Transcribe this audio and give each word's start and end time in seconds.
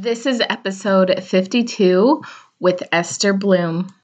This 0.00 0.24
is 0.24 0.40
episode 0.48 1.22
52 1.22 2.22
with 2.58 2.82
Esther 2.90 3.34
Blum. 3.34 3.94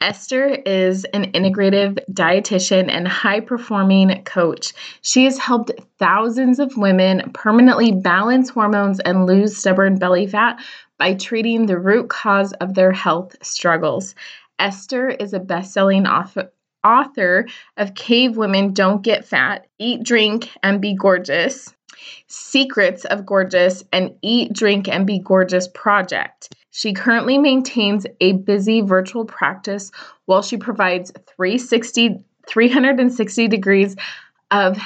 Esther 0.00 0.48
is 0.48 1.04
an 1.04 1.30
integrative 1.30 2.00
dietitian 2.10 2.90
and 2.90 3.06
high 3.06 3.38
performing 3.38 4.24
coach. 4.24 4.72
She 5.02 5.22
has 5.22 5.38
helped 5.38 5.70
thousands 6.00 6.58
of 6.58 6.76
women 6.76 7.30
permanently 7.32 7.92
balance 7.92 8.50
hormones 8.50 8.98
and 8.98 9.24
lose 9.24 9.56
stubborn 9.56 9.98
belly 10.00 10.26
fat 10.26 10.58
by 10.98 11.14
treating 11.14 11.66
the 11.66 11.78
root 11.78 12.08
cause 12.08 12.52
of 12.54 12.74
their 12.74 12.90
health 12.90 13.36
struggles. 13.40 14.16
Esther 14.58 15.10
is 15.10 15.32
a 15.32 15.38
best 15.38 15.72
selling 15.72 16.08
author, 16.08 16.50
author 16.82 17.46
of 17.76 17.94
Cave 17.94 18.36
Women 18.36 18.72
Don't 18.72 19.00
Get 19.00 19.24
Fat, 19.24 19.68
Eat, 19.78 20.02
Drink, 20.02 20.50
and 20.64 20.80
Be 20.80 20.96
Gorgeous, 20.96 21.75
Secrets 22.28 23.04
of 23.04 23.26
Gorgeous, 23.26 23.84
and 23.92 24.14
Eat, 24.22 24.52
Drink, 24.52 24.88
and 24.88 25.06
Be 25.06 25.18
Gorgeous 25.18 25.68
project. 25.68 26.54
She 26.70 26.92
currently 26.92 27.38
maintains 27.38 28.06
a 28.20 28.32
busy 28.32 28.82
virtual 28.82 29.24
practice 29.24 29.90
while 30.26 30.42
she 30.42 30.56
provides 30.56 31.10
360, 31.26 32.22
360 32.46 33.48
degrees 33.48 33.96
of 34.50 34.78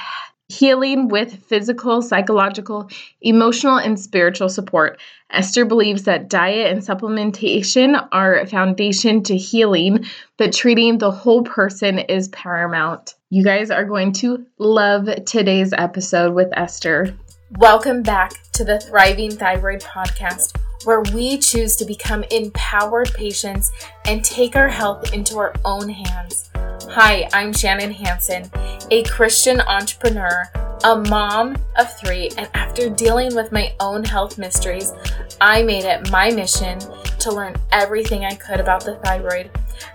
healing 0.51 1.09
with 1.09 1.45
physical, 1.45 2.03
psychological, 2.03 2.91
emotional, 3.21 3.77
and 3.77 3.99
spiritual 3.99 4.49
support. 4.49 5.01
Esther 5.31 5.65
believes 5.65 6.05
that 6.05 6.29
diet 6.29 6.73
and 6.73 6.83
supplementation 6.83 8.09
are 8.11 8.39
a 8.39 8.47
foundation 8.47 9.23
to 9.23 9.37
healing, 9.37 10.05
but 10.37 10.53
treating 10.53 10.99
the 10.99 11.11
whole 11.11 11.45
person 11.45 12.01
is 12.01 12.29
paramount. 12.29 13.15
You 13.31 13.45
guys 13.45 13.71
are 13.71 13.85
going 13.85 14.13
to 14.15 14.45
love 14.59 15.09
today's 15.25 15.73
episode 15.73 16.35
with 16.35 16.49
Esther. 16.53 17.15
Welcome 17.59 18.03
back 18.03 18.33
to 18.53 18.65
the 18.65 18.80
Thriving 18.80 19.30
Thyroid 19.30 19.80
Podcast, 19.80 20.57
where 20.84 21.02
we 21.15 21.39
choose 21.39 21.77
to 21.77 21.84
become 21.84 22.25
empowered 22.30 23.12
patients 23.15 23.71
and 24.07 24.25
take 24.25 24.57
our 24.57 24.68
health 24.68 25.13
into 25.13 25.38
our 25.38 25.55
own 25.65 25.88
hands. 25.88 26.51
Hi, 26.91 27.29
I'm 27.32 27.52
Shannon 27.52 27.93
Hanson, 27.93 28.51
a 28.90 29.02
Christian 29.05 29.60
entrepreneur, 29.60 30.51
a 30.85 30.96
mom 30.96 31.57
of 31.77 31.99
three, 31.99 32.30
and 32.38 32.49
after 32.55 32.88
dealing 32.88 33.35
with 33.35 33.52
my 33.52 33.74
own 33.80 34.02
health 34.02 34.38
mysteries, 34.38 34.93
I 35.40 35.63
made 35.63 35.85
it 35.85 36.10
my 36.10 36.30
mission 36.30 36.79
to 37.18 37.33
learn 37.33 37.55
everything 37.71 38.24
I 38.24 38.35
could 38.35 38.60
about 38.60 38.85
the 38.85 38.96
thyroid. 38.96 39.51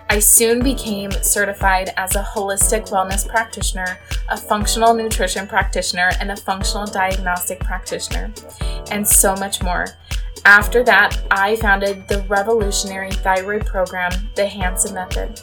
I 0.08 0.20
soon 0.20 0.62
became 0.62 1.10
certified 1.10 1.92
as 1.96 2.14
a 2.14 2.22
holistic 2.22 2.88
wellness 2.90 3.28
practitioner, 3.28 3.98
a 4.28 4.36
functional 4.36 4.94
nutrition 4.94 5.46
practitioner, 5.48 6.12
and 6.20 6.30
a 6.30 6.36
functional 6.36 6.86
diagnostic 6.86 7.60
practitioner, 7.60 8.32
and 8.90 9.06
so 9.06 9.34
much 9.34 9.62
more. 9.62 9.86
After 10.46 10.84
that, 10.84 11.20
I 11.28 11.56
founded 11.56 12.06
the 12.06 12.22
revolutionary 12.28 13.10
thyroid 13.10 13.66
program, 13.66 14.12
the 14.36 14.46
Hanson 14.46 14.94
Method. 14.94 15.42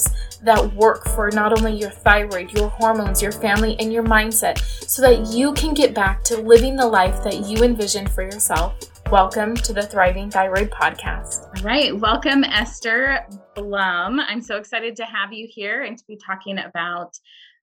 that 0.43 0.73
work 0.75 1.07
for 1.09 1.29
not 1.31 1.57
only 1.57 1.73
your 1.77 1.89
thyroid, 1.89 2.51
your 2.51 2.69
hormones, 2.69 3.21
your 3.21 3.31
family, 3.31 3.75
and 3.79 3.93
your 3.93 4.03
mindset 4.03 4.59
so 4.87 5.01
that 5.01 5.27
you 5.27 5.53
can 5.53 5.73
get 5.73 5.93
back 5.93 6.23
to 6.23 6.37
living 6.37 6.75
the 6.75 6.87
life 6.87 7.23
that 7.23 7.45
you 7.45 7.63
envisioned 7.63 8.09
for 8.11 8.23
yourself. 8.23 8.75
Welcome 9.11 9.55
to 9.57 9.73
the 9.73 9.83
Thriving 9.83 10.31
Thyroid 10.31 10.71
Podcast. 10.71 11.45
All 11.57 11.63
right. 11.63 11.97
Welcome, 11.97 12.43
Esther 12.43 13.27
Blum. 13.55 14.19
I'm 14.19 14.41
so 14.41 14.57
excited 14.57 14.95
to 14.95 15.05
have 15.05 15.33
you 15.33 15.47
here 15.49 15.83
and 15.83 15.97
to 15.97 16.03
be 16.07 16.17
talking 16.17 16.57
about 16.59 17.17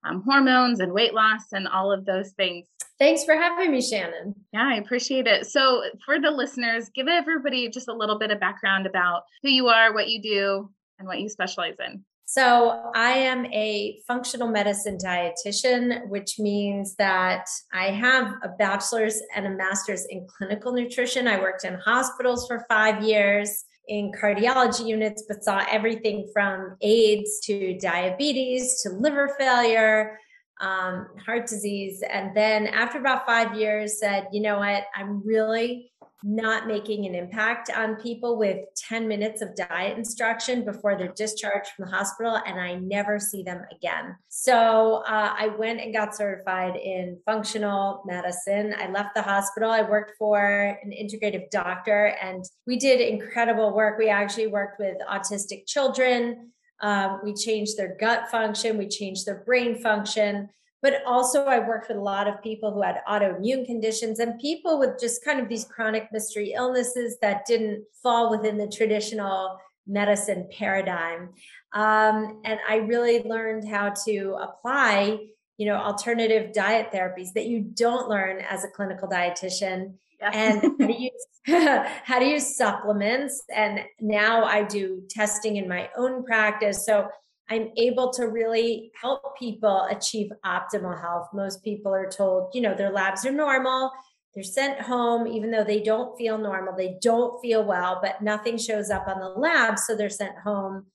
um, 0.04 0.22
hormones 0.22 0.81
and 0.81 0.93
weight 0.93 1.15
loss 1.15 1.53
and 1.53 1.66
all 1.66 1.93
of 1.93 2.04
those 2.04 2.31
things. 2.32 2.66
Thanks 2.98 3.25
for 3.25 3.34
having 3.34 3.71
me, 3.71 3.81
Shannon. 3.81 4.34
Yeah, 4.53 4.69
I 4.72 4.77
appreciate 4.77 5.27
it. 5.27 5.47
So, 5.47 5.84
for 6.04 6.21
the 6.21 6.31
listeners, 6.31 6.91
give 6.94 7.06
everybody 7.06 7.69
just 7.69 7.88
a 7.88 7.94
little 7.94 8.19
bit 8.19 8.31
of 8.31 8.41
background 8.41 8.87
about 8.87 9.22
who 9.43 9.50
you 9.50 9.69
are, 9.69 9.94
what 9.94 10.09
you 10.09 10.21
do, 10.21 10.71
and 10.98 11.06
what 11.06 11.21
you 11.21 11.28
specialize 11.28 11.77
in. 11.84 12.04
So, 12.31 12.91
I 12.94 13.12
am 13.12 13.47
a 13.55 14.03
functional 14.06 14.49
medicine 14.49 14.99
dietitian, 15.03 16.06
which 16.11 16.39
means 16.39 16.94
that 16.97 17.47
I 17.72 17.87
have 17.87 18.34
a 18.43 18.50
bachelor's 18.50 19.22
and 19.34 19.47
a 19.47 19.50
master's 19.56 20.05
in 20.11 20.27
clinical 20.37 20.75
nutrition. 20.75 21.27
I 21.27 21.41
worked 21.41 21.65
in 21.65 21.78
hospitals 21.83 22.47
for 22.47 22.66
five 22.69 23.03
years 23.03 23.65
in 23.89 24.12
cardiology 24.12 24.87
units, 24.87 25.25
but 25.27 25.43
saw 25.43 25.65
everything 25.71 26.28
from 26.34 26.77
AIDS 26.83 27.41
to 27.44 27.78
diabetes 27.78 28.83
to 28.83 28.91
liver 28.91 29.34
failure, 29.39 30.19
um, 30.60 31.06
heart 31.25 31.47
disease. 31.47 32.03
And 32.10 32.37
then 32.37 32.66
after 32.66 32.99
about 32.99 33.25
five 33.25 33.56
years, 33.56 33.99
said, 34.00 34.27
you 34.33 34.43
know 34.43 34.59
what, 34.59 34.84
I'm 34.95 35.27
really 35.27 35.93
not 36.25 36.67
making 36.67 37.06
an 37.06 37.15
impact 37.15 37.71
on 37.75 37.95
people 37.97 38.37
with 38.37 38.59
10 38.77 39.06
minutes 39.06 39.41
of 39.41 39.55
diet 39.55 39.97
instruction 39.97 40.65
before 40.65 40.97
they're 40.97 41.12
discharged 41.12 41.71
from 41.71 41.84
the 41.84 41.97
hospital 41.97 42.41
and 42.45 42.61
i 42.61 42.75
never 42.75 43.19
see 43.19 43.43
them 43.43 43.62
again. 43.71 44.17
So 44.28 45.03
uh, 45.07 45.34
i 45.39 45.49
went 45.59 45.81
and 45.81 45.93
got 45.93 46.17
certified 46.17 46.77
in 46.77 47.19
functional 47.25 48.03
medicine. 48.07 48.75
I 48.78 48.91
left 48.91 49.15
the 49.15 49.23
hospital. 49.23 49.71
I 49.71 49.83
worked 49.83 50.12
for 50.19 50.78
an 50.83 50.91
integrative 50.91 51.51
doctor 51.51 52.17
and 52.21 52.45
we 52.67 52.77
did 52.78 53.01
incredible 53.01 53.75
work. 53.75 53.99
We 53.99 54.09
actually 54.09 54.49
worked 54.49 54.78
with 54.81 54.97
autistic 55.09 55.67
children. 55.67 56.53
Um, 56.81 57.21
we 57.25 57.34
changed 57.34 57.77
their 57.77 57.97
gut 57.99 58.31
function. 58.31 58.78
We 58.78 58.89
changed 58.89 59.27
their 59.27 59.43
brain 59.45 59.81
function 59.81 60.49
but 60.83 61.03
also 61.06 61.44
I 61.44 61.59
worked 61.59 61.89
with 61.89 61.97
a 61.97 62.00
lot 62.00 62.28
of 62.28 62.43
people 62.43 62.72
who 62.72 62.83
had 62.83 63.00
autoimmune 63.09 63.66
conditions 63.66 64.19
and 64.21 64.39
people 64.39 64.78
with 64.78 64.99
just 65.00 65.25
kind 65.25 65.41
of 65.41 65.49
these 65.49 65.65
chronic 65.65 66.09
mystery 66.12 66.53
illnesses 66.55 67.16
that 67.21 67.47
didn't 67.47 67.84
fall 68.03 68.31
within 68.31 68.59
the 68.59 68.69
traditional 68.69 69.59
medicine 69.87 70.49
paradigm. 70.56 71.31
Um, 71.72 72.41
and 72.44 72.61
I 72.69 72.77
really 72.77 73.22
learned 73.22 73.66
how 73.69 73.94
to 74.06 74.37
apply, 74.41 75.19
you 75.56 75.66
know, 75.66 75.77
alternative 75.77 76.53
diet 76.53 76.93
therapies 76.93 77.33
that 77.34 77.47
you 77.47 77.60
don't 77.60 78.09
learn 78.09 78.41
as 78.49 78.65
a 78.65 78.69
clinical 78.69 79.09
dietitian. 79.09 79.95
Yeah. 80.21 80.31
and 80.34 80.62
how 80.62 80.77
to 80.89 81.00
use 81.00 81.27
how 82.05 82.19
to 82.19 82.25
use 82.25 82.56
supplements 82.56 83.45
and 83.55 83.84
now 84.00 84.43
i 84.43 84.65
do 84.65 85.05
testing 85.09 85.59
in 85.59 85.69
my 85.69 85.89
own 85.97 86.25
practice 86.25 86.84
so 86.84 87.06
I'm 87.50 87.70
able 87.76 88.12
to 88.12 88.25
really 88.25 88.91
help 89.00 89.38
people 89.38 89.86
achieve 89.91 90.31
optimal 90.44 91.00
health. 91.00 91.28
Most 91.32 91.64
people 91.64 91.92
are 91.92 92.10
told, 92.10 92.50
you 92.54 92.60
know, 92.60 92.75
their 92.75 92.91
labs 92.91 93.25
are 93.25 93.32
normal. 93.32 93.91
They're 94.34 94.44
sent 94.44 94.81
home, 94.81 95.26
even 95.26 95.50
though 95.50 95.64
they 95.64 95.82
don't 95.82 96.16
feel 96.19 96.38
normal, 96.38 96.76
they 96.76 96.97
don't 97.00 97.41
feel 97.41 97.64
well, 97.64 97.98
but 98.03 98.20
nothing 98.22 98.59
shows 98.59 98.91
up 98.91 99.09
on 99.09 99.19
the 99.19 99.28
lab. 99.28 99.78
So 99.78 99.97
they're 99.97 100.10
sent 100.10 100.36
home 100.38 100.86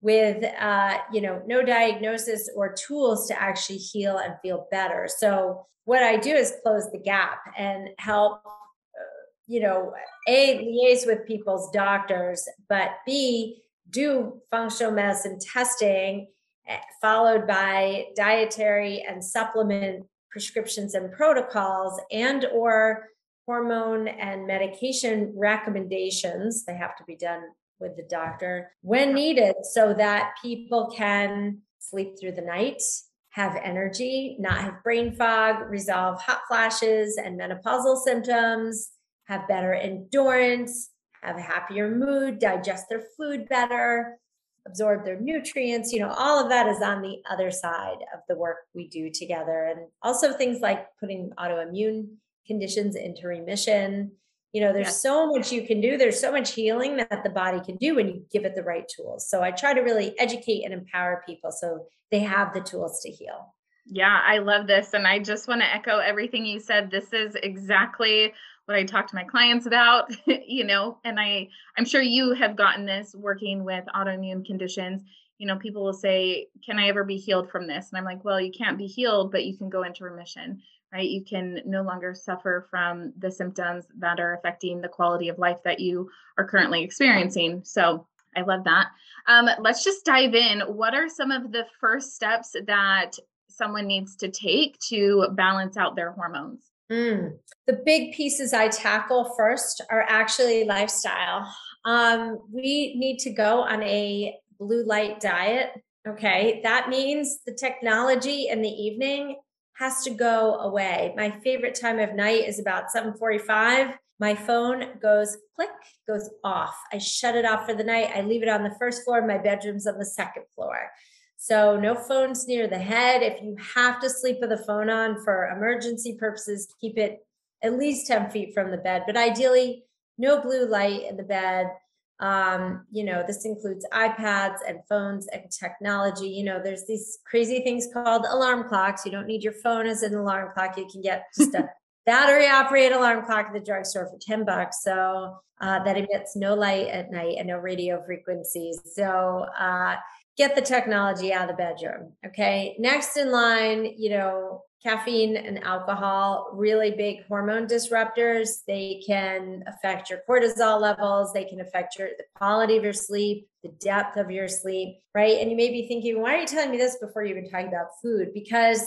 with, 0.00 0.44
uh, 0.58 0.98
you 1.12 1.20
know, 1.20 1.42
no 1.46 1.62
diagnosis 1.62 2.48
or 2.56 2.72
tools 2.72 3.26
to 3.28 3.42
actually 3.42 3.78
heal 3.78 4.18
and 4.18 4.34
feel 4.40 4.68
better. 4.70 5.08
So 5.08 5.66
what 5.84 6.02
I 6.02 6.16
do 6.16 6.30
is 6.34 6.54
close 6.62 6.90
the 6.92 6.98
gap 6.98 7.40
and 7.58 7.88
help, 7.98 8.40
uh, 8.44 9.24
you 9.46 9.60
know, 9.60 9.92
A, 10.28 10.58
liaise 10.58 11.06
with 11.06 11.26
people's 11.26 11.70
doctors, 11.72 12.48
but 12.68 12.90
B, 13.04 13.62
do 13.90 14.40
functional 14.50 14.92
medicine 14.92 15.38
testing 15.38 16.28
eh, 16.68 16.78
followed 17.00 17.46
by 17.46 18.06
dietary 18.16 19.04
and 19.08 19.24
supplement 19.24 20.04
prescriptions 20.30 20.94
and 20.94 21.12
protocols 21.12 22.00
and 22.10 22.44
or 22.46 23.08
hormone 23.46 24.08
and 24.08 24.46
medication 24.46 25.32
recommendations. 25.36 26.64
They 26.64 26.76
have 26.76 26.96
to 26.96 27.04
be 27.04 27.16
done 27.16 27.42
with 27.78 27.96
the 27.96 28.06
doctor 28.08 28.72
when 28.82 29.14
needed 29.14 29.54
so 29.62 29.94
that 29.94 30.34
people 30.42 30.92
can 30.96 31.58
sleep 31.78 32.14
through 32.18 32.32
the 32.32 32.42
night 32.42 32.82
have 33.30 33.56
energy 33.62 34.36
not 34.40 34.58
have 34.58 34.82
brain 34.82 35.14
fog 35.14 35.68
resolve 35.68 36.20
hot 36.22 36.40
flashes 36.48 37.18
and 37.22 37.38
menopausal 37.38 38.02
symptoms 38.02 38.92
have 39.26 39.46
better 39.46 39.74
endurance 39.74 40.90
have 41.22 41.36
a 41.36 41.40
happier 41.42 41.94
mood, 41.94 42.38
digest 42.38 42.86
their 42.88 43.02
food 43.16 43.48
better, 43.48 44.18
absorb 44.66 45.04
their 45.04 45.18
nutrients. 45.20 45.92
You 45.92 46.00
know, 46.00 46.10
all 46.16 46.42
of 46.42 46.48
that 46.50 46.66
is 46.68 46.82
on 46.82 47.02
the 47.02 47.22
other 47.30 47.50
side 47.50 47.98
of 48.14 48.20
the 48.28 48.36
work 48.36 48.58
we 48.74 48.88
do 48.88 49.10
together. 49.10 49.64
And 49.64 49.86
also 50.02 50.32
things 50.32 50.60
like 50.60 50.86
putting 51.00 51.30
autoimmune 51.38 52.08
conditions 52.46 52.96
into 52.96 53.26
remission. 53.28 54.12
You 54.52 54.62
know, 54.62 54.72
there's 54.72 54.86
Yes. 54.86 55.02
so 55.02 55.26
much 55.26 55.52
you 55.52 55.66
can 55.66 55.80
do. 55.80 55.98
There's 55.98 56.18
so 56.20 56.32
much 56.32 56.52
healing 56.52 56.96
that 56.96 57.22
the 57.22 57.30
body 57.30 57.60
can 57.60 57.76
do 57.76 57.96
when 57.96 58.08
you 58.08 58.24
give 58.32 58.44
it 58.44 58.54
the 58.54 58.62
right 58.62 58.88
tools. 58.88 59.28
So 59.28 59.42
I 59.42 59.50
try 59.50 59.74
to 59.74 59.80
really 59.80 60.18
educate 60.18 60.64
and 60.64 60.72
empower 60.72 61.22
people 61.26 61.50
so 61.52 61.86
they 62.10 62.20
have 62.20 62.54
the 62.54 62.60
tools 62.60 63.00
to 63.02 63.10
heal. 63.10 63.54
Yeah, 63.84 64.20
I 64.24 64.38
love 64.38 64.66
this. 64.66 64.94
And 64.94 65.06
I 65.06 65.18
just 65.18 65.46
want 65.46 65.60
to 65.60 65.72
echo 65.72 65.98
everything 65.98 66.44
you 66.44 66.58
said. 66.58 66.90
This 66.90 67.12
is 67.12 67.36
exactly 67.42 68.32
what 68.66 68.76
I 68.76 68.84
talk 68.84 69.08
to 69.08 69.14
my 69.14 69.24
clients 69.24 69.66
about, 69.66 70.10
you 70.26 70.64
know, 70.64 70.98
and 71.04 71.18
I 71.18 71.48
I'm 71.78 71.84
sure 71.84 72.02
you 72.02 72.34
have 72.34 72.56
gotten 72.56 72.84
this 72.84 73.14
working 73.14 73.64
with 73.64 73.84
autoimmune 73.94 74.44
conditions. 74.44 75.02
You 75.38 75.46
know, 75.46 75.56
people 75.56 75.84
will 75.84 75.92
say, 75.92 76.48
"Can 76.64 76.78
I 76.78 76.88
ever 76.88 77.04
be 77.04 77.16
healed 77.16 77.50
from 77.50 77.66
this?" 77.66 77.88
And 77.90 77.98
I'm 77.98 78.04
like, 78.04 78.24
"Well, 78.24 78.40
you 78.40 78.50
can't 78.50 78.78
be 78.78 78.86
healed, 78.86 79.32
but 79.32 79.44
you 79.44 79.56
can 79.56 79.70
go 79.70 79.82
into 79.82 80.04
remission." 80.04 80.60
Right? 80.92 81.08
You 81.08 81.24
can 81.24 81.60
no 81.66 81.82
longer 81.82 82.14
suffer 82.14 82.68
from 82.70 83.12
the 83.18 83.30
symptoms 83.30 83.86
that 83.98 84.20
are 84.20 84.34
affecting 84.34 84.80
the 84.80 84.88
quality 84.88 85.28
of 85.28 85.38
life 85.38 85.58
that 85.64 85.80
you 85.80 86.08
are 86.38 86.46
currently 86.46 86.82
experiencing. 86.84 87.62
So, 87.64 88.06
I 88.36 88.42
love 88.42 88.64
that. 88.64 88.88
Um, 89.26 89.48
let's 89.58 89.82
just 89.82 90.04
dive 90.04 90.34
in. 90.34 90.60
What 90.60 90.94
are 90.94 91.08
some 91.08 91.30
of 91.30 91.52
the 91.52 91.66
first 91.80 92.14
steps 92.14 92.54
that 92.66 93.12
someone 93.48 93.86
needs 93.86 94.16
to 94.16 94.28
take 94.28 94.78
to 94.88 95.28
balance 95.32 95.76
out 95.76 95.96
their 95.96 96.12
hormones? 96.12 96.70
Mm. 96.90 97.38
The 97.66 97.82
big 97.84 98.12
pieces 98.12 98.52
I 98.52 98.68
tackle 98.68 99.34
first 99.36 99.82
are 99.90 100.04
actually 100.08 100.64
lifestyle. 100.64 101.52
Um, 101.84 102.38
we 102.52 102.94
need 102.96 103.18
to 103.20 103.30
go 103.30 103.60
on 103.60 103.82
a 103.82 104.38
blue 104.58 104.84
light 104.84 105.20
diet. 105.20 105.70
Okay. 106.06 106.60
That 106.62 106.88
means 106.88 107.40
the 107.44 107.54
technology 107.54 108.48
in 108.48 108.62
the 108.62 108.68
evening 108.68 109.36
has 109.74 110.02
to 110.04 110.10
go 110.10 110.54
away. 110.60 111.12
My 111.16 111.30
favorite 111.30 111.74
time 111.74 111.98
of 111.98 112.14
night 112.14 112.46
is 112.46 112.58
about 112.58 112.90
745. 112.90 113.96
My 114.18 114.34
phone 114.34 114.98
goes 115.02 115.36
click, 115.54 115.68
goes 116.08 116.30
off. 116.42 116.74
I 116.92 116.98
shut 116.98 117.34
it 117.34 117.44
off 117.44 117.66
for 117.66 117.74
the 117.74 117.84
night. 117.84 118.10
I 118.14 118.22
leave 118.22 118.42
it 118.42 118.48
on 118.48 118.62
the 118.62 118.74
first 118.78 119.04
floor. 119.04 119.26
My 119.26 119.38
bedroom's 119.38 119.86
on 119.86 119.98
the 119.98 120.06
second 120.06 120.44
floor. 120.54 120.90
So 121.36 121.78
no 121.78 121.94
phones 121.94 122.46
near 122.46 122.66
the 122.66 122.78
head. 122.78 123.22
If 123.22 123.42
you 123.42 123.56
have 123.74 124.00
to 124.00 124.10
sleep 124.10 124.38
with 124.40 124.52
a 124.52 124.58
phone 124.58 124.90
on 124.90 125.22
for 125.22 125.48
emergency 125.48 126.16
purposes, 126.18 126.68
keep 126.80 126.98
it 126.98 127.26
at 127.62 127.78
least 127.78 128.06
10 128.06 128.30
feet 128.30 128.54
from 128.54 128.70
the 128.70 128.76
bed, 128.78 129.02
but 129.06 129.16
ideally 129.16 129.84
no 130.18 130.40
blue 130.40 130.66
light 130.66 131.02
in 131.08 131.16
the 131.16 131.22
bed. 131.22 131.70
Um, 132.18 132.86
you 132.90 133.04
know, 133.04 133.22
this 133.26 133.44
includes 133.44 133.86
iPads 133.92 134.58
and 134.66 134.78
phones 134.88 135.26
and 135.28 135.50
technology. 135.50 136.28
You 136.28 136.44
know, 136.44 136.60
there's 136.62 136.86
these 136.86 137.18
crazy 137.26 137.60
things 137.60 137.88
called 137.92 138.24
alarm 138.24 138.68
clocks. 138.68 139.04
You 139.04 139.12
don't 139.12 139.26
need 139.26 139.42
your 139.42 139.52
phone 139.52 139.86
as 139.86 140.02
an 140.02 140.14
alarm 140.14 140.52
clock. 140.54 140.78
You 140.78 140.86
can 140.90 141.02
get 141.02 141.26
just 141.36 141.54
a 141.54 141.68
battery 142.06 142.46
operated 142.46 142.92
alarm 142.92 143.26
clock 143.26 143.48
at 143.48 143.52
the 143.52 143.60
drugstore 143.60 144.06
for 144.06 144.18
10 144.18 144.46
bucks. 144.46 144.82
So 144.82 145.36
uh, 145.60 145.84
that 145.84 145.98
emits 145.98 146.36
no 146.36 146.54
light 146.54 146.88
at 146.88 147.10
night 147.10 147.36
and 147.38 147.48
no 147.48 147.58
radio 147.58 148.02
frequencies. 148.04 148.80
So 148.94 149.46
uh, 149.58 149.96
get 150.36 150.54
the 150.54 150.62
technology 150.62 151.32
out 151.32 151.50
of 151.50 151.56
the 151.56 151.62
bedroom. 151.62 152.12
Okay. 152.26 152.76
Next 152.78 153.16
in 153.16 153.30
line, 153.30 153.94
you 153.96 154.10
know, 154.10 154.62
caffeine 154.82 155.36
and 155.36 155.64
alcohol, 155.64 156.50
really 156.52 156.92
big 156.92 157.26
hormone 157.26 157.66
disruptors. 157.66 158.64
They 158.66 159.02
can 159.06 159.64
affect 159.66 160.10
your 160.10 160.20
cortisol 160.28 160.80
levels. 160.80 161.32
They 161.32 161.44
can 161.44 161.60
affect 161.60 161.98
your 161.98 162.08
the 162.16 162.24
quality 162.34 162.76
of 162.76 162.84
your 162.84 162.92
sleep, 162.92 163.48
the 163.62 163.70
depth 163.80 164.16
of 164.16 164.30
your 164.30 164.48
sleep, 164.48 164.98
right? 165.14 165.40
And 165.40 165.50
you 165.50 165.56
may 165.56 165.70
be 165.70 165.88
thinking, 165.88 166.20
why 166.20 166.36
are 166.36 166.40
you 166.40 166.46
telling 166.46 166.70
me 166.70 166.76
this 166.76 166.98
before 167.00 167.24
you 167.24 167.30
even 167.30 167.50
talk 167.50 167.66
about 167.66 167.88
food? 168.02 168.32
Because 168.32 168.82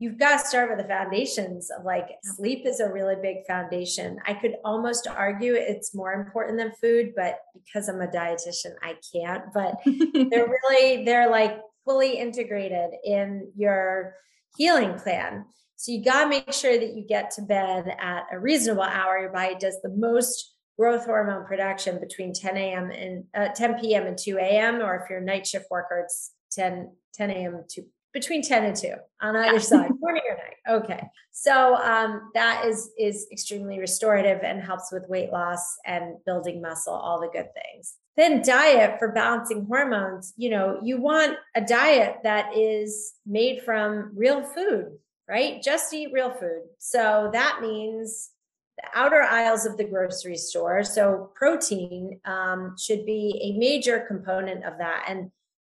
you've 0.00 0.18
got 0.18 0.40
to 0.40 0.46
start 0.46 0.70
with 0.70 0.78
the 0.78 0.88
foundations 0.88 1.70
of 1.70 1.84
like 1.84 2.08
sleep 2.22 2.66
is 2.66 2.80
a 2.80 2.90
really 2.90 3.16
big 3.20 3.46
foundation. 3.46 4.18
I 4.26 4.32
could 4.32 4.56
almost 4.64 5.06
argue 5.06 5.54
it's 5.54 5.94
more 5.94 6.14
important 6.14 6.58
than 6.58 6.72
food, 6.80 7.12
but 7.14 7.38
because 7.52 7.86
I'm 7.88 8.00
a 8.00 8.06
dietitian, 8.06 8.72
I 8.82 8.96
can't. 9.12 9.44
But 9.52 9.76
they're 9.84 10.48
really, 10.48 11.04
they're 11.04 11.30
like 11.30 11.60
fully 11.84 12.18
integrated 12.18 12.92
in 13.04 13.52
your 13.54 14.14
healing 14.56 14.98
plan. 14.98 15.44
So 15.76 15.92
you 15.92 16.02
got 16.02 16.24
to 16.24 16.30
make 16.30 16.52
sure 16.52 16.78
that 16.78 16.94
you 16.94 17.04
get 17.06 17.30
to 17.32 17.42
bed 17.42 17.94
at 18.00 18.24
a 18.32 18.40
reasonable 18.40 18.82
hour. 18.82 19.18
Your 19.18 19.32
body 19.32 19.56
does 19.60 19.78
the 19.82 19.90
most 19.90 20.54
growth 20.78 21.04
hormone 21.04 21.44
production 21.44 22.00
between 22.00 22.32
10 22.32 22.56
a.m. 22.56 22.90
and 22.90 23.24
uh, 23.34 23.48
10 23.54 23.78
p.m. 23.78 24.06
and 24.06 24.16
2 24.16 24.38
a.m. 24.38 24.76
Or 24.76 24.96
if 24.96 25.10
you're 25.10 25.18
a 25.18 25.24
night 25.24 25.46
shift 25.46 25.66
worker, 25.70 26.00
it's 26.04 26.32
10, 26.52 26.90
10 27.14 27.30
a.m. 27.30 27.64
to 27.68 27.82
between 28.12 28.42
10 28.42 28.64
and 28.64 28.76
2 28.76 28.94
on 29.20 29.36
either 29.36 29.54
Yeah. 29.54 29.58
side 29.58 29.90
morning 30.00 30.22
or 30.28 30.36
night. 30.36 30.82
Okay. 30.82 31.08
So 31.32 31.76
um, 31.76 32.30
that 32.34 32.66
is 32.66 32.90
is 32.98 33.26
extremely 33.32 33.78
restorative 33.78 34.42
and 34.42 34.62
helps 34.62 34.92
with 34.92 35.08
weight 35.08 35.32
loss 35.32 35.76
and 35.86 36.16
building 36.24 36.60
muscle 36.60 36.94
all 36.94 37.20
the 37.20 37.28
good 37.28 37.48
things. 37.54 37.96
Then 38.16 38.42
diet 38.42 38.98
for 38.98 39.12
balancing 39.12 39.64
hormones. 39.66 40.34
You 40.36 40.50
know 40.50 40.80
you 40.82 41.00
want 41.00 41.38
a 41.54 41.60
diet 41.60 42.18
that 42.24 42.56
is 42.56 43.14
made 43.26 43.62
from 43.62 44.12
real 44.14 44.42
food 44.42 44.98
right? 45.30 45.62
Just 45.62 45.94
eat 45.94 46.12
real 46.12 46.32
food. 46.32 46.62
So 46.78 47.30
that 47.32 47.60
means 47.62 48.30
the 48.76 48.82
outer 48.98 49.22
aisles 49.22 49.64
of 49.64 49.76
the 49.76 49.84
grocery 49.84 50.36
store 50.36 50.82
so 50.82 51.30
protein 51.36 52.18
um, 52.24 52.74
should 52.76 53.06
be 53.06 53.40
a 53.40 53.58
major 53.58 54.04
component 54.08 54.64
of 54.64 54.78
that. 54.78 55.04
And 55.08 55.30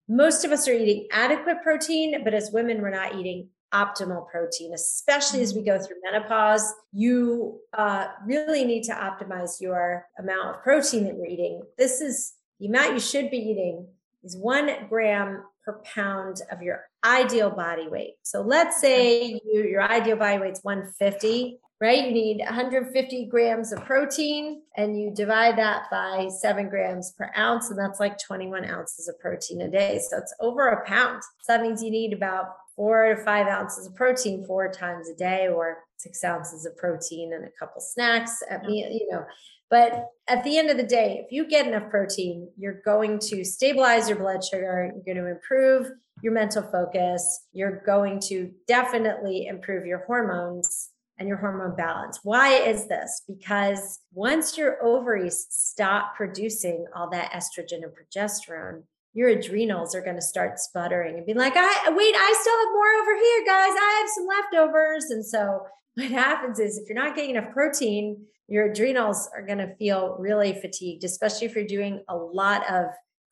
most 0.07 0.43
of 0.43 0.51
us 0.51 0.67
are 0.67 0.73
eating 0.73 1.07
adequate 1.11 1.57
protein, 1.63 2.23
but 2.23 2.33
as 2.33 2.51
women, 2.51 2.81
we're 2.81 2.89
not 2.89 3.15
eating 3.15 3.49
optimal 3.73 4.29
protein, 4.29 4.73
especially 4.73 5.41
as 5.41 5.55
we 5.55 5.63
go 5.63 5.79
through 5.79 5.97
menopause. 6.03 6.73
You 6.91 7.59
uh, 7.77 8.07
really 8.25 8.65
need 8.65 8.83
to 8.83 8.93
optimize 8.93 9.59
your 9.59 10.07
amount 10.19 10.55
of 10.55 10.63
protein 10.63 11.05
that 11.05 11.15
you're 11.15 11.25
eating. 11.25 11.61
This 11.77 12.01
is 12.01 12.33
the 12.59 12.67
amount 12.67 12.93
you 12.93 12.99
should 12.99 13.31
be 13.31 13.37
eating 13.37 13.87
is 14.23 14.37
one 14.37 14.69
gram 14.89 15.43
per 15.65 15.81
pound 15.83 16.41
of 16.51 16.61
your 16.61 16.85
ideal 17.03 17.49
body 17.49 17.87
weight. 17.87 18.15
So 18.23 18.41
let's 18.41 18.79
say 18.79 19.39
you, 19.45 19.63
your 19.63 19.81
ideal 19.81 20.17
body 20.17 20.39
weight's 20.39 20.63
150 20.63 21.59
right? 21.83 22.05
You 22.05 22.13
need 22.13 22.37
150 22.39 23.25
grams 23.25 23.73
of 23.73 23.83
protein 23.83 24.61
and 24.77 24.97
you 24.97 25.11
divide 25.13 25.57
that 25.57 25.91
by 25.91 26.29
seven 26.29 26.69
grams 26.69 27.11
per 27.17 27.29
ounce, 27.37 27.69
and 27.69 27.77
that's 27.77 27.99
like 27.99 28.17
21 28.17 28.63
ounces 28.63 29.09
of 29.09 29.19
protein 29.19 29.59
a 29.59 29.69
day. 29.69 29.99
So 30.09 30.17
it's 30.17 30.33
over 30.39 30.69
a 30.69 30.87
pound. 30.87 31.21
So 31.41 31.51
that 31.51 31.61
means 31.61 31.83
you 31.83 31.91
need 31.91 32.13
about 32.13 32.45
four 32.73 33.13
to 33.13 33.21
five 33.21 33.47
ounces 33.47 33.85
of 33.85 33.95
protein 33.95 34.45
four 34.45 34.71
times 34.71 35.09
a 35.09 35.15
day, 35.15 35.49
or 35.49 35.79
six 35.97 36.23
ounces 36.23 36.65
of 36.65 36.77
protein 36.77 37.33
and 37.33 37.43
a 37.43 37.51
couple 37.59 37.81
snacks 37.81 38.41
at 38.49 38.63
me, 38.63 38.87
you 38.89 39.09
know. 39.11 39.25
But 39.69 40.07
at 40.29 40.41
the 40.45 40.57
end 40.57 40.69
of 40.69 40.77
the 40.77 40.83
day, 40.83 41.21
if 41.25 41.33
you 41.33 41.45
get 41.45 41.67
enough 41.67 41.89
protein, 41.89 42.47
you're 42.57 42.81
going 42.85 43.19
to 43.19 43.43
stabilize 43.43 44.07
your 44.07 44.19
blood 44.19 44.41
sugar, 44.41 44.89
you're 44.93 45.15
going 45.15 45.25
to 45.25 45.29
improve 45.29 45.91
your 46.21 46.31
mental 46.31 46.63
focus, 46.63 47.47
you're 47.51 47.83
going 47.85 48.21
to 48.29 48.51
definitely 48.67 49.47
improve 49.47 49.85
your 49.85 50.05
hormones 50.05 50.91
and 51.23 51.29
your 51.29 51.37
hormone 51.37 51.73
balance. 51.73 52.19
Why 52.23 52.49
is 52.49 52.89
this? 52.89 53.21
Because 53.25 54.01
once 54.11 54.57
your 54.57 54.83
ovaries 54.83 55.47
stop 55.49 56.17
producing 56.17 56.85
all 56.93 57.09
that 57.11 57.31
estrogen 57.31 57.81
and 57.81 57.93
progesterone, 57.93 58.83
your 59.13 59.29
adrenals 59.29 59.95
are 59.95 60.01
going 60.01 60.17
to 60.17 60.21
start 60.21 60.59
sputtering 60.59 61.15
and 61.15 61.25
be 61.25 61.33
like, 61.33 61.53
I 61.55 61.89
wait, 61.95 62.13
I 62.13 62.35
still 62.41 62.59
have 62.59 62.73
more 62.73 62.93
over 63.01 63.15
here, 63.15 63.45
guys. 63.45 63.73
I 63.79 63.99
have 64.01 64.09
some 64.09 64.27
leftovers. 64.27 65.05
And 65.11 65.25
so 65.25 65.65
what 65.93 66.11
happens 66.11 66.59
is 66.59 66.77
if 66.77 66.89
you're 66.89 67.01
not 67.01 67.15
getting 67.15 67.37
enough 67.37 67.53
protein, 67.53 68.25
your 68.49 68.69
adrenals 68.69 69.29
are 69.33 69.45
going 69.45 69.59
to 69.59 69.73
feel 69.77 70.17
really 70.19 70.59
fatigued, 70.59 71.05
especially 71.05 71.47
if 71.47 71.55
you're 71.55 71.65
doing 71.65 72.03
a 72.09 72.17
lot 72.17 72.69
of 72.69 72.87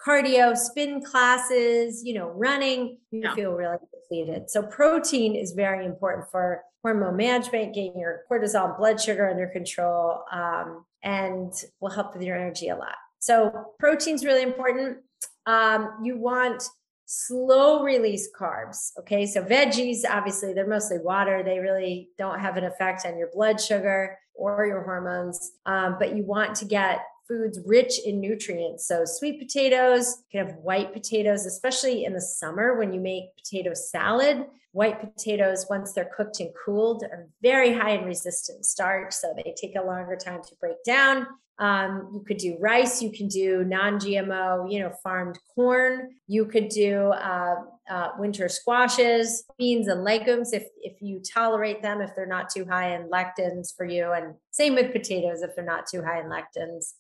cardio, 0.06 0.56
spin 0.58 1.04
classes, 1.04 2.04
you 2.04 2.14
know, 2.14 2.30
running, 2.30 2.98
you 3.12 3.22
Yeah. 3.22 3.36
feel 3.36 3.54
really 3.54 3.78
depleted. 3.94 4.50
So 4.50 4.64
protein 4.64 5.36
is 5.36 5.52
very 5.52 5.86
important 5.86 6.30
for 6.32 6.64
hormone 6.82 7.16
management, 7.16 7.76
getting 7.76 8.00
your 8.00 8.24
cortisol 8.30 8.78
blood 8.78 9.00
sugar 9.00 9.30
under 9.30 9.48
control, 9.48 10.24
um, 10.32 10.86
and 11.04 11.54
will 11.80 11.92
help 11.92 12.14
with 12.14 12.24
your 12.24 12.36
energy 12.36 12.70
a 12.70 12.76
lot. 12.76 12.96
So 13.20 13.74
protein's 13.80 14.26
really 14.26 14.42
important. 14.42 15.00
Um, 15.46 16.00
you 16.04 16.18
want 16.18 16.64
slow 17.06 17.84
release 17.84 18.30
carbs. 18.32 18.92
Okay. 19.00 19.26
So 19.26 19.44
veggies, 19.44 20.00
obviously, 20.10 20.54
they're 20.54 20.68
mostly 20.68 20.98
water. 20.98 21.44
They 21.44 21.60
really 21.60 22.10
don't 22.18 22.40
have 22.40 22.58
an 22.58 22.64
effect 22.64 23.06
on 23.06 23.18
your 23.18 23.30
blood 23.34 23.60
sugar 23.60 24.18
or 24.34 24.66
your 24.66 24.84
hormones. 24.84 25.52
Um, 25.66 25.98
but 26.00 26.16
you 26.16 26.24
want 26.24 26.56
to 26.56 26.66
get 26.66 27.02
foods 27.32 27.60
rich 27.66 28.00
in 28.06 28.20
nutrients. 28.20 28.86
So 28.86 29.06
sweet 29.06 29.40
potatoes, 29.40 30.18
you 30.18 30.40
can 30.40 30.48
have 30.48 30.58
white 30.58 30.92
potatoes, 30.92 31.46
especially 31.46 32.04
in 32.04 32.14
the 32.14 32.22
summer 32.22 32.78
when 32.78 32.92
you 32.92 33.00
make 33.00 33.36
potato 33.38 33.74
salad. 33.74 34.46
White 34.74 35.00
potatoes, 35.00 35.66
once 35.70 35.94
they're 35.94 36.12
cooked 36.16 36.42
and 36.42 36.50
cooled, 36.66 37.04
are 37.04 37.30
very 37.42 37.74
high 37.74 37.92
in 37.92 38.04
resistant 38.04 38.66
starch. 38.66 39.14
So 39.14 39.34
they 39.36 39.54
take 39.56 39.76
a 39.76 39.82
longer 39.82 40.18
time 40.18 40.42
to 40.44 40.56
break 40.60 40.84
down. 40.86 41.26
Um, 41.60 42.10
you 42.14 42.24
could 42.28 42.38
do 42.38 42.58
rice, 42.60 43.02
you 43.04 43.12
can 43.12 43.28
do 43.28 43.64
non 43.64 44.00
GMO, 44.00 44.72
you 44.72 44.80
know, 44.80 44.92
farmed 45.04 45.38
corn. 45.54 46.10
You 46.28 46.46
could 46.46 46.70
do 46.70 47.12
uh, 47.12 47.56
uh, 47.90 48.10
winter 48.18 48.50
squashes, 48.50 49.44
beans, 49.60 49.88
and 49.88 50.04
legumes 50.04 50.54
if, 50.54 50.64
if 50.82 51.02
you 51.02 51.22
tolerate 51.22 51.82
them, 51.82 52.02
if 52.02 52.16
they're 52.16 52.26
not 52.26 52.50
too 52.50 52.66
high 52.66 52.96
in 52.96 53.10
lectins 53.10 53.76
for 53.76 53.86
you. 53.86 54.12
And 54.12 54.34
same 54.50 54.74
with 54.74 54.92
potatoes 54.92 55.44
if 55.44 55.56
they're 55.56 55.64
not 55.64 55.86
too 55.86 56.02
high 56.02 56.20
in 56.20 56.26
lectins. 56.26 56.94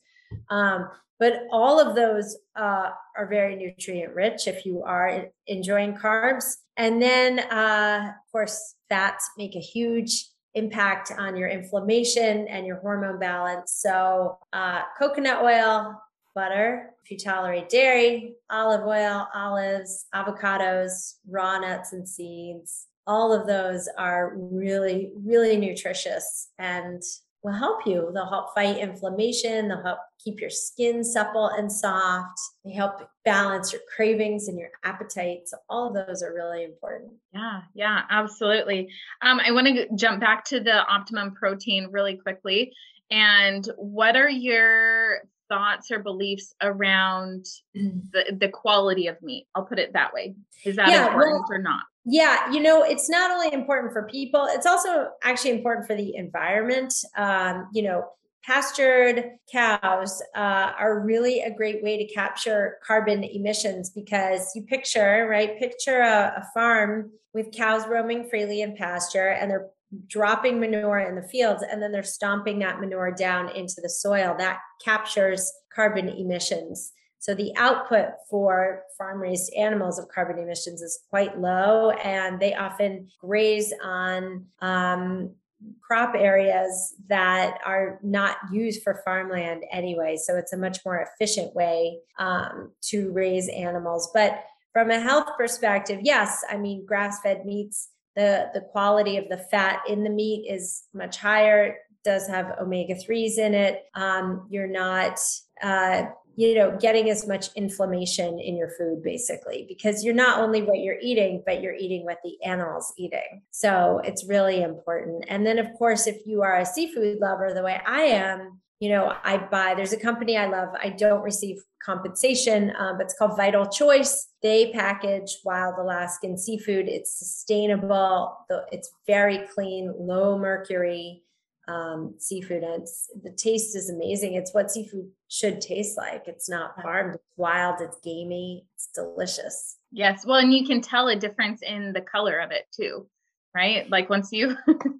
Um, 0.50 0.89
but 1.19 1.43
all 1.51 1.79
of 1.79 1.95
those 1.95 2.35
uh, 2.55 2.89
are 3.15 3.27
very 3.27 3.55
nutrient 3.55 4.15
rich 4.15 4.47
if 4.47 4.65
you 4.65 4.81
are 4.81 5.27
enjoying 5.45 5.93
carbs. 5.93 6.55
And 6.77 7.00
then, 7.00 7.39
uh, 7.39 8.07
of 8.07 8.31
course, 8.31 8.73
fats 8.89 9.29
make 9.38 9.55
a 9.55 9.59
huge 9.59 10.29
impact 10.55 11.11
on 11.17 11.38
your 11.38 11.47
inflammation 11.47 12.47
and 12.47 12.65
your 12.65 12.77
hormone 12.77 13.19
balance. 13.19 13.71
So, 13.73 14.39
uh, 14.51 14.81
coconut 14.97 15.43
oil, 15.43 16.01
butter, 16.33 16.89
if 17.03 17.11
you 17.11 17.17
tolerate 17.17 17.69
dairy, 17.69 18.33
olive 18.50 18.85
oil, 18.85 19.27
olives, 19.33 20.07
avocados, 20.15 21.15
raw 21.29 21.59
nuts 21.59 21.93
and 21.93 22.07
seeds, 22.07 22.88
all 23.07 23.33
of 23.33 23.47
those 23.47 23.88
are 23.97 24.33
really, 24.35 25.11
really 25.23 25.57
nutritious 25.57 26.50
and 26.57 27.01
will 27.43 27.53
help 27.53 27.86
you. 27.86 28.12
They'll 28.13 28.29
help 28.29 28.53
fight 28.53 28.77
inflammation, 28.77 29.67
they'll 29.67 29.83
help 29.83 30.00
keep 30.24 30.39
your 30.39 30.50
skin 30.50 31.03
supple 31.03 31.48
and 31.48 31.71
soft. 31.71 32.39
They 32.63 32.71
help 32.71 33.01
balance 33.25 33.74
your 33.74 33.81
cravings 33.95 34.48
and 34.48 34.57
your 34.57 34.69
appetite. 34.83 35.48
So 35.48 35.57
all 35.69 35.88
of 35.88 36.07
those 36.07 36.21
are 36.21 36.33
really 36.33 36.63
important. 36.63 37.13
Yeah, 37.33 37.62
yeah, 37.74 38.01
absolutely. 38.10 38.89
Um, 39.21 39.39
I 39.43 39.51
want 39.51 39.67
to 39.67 39.88
jump 39.95 40.19
back 40.19 40.45
to 40.45 40.60
the 40.60 40.86
optimum 40.86 41.33
protein 41.33 41.88
really 41.91 42.17
quickly. 42.17 42.74
And 43.10 43.67
what 43.77 44.15
are 44.15 44.29
your 44.29 45.21
thoughts 45.51 45.91
or 45.91 46.00
beliefs 46.00 46.55
around 46.62 47.46
the, 47.75 48.38
the 48.39 48.48
quality 48.48 49.08
of 49.08 49.22
meat? 49.22 49.48
I'll 49.53 49.65
put 49.65 49.79
it 49.79 49.91
that 49.93 50.13
way. 50.13 50.36
Is 50.63 50.77
that 50.77 50.89
yeah, 50.89 51.08
important 51.08 51.46
well, 51.50 51.60
or 51.60 51.62
not? 51.62 51.84
Yeah, 52.05 52.50
you 52.51 52.62
know, 52.62 52.84
it's 52.84 53.10
not 53.10 53.29
only 53.29 53.53
important 53.53 53.91
for 53.91 54.08
people, 54.08 54.48
it's 54.50 54.65
also 54.65 55.10
actually 55.24 55.51
important 55.51 55.88
for 55.88 55.96
the 55.96 56.15
environment. 56.15 56.93
Um, 57.17 57.67
you 57.74 57.84
know, 57.84 58.05
pastured 58.43 59.25
cows 59.51 60.22
uh, 60.36 60.72
are 60.79 61.01
really 61.01 61.41
a 61.41 61.53
great 61.53 61.84
way 61.84 61.98
to 61.98 62.13
capture 62.13 62.77
carbon 62.86 63.24
emissions 63.24 63.91
because 63.91 64.51
you 64.55 64.63
picture 64.63 65.27
right 65.29 65.60
picture 65.60 66.00
a, 66.00 66.34
a, 66.38 66.48
farm 66.53 67.12
with 67.36 67.51
cows 67.51 67.88
roaming 67.88 68.27
freely 68.29 68.62
in 68.62 68.75
pasture 68.75 69.29
and 69.29 69.51
they're 69.51 69.67
dropping 70.07 70.60
manure 70.60 71.00
in 71.00 71.15
the 71.15 71.27
fields 71.27 71.63
and 71.69 71.81
then 71.81 71.91
they're 71.91 72.03
stomping 72.03 72.60
that 72.60 72.79
manure 72.79 73.12
down 73.12 73.50
into 73.50 73.81
the 73.81 73.89
soil 73.89 74.36
that 74.38 74.60
captures 74.83 75.51
carbon 75.74 76.07
emissions 76.07 76.93
so 77.21 77.36
the 77.36 77.55
output 77.55 78.07
for 78.31 78.81
farm 78.98 79.19
raised 79.19 79.53
animals 79.53 80.00
of 80.00 80.07
carbon 80.07 80.39
emissions 80.39 80.81
is 80.81 81.01
quite 81.12 81.39
low, 81.39 81.91
and 81.91 82.39
they 82.39 82.55
often 82.55 83.10
graze 83.19 83.71
on 83.83 84.48
um, 84.60 85.36
crop 85.81 86.15
areas 86.15 86.95
that 87.10 87.60
are 87.63 88.00
not 88.01 88.38
used 88.51 88.81
for 88.81 89.03
farmland 89.05 89.63
anyway. 89.71 90.17
So 90.17 90.36
it's 90.36 90.51
a 90.51 90.57
much 90.57 90.79
more 90.83 91.00
efficient 91.00 91.55
way 91.55 92.00
um, 92.17 92.71
to 92.86 93.12
raise 93.12 93.48
animals. 93.50 94.10
But 94.15 94.43
from 94.74 94.89
a 94.89 95.00
health 95.00 95.27
perspective, 95.38 96.00
yes, 96.01 96.43
I 96.50 96.57
mean, 96.57 96.88
grass 96.88 97.21
fed 97.21 97.45
meats, 97.45 97.89
the, 98.15 98.50
the 98.53 98.62
quality 98.62 99.18
of 99.18 99.30
the 99.30 99.38
fat 99.38 99.80
in 99.88 100.03
the 100.03 100.10
meat 100.10 100.46
is 100.50 100.84
much 100.94 101.18
higher, 101.18 101.65
it 101.65 101.75
does 102.03 102.27
have 102.27 102.58
omega 102.60 102.96
3s 102.96 103.38
in 103.38 103.53
it. 103.53 103.84
Um, 103.96 104.48
you're 104.50 104.68
not, 104.68 105.20
uh, 105.62 106.03
you 106.36 106.56
know 106.56 106.77
getting 106.80 107.10
as 107.10 107.27
much 107.27 107.50
inflammation 107.56 108.39
in 108.39 108.56
your 108.56 108.70
food 108.77 109.03
basically 109.03 109.65
because 109.68 110.03
you're 110.03 110.13
not 110.13 110.39
only 110.39 110.62
what 110.62 110.80
you're 110.80 111.00
eating 111.01 111.44
but 111.46 111.62
you're 111.62 111.75
eating 111.75 112.06
what 112.06 112.20
the 112.24 112.41
animals 112.44 112.94
eating 112.98 113.41
so 113.51 114.01
it's 114.03 114.25
really 114.25 114.62
important 114.62 115.25
and 115.27 115.46
then 115.46 115.60
of 115.60 115.68
course 115.77 116.08
if 116.08 116.25
you 116.25 116.41
are 116.41 116.58
a 116.58 116.65
seafood 116.65 117.20
lover 117.20 117.53
the 117.53 117.63
way 117.63 117.80
i 117.86 118.01
am 118.01 118.60
you 118.81 118.89
know 118.89 119.13
i 119.23 119.38
buy 119.38 119.73
there's 119.73 119.93
a 119.93 119.97
company 119.97 120.35
i 120.35 120.47
love 120.47 120.69
i 120.83 120.89
don't 120.89 121.21
receive 121.21 121.57
compensation 121.85 122.73
um, 122.77 122.97
but 122.97 123.03
it's 123.05 123.17
called 123.17 123.38
vital 123.38 123.65
choice 123.65 124.29
they 124.41 124.71
package 124.73 125.38
wild 125.45 125.75
alaskan 125.79 126.38
seafood 126.38 126.89
it's 126.89 127.17
sustainable 127.17 128.35
it's 128.71 128.91
very 129.07 129.47
clean 129.53 129.93
low 129.97 130.38
mercury 130.38 131.23
um, 131.67 132.15
seafood 132.17 132.63
and 132.63 132.83
it's, 132.83 133.09
the 133.23 133.31
taste 133.31 133.75
is 133.75 133.89
amazing. 133.89 134.33
It's 134.33 134.53
what 134.53 134.71
seafood 134.71 135.09
should 135.27 135.61
taste 135.61 135.97
like. 135.97 136.23
It's 136.27 136.50
not 136.50 136.75
farmed, 136.81 137.15
it's 137.15 137.23
wild, 137.38 137.81
it's 137.81 137.97
gamey, 138.03 138.65
it's 138.75 138.89
delicious. 138.93 139.77
Yes. 139.91 140.25
Well, 140.25 140.39
and 140.39 140.53
you 140.53 140.65
can 140.65 140.81
tell 140.81 141.07
a 141.07 141.15
difference 141.15 141.61
in 141.61 141.93
the 141.93 142.01
color 142.01 142.39
of 142.39 142.51
it 142.51 142.65
too, 142.75 143.07
right? 143.53 143.89
Like 143.89 144.10
once 144.10 144.31
you 144.31 144.55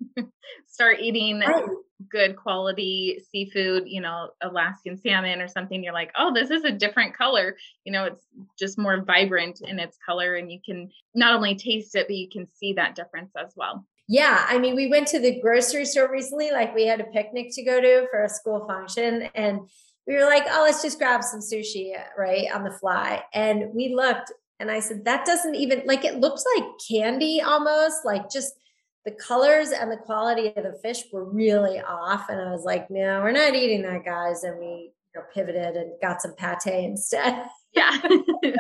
start 0.68 1.00
eating 1.00 1.40
right. 1.40 1.66
good 2.10 2.36
quality 2.36 3.24
seafood, 3.32 3.84
you 3.88 4.02
know, 4.02 4.30
Alaskan 4.42 4.98
salmon 4.98 5.42
or 5.42 5.48
something, 5.48 5.84
you're 5.84 5.94
like, 5.94 6.12
oh, 6.18 6.34
this 6.34 6.50
is 6.50 6.64
a 6.64 6.72
different 6.72 7.16
color. 7.16 7.56
You 7.86 7.92
know, 7.92 8.06
it's 8.06 8.24
just 8.60 8.78
more 8.78 9.04
vibrant 9.04 9.62
in 9.62 9.80
its 9.80 9.98
color, 10.06 10.36
and 10.36 10.52
you 10.52 10.60
can 10.66 10.90
not 11.16 11.36
only 11.36 11.56
taste 11.56 11.96
it, 11.96 12.08
but 12.08 12.16
you 12.16 12.30
can 12.30 12.48
see 12.48 12.74
that 12.74 12.96
difference 12.96 13.32
as 13.36 13.54
well 13.56 13.86
yeah, 14.12 14.46
I 14.50 14.58
mean, 14.58 14.76
we 14.76 14.90
went 14.90 15.08
to 15.10 15.20
the 15.20 15.40
grocery 15.40 15.86
store 15.86 16.12
recently, 16.12 16.52
like 16.52 16.76
we 16.76 16.86
had 16.86 17.00
a 17.00 17.06
picnic 17.06 17.48
to 17.54 17.64
go 17.64 17.80
to 17.80 18.08
for 18.12 18.26
a 18.26 18.30
school 18.30 18.68
function. 18.68 19.30
And 19.36 19.62
we 20.06 20.16
were 20.16 20.26
like, 20.26 20.44
oh, 20.50 20.64
let's 20.64 20.82
just 20.82 20.98
grab 20.98 21.24
some 21.24 21.40
sushi, 21.40 21.94
right, 22.18 22.54
on 22.54 22.66
the 22.66 22.72
fly. 22.72 23.24
And 23.34 23.74
we 23.74 23.96
looked 23.96 24.34
and 24.62 24.72
I 24.72 24.80
said, 24.80 25.06
that 25.06 25.26
doesn't 25.26 25.56
even 25.56 25.82
like 25.86 26.06
it 26.06 26.20
looks 26.20 26.44
like 26.56 26.66
candy 26.88 27.42
almost, 27.42 28.06
like 28.06 28.30
just 28.30 28.54
the 29.06 29.12
colors 29.12 29.72
and 29.72 29.92
the 29.92 29.98
quality 29.98 30.48
of 30.48 30.64
the 30.64 30.78
fish 30.82 31.04
were 31.12 31.26
really 31.26 31.80
off. 31.82 32.30
And 32.30 32.40
I 32.40 32.52
was 32.52 32.64
like, 32.64 32.90
no, 32.92 33.20
we're 33.22 33.32
not 33.32 33.56
eating 33.56 33.82
that, 33.82 34.06
guys. 34.06 34.44
And 34.44 34.60
we 34.60 34.94
you 35.14 35.20
know, 35.20 35.24
pivoted 35.34 35.76
and 35.76 35.94
got 36.02 36.22
some 36.22 36.36
pate 36.36 36.84
instead. 36.84 37.46
Yeah. 37.74 37.98
we 38.04 38.52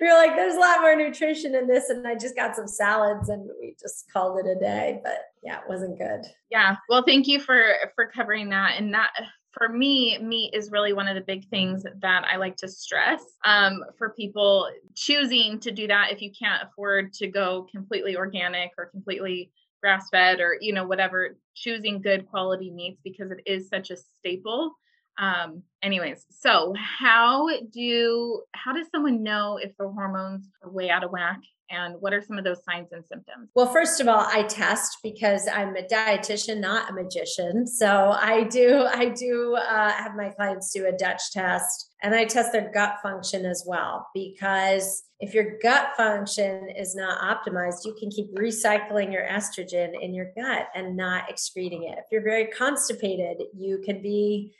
were 0.00 0.14
like, 0.14 0.34
there's 0.34 0.56
a 0.56 0.60
lot 0.60 0.80
more 0.80 0.96
nutrition 0.96 1.54
in 1.54 1.68
this. 1.68 1.88
And 1.90 2.06
I 2.06 2.14
just 2.14 2.34
got 2.34 2.56
some 2.56 2.66
salads 2.66 3.28
and 3.28 3.48
we 3.60 3.76
just 3.80 4.10
called 4.12 4.38
it 4.38 4.50
a 4.50 4.58
day. 4.58 5.00
But 5.04 5.18
yeah, 5.42 5.58
it 5.58 5.68
wasn't 5.68 5.98
good. 5.98 6.22
Yeah. 6.50 6.76
Well, 6.88 7.04
thank 7.06 7.28
you 7.28 7.40
for 7.40 7.62
for 7.94 8.10
covering 8.14 8.48
that. 8.50 8.74
And 8.78 8.92
that 8.94 9.10
for 9.56 9.68
me, 9.68 10.18
meat 10.18 10.52
is 10.54 10.70
really 10.70 10.92
one 10.92 11.08
of 11.08 11.14
the 11.14 11.22
big 11.22 11.48
things 11.48 11.84
that 11.84 12.24
I 12.30 12.36
like 12.36 12.56
to 12.58 12.68
stress 12.68 13.22
um, 13.44 13.82
for 13.96 14.10
people 14.10 14.68
choosing 14.94 15.58
to 15.60 15.70
do 15.70 15.86
that 15.86 16.12
if 16.12 16.20
you 16.20 16.30
can't 16.38 16.62
afford 16.62 17.12
to 17.14 17.26
go 17.26 17.66
completely 17.70 18.16
organic 18.16 18.72
or 18.76 18.86
completely 18.86 19.50
grass 19.82 20.08
fed 20.10 20.40
or 20.40 20.56
you 20.60 20.72
know 20.72 20.86
whatever 20.86 21.36
choosing 21.54 22.00
good 22.00 22.28
quality 22.28 22.70
meats 22.70 23.00
because 23.04 23.30
it 23.30 23.40
is 23.46 23.68
such 23.68 23.90
a 23.90 23.96
staple 23.96 24.74
um 25.18 25.62
anyways 25.82 26.26
so 26.30 26.74
how 26.76 27.48
do 27.72 28.42
how 28.52 28.72
does 28.72 28.88
someone 28.90 29.22
know 29.22 29.58
if 29.62 29.76
their 29.76 29.88
hormones 29.88 30.48
are 30.62 30.70
way 30.70 30.90
out 30.90 31.04
of 31.04 31.10
whack? 31.10 31.40
And 31.68 31.96
what 31.98 32.12
are 32.12 32.22
some 32.22 32.38
of 32.38 32.44
those 32.44 32.62
signs 32.62 32.92
and 32.92 33.04
symptoms? 33.04 33.50
Well 33.54 33.66
first 33.66 34.00
of 34.00 34.06
all 34.06 34.26
i 34.28 34.42
test 34.44 34.98
because 35.02 35.48
i'm 35.52 35.74
a 35.76 35.82
dietitian 35.82 36.60
not 36.60 36.90
a 36.90 36.92
magician. 36.92 37.66
So 37.66 38.10
i 38.20 38.44
do 38.44 38.86
i 38.88 39.08
do 39.08 39.56
uh, 39.56 39.92
have 39.92 40.14
my 40.14 40.28
clients 40.30 40.72
do 40.72 40.86
a 40.86 40.92
dutch 40.92 41.32
test 41.32 41.90
and 42.02 42.14
i 42.14 42.24
test 42.24 42.52
their 42.52 42.70
gut 42.72 42.98
function 43.02 43.44
as 43.44 43.64
well 43.66 44.06
because 44.14 45.04
if 45.18 45.32
your 45.32 45.58
gut 45.62 45.88
function 45.96 46.68
is 46.76 46.94
not 46.94 47.18
optimized 47.20 47.84
you 47.84 47.96
can 47.98 48.10
keep 48.10 48.32
recycling 48.36 49.12
your 49.12 49.26
estrogen 49.26 49.92
in 50.00 50.14
your 50.14 50.30
gut 50.36 50.68
and 50.74 50.96
not 50.96 51.30
excreting 51.30 51.84
it. 51.84 51.98
If 51.98 52.04
you're 52.12 52.22
very 52.22 52.46
constipated 52.46 53.38
you 53.56 53.82
can 53.84 54.02
be 54.02 54.54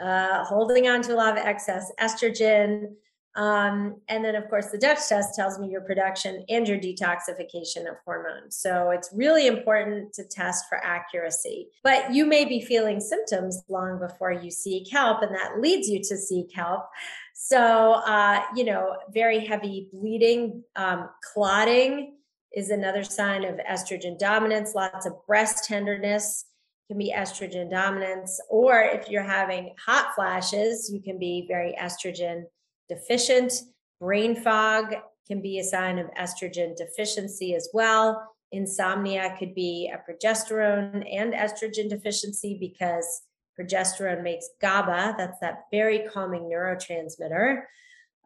uh, 0.00 0.44
holding 0.44 0.88
on 0.88 1.02
to 1.02 1.14
a 1.14 1.16
lot 1.16 1.36
of 1.38 1.44
excess 1.44 1.90
estrogen. 2.00 2.94
Um, 3.36 4.00
and 4.08 4.24
then, 4.24 4.34
of 4.34 4.48
course, 4.48 4.66
the 4.66 4.78
Dutch 4.78 4.98
test 5.08 5.36
tells 5.36 5.58
me 5.58 5.68
your 5.68 5.82
production 5.82 6.44
and 6.48 6.66
your 6.66 6.78
detoxification 6.78 7.88
of 7.88 7.96
hormones. 8.04 8.56
So 8.56 8.90
it's 8.90 9.10
really 9.14 9.46
important 9.46 10.12
to 10.14 10.24
test 10.24 10.64
for 10.68 10.84
accuracy. 10.84 11.68
But 11.84 12.12
you 12.12 12.26
may 12.26 12.44
be 12.44 12.60
feeling 12.60 12.98
symptoms 12.98 13.62
long 13.68 14.00
before 14.00 14.32
you 14.32 14.50
seek 14.50 14.90
help, 14.90 15.22
and 15.22 15.32
that 15.34 15.60
leads 15.60 15.88
you 15.88 16.00
to 16.00 16.16
seek 16.16 16.52
help. 16.52 16.86
So, 17.34 17.92
uh, 18.04 18.42
you 18.56 18.64
know, 18.64 18.96
very 19.12 19.46
heavy 19.46 19.88
bleeding, 19.92 20.64
um, 20.74 21.08
clotting 21.32 22.16
is 22.52 22.70
another 22.70 23.04
sign 23.04 23.44
of 23.44 23.60
estrogen 23.60 24.18
dominance, 24.18 24.74
lots 24.74 25.06
of 25.06 25.14
breast 25.26 25.64
tenderness 25.64 26.46
can 26.90 26.98
be 26.98 27.14
estrogen 27.16 27.70
dominance, 27.70 28.40
or 28.48 28.80
if 28.80 29.08
you're 29.08 29.22
having 29.22 29.72
hot 29.86 30.12
flashes, 30.16 30.90
you 30.92 31.00
can 31.00 31.20
be 31.20 31.44
very 31.46 31.72
estrogen 31.80 32.42
deficient. 32.88 33.52
Brain 34.00 34.34
fog 34.34 34.96
can 35.24 35.40
be 35.40 35.60
a 35.60 35.64
sign 35.64 36.00
of 36.00 36.08
estrogen 36.20 36.74
deficiency 36.74 37.54
as 37.54 37.68
well. 37.72 38.34
Insomnia 38.50 39.36
could 39.38 39.54
be 39.54 39.88
a 39.94 39.98
progesterone 39.98 41.06
and 41.08 41.32
estrogen 41.32 41.88
deficiency 41.88 42.56
because 42.58 43.22
progesterone 43.56 44.24
makes 44.24 44.48
GABA. 44.60 45.14
That's 45.16 45.38
that 45.38 45.66
very 45.70 46.00
calming 46.12 46.50
neurotransmitter 46.52 47.62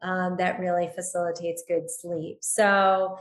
um, 0.01 0.39
that 0.39 0.59
really 0.59 0.89
facilitates 0.95 1.65
good 1.69 1.91
sleep. 1.91 2.39
So 2.41 3.19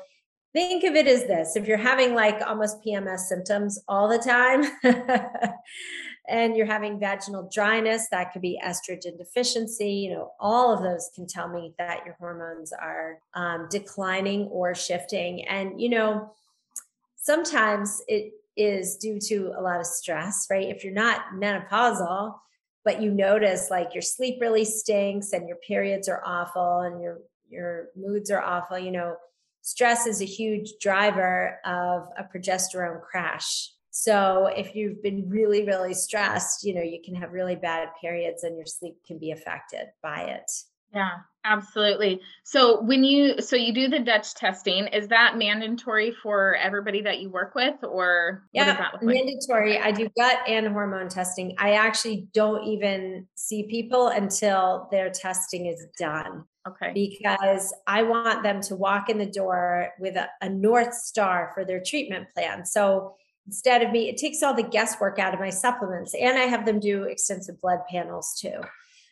think 0.53 0.83
of 0.83 0.95
it 0.95 1.07
as 1.07 1.25
this 1.25 1.55
if 1.55 1.67
you're 1.67 1.77
having 1.77 2.13
like 2.13 2.39
almost 2.45 2.83
PMS 2.83 3.22
symptoms 3.22 3.79
all 3.88 4.07
the 4.07 4.19
time, 4.19 4.63
and 6.27 6.55
you're 6.55 6.65
having 6.65 7.00
vaginal 7.00 7.50
dryness, 7.51 8.07
that 8.10 8.31
could 8.31 8.41
be 8.41 8.60
estrogen 8.63 9.17
deficiency. 9.17 9.91
You 9.91 10.12
know, 10.12 10.31
all 10.39 10.74
of 10.74 10.81
those 10.81 11.10
can 11.13 11.27
tell 11.27 11.50
me 11.50 11.74
that 11.77 12.05
your 12.05 12.15
hormones 12.19 12.72
are 12.72 13.19
um, 13.33 13.67
declining 13.69 14.43
or 14.43 14.74
shifting. 14.74 15.45
And, 15.45 15.81
you 15.81 15.89
know, 15.89 16.33
sometimes 17.17 18.01
it 18.07 18.33
is 18.55 18.95
due 18.95 19.19
to 19.19 19.53
a 19.57 19.62
lot 19.62 19.79
of 19.79 19.86
stress, 19.86 20.48
right? 20.50 20.69
If 20.69 20.83
you're 20.83 20.93
not 20.93 21.33
menopausal, 21.33 22.36
but 22.86 23.01
you 23.01 23.12
notice 23.12 23.69
like 23.69 23.93
your 23.93 24.01
sleep 24.01 24.39
really 24.39 24.65
stinks 24.65 25.33
and 25.33 25.48
your 25.48 25.57
periods 25.57 26.07
are 26.07 26.22
awful 26.25 26.81
and 26.81 27.01
your 27.01 27.19
your 27.50 27.89
moods 27.95 28.31
are 28.31 28.41
awful, 28.41 28.79
you 28.79 28.91
know, 28.91 29.15
stress 29.63 30.05
is 30.05 30.22
a 30.22 30.25
huge 30.25 30.74
driver 30.79 31.60
of 31.65 32.10
a 32.17 32.24
progesterone 32.24 33.01
crash. 33.01 33.72
So 33.89 34.48
if 34.48 34.75
you've 34.75 35.01
been 35.01 35.29
really, 35.29 35.65
really 35.65 35.93
stressed, 35.93 36.63
you 36.63 36.75
know, 36.75 36.82
you 36.82 37.00
can 37.03 37.15
have 37.15 37.32
really 37.32 37.55
bad 37.55 37.89
periods 38.00 38.43
and 38.43 38.58
your 38.58 38.65
sleep 38.65 38.98
can 39.08 39.17
be 39.17 39.32
affected 39.32 39.88
by 40.01 40.22
it. 40.24 40.51
Yeah, 40.93 41.12
absolutely. 41.43 42.21
So 42.43 42.81
when 42.81 43.03
you 43.03 43.41
so 43.41 43.55
you 43.55 43.73
do 43.73 43.88
the 43.88 44.00
Dutch 44.00 44.35
testing, 44.35 44.88
is 44.88 45.07
that 45.07 45.38
mandatory 45.38 46.13
for 46.21 46.55
everybody 46.55 47.01
that 47.01 47.19
you 47.19 47.29
work 47.29 47.55
with 47.55 47.75
or 47.83 48.47
yeah, 48.53 48.89
mandatory. 49.01 49.79
I 49.79 49.91
do 49.91 50.07
gut 50.17 50.39
and 50.47 50.67
hormone 50.67 51.09
testing. 51.09 51.55
I 51.57 51.73
actually 51.73 52.27
don't 52.33 52.63
even 52.65 53.27
see 53.35 53.63
people 53.63 54.07
until 54.07 54.88
their 54.91 55.09
testing 55.09 55.65
is 55.65 55.85
done. 55.97 56.45
Okay. 56.67 56.93
Because 56.93 57.73
I 57.88 58.03
want 58.03 58.43
them 58.43 58.62
to 58.62 58.75
walk 58.75 59.09
in 59.09 59.17
the 59.17 59.25
door 59.25 59.89
with 60.00 60.15
a, 60.15 60.29
a 60.41 60.47
North 60.47 60.93
Star 60.93 61.51
for 61.53 61.65
their 61.65 61.81
treatment 61.85 62.27
plan. 62.33 62.65
So 62.65 63.15
instead 63.45 63.81
of 63.81 63.91
me, 63.91 64.07
it 64.07 64.17
takes 64.17 64.41
all 64.41 64.53
the 64.53 64.63
guesswork 64.63 65.19
out 65.19 65.33
of 65.33 65.41
my 65.41 65.50
supplements. 65.50 66.13
And 66.13 66.38
I 66.38 66.43
have 66.43 66.65
them 66.65 66.79
do 66.79 67.03
extensive 67.03 67.59
blood 67.59 67.79
panels 67.89 68.38
too. 68.39 68.62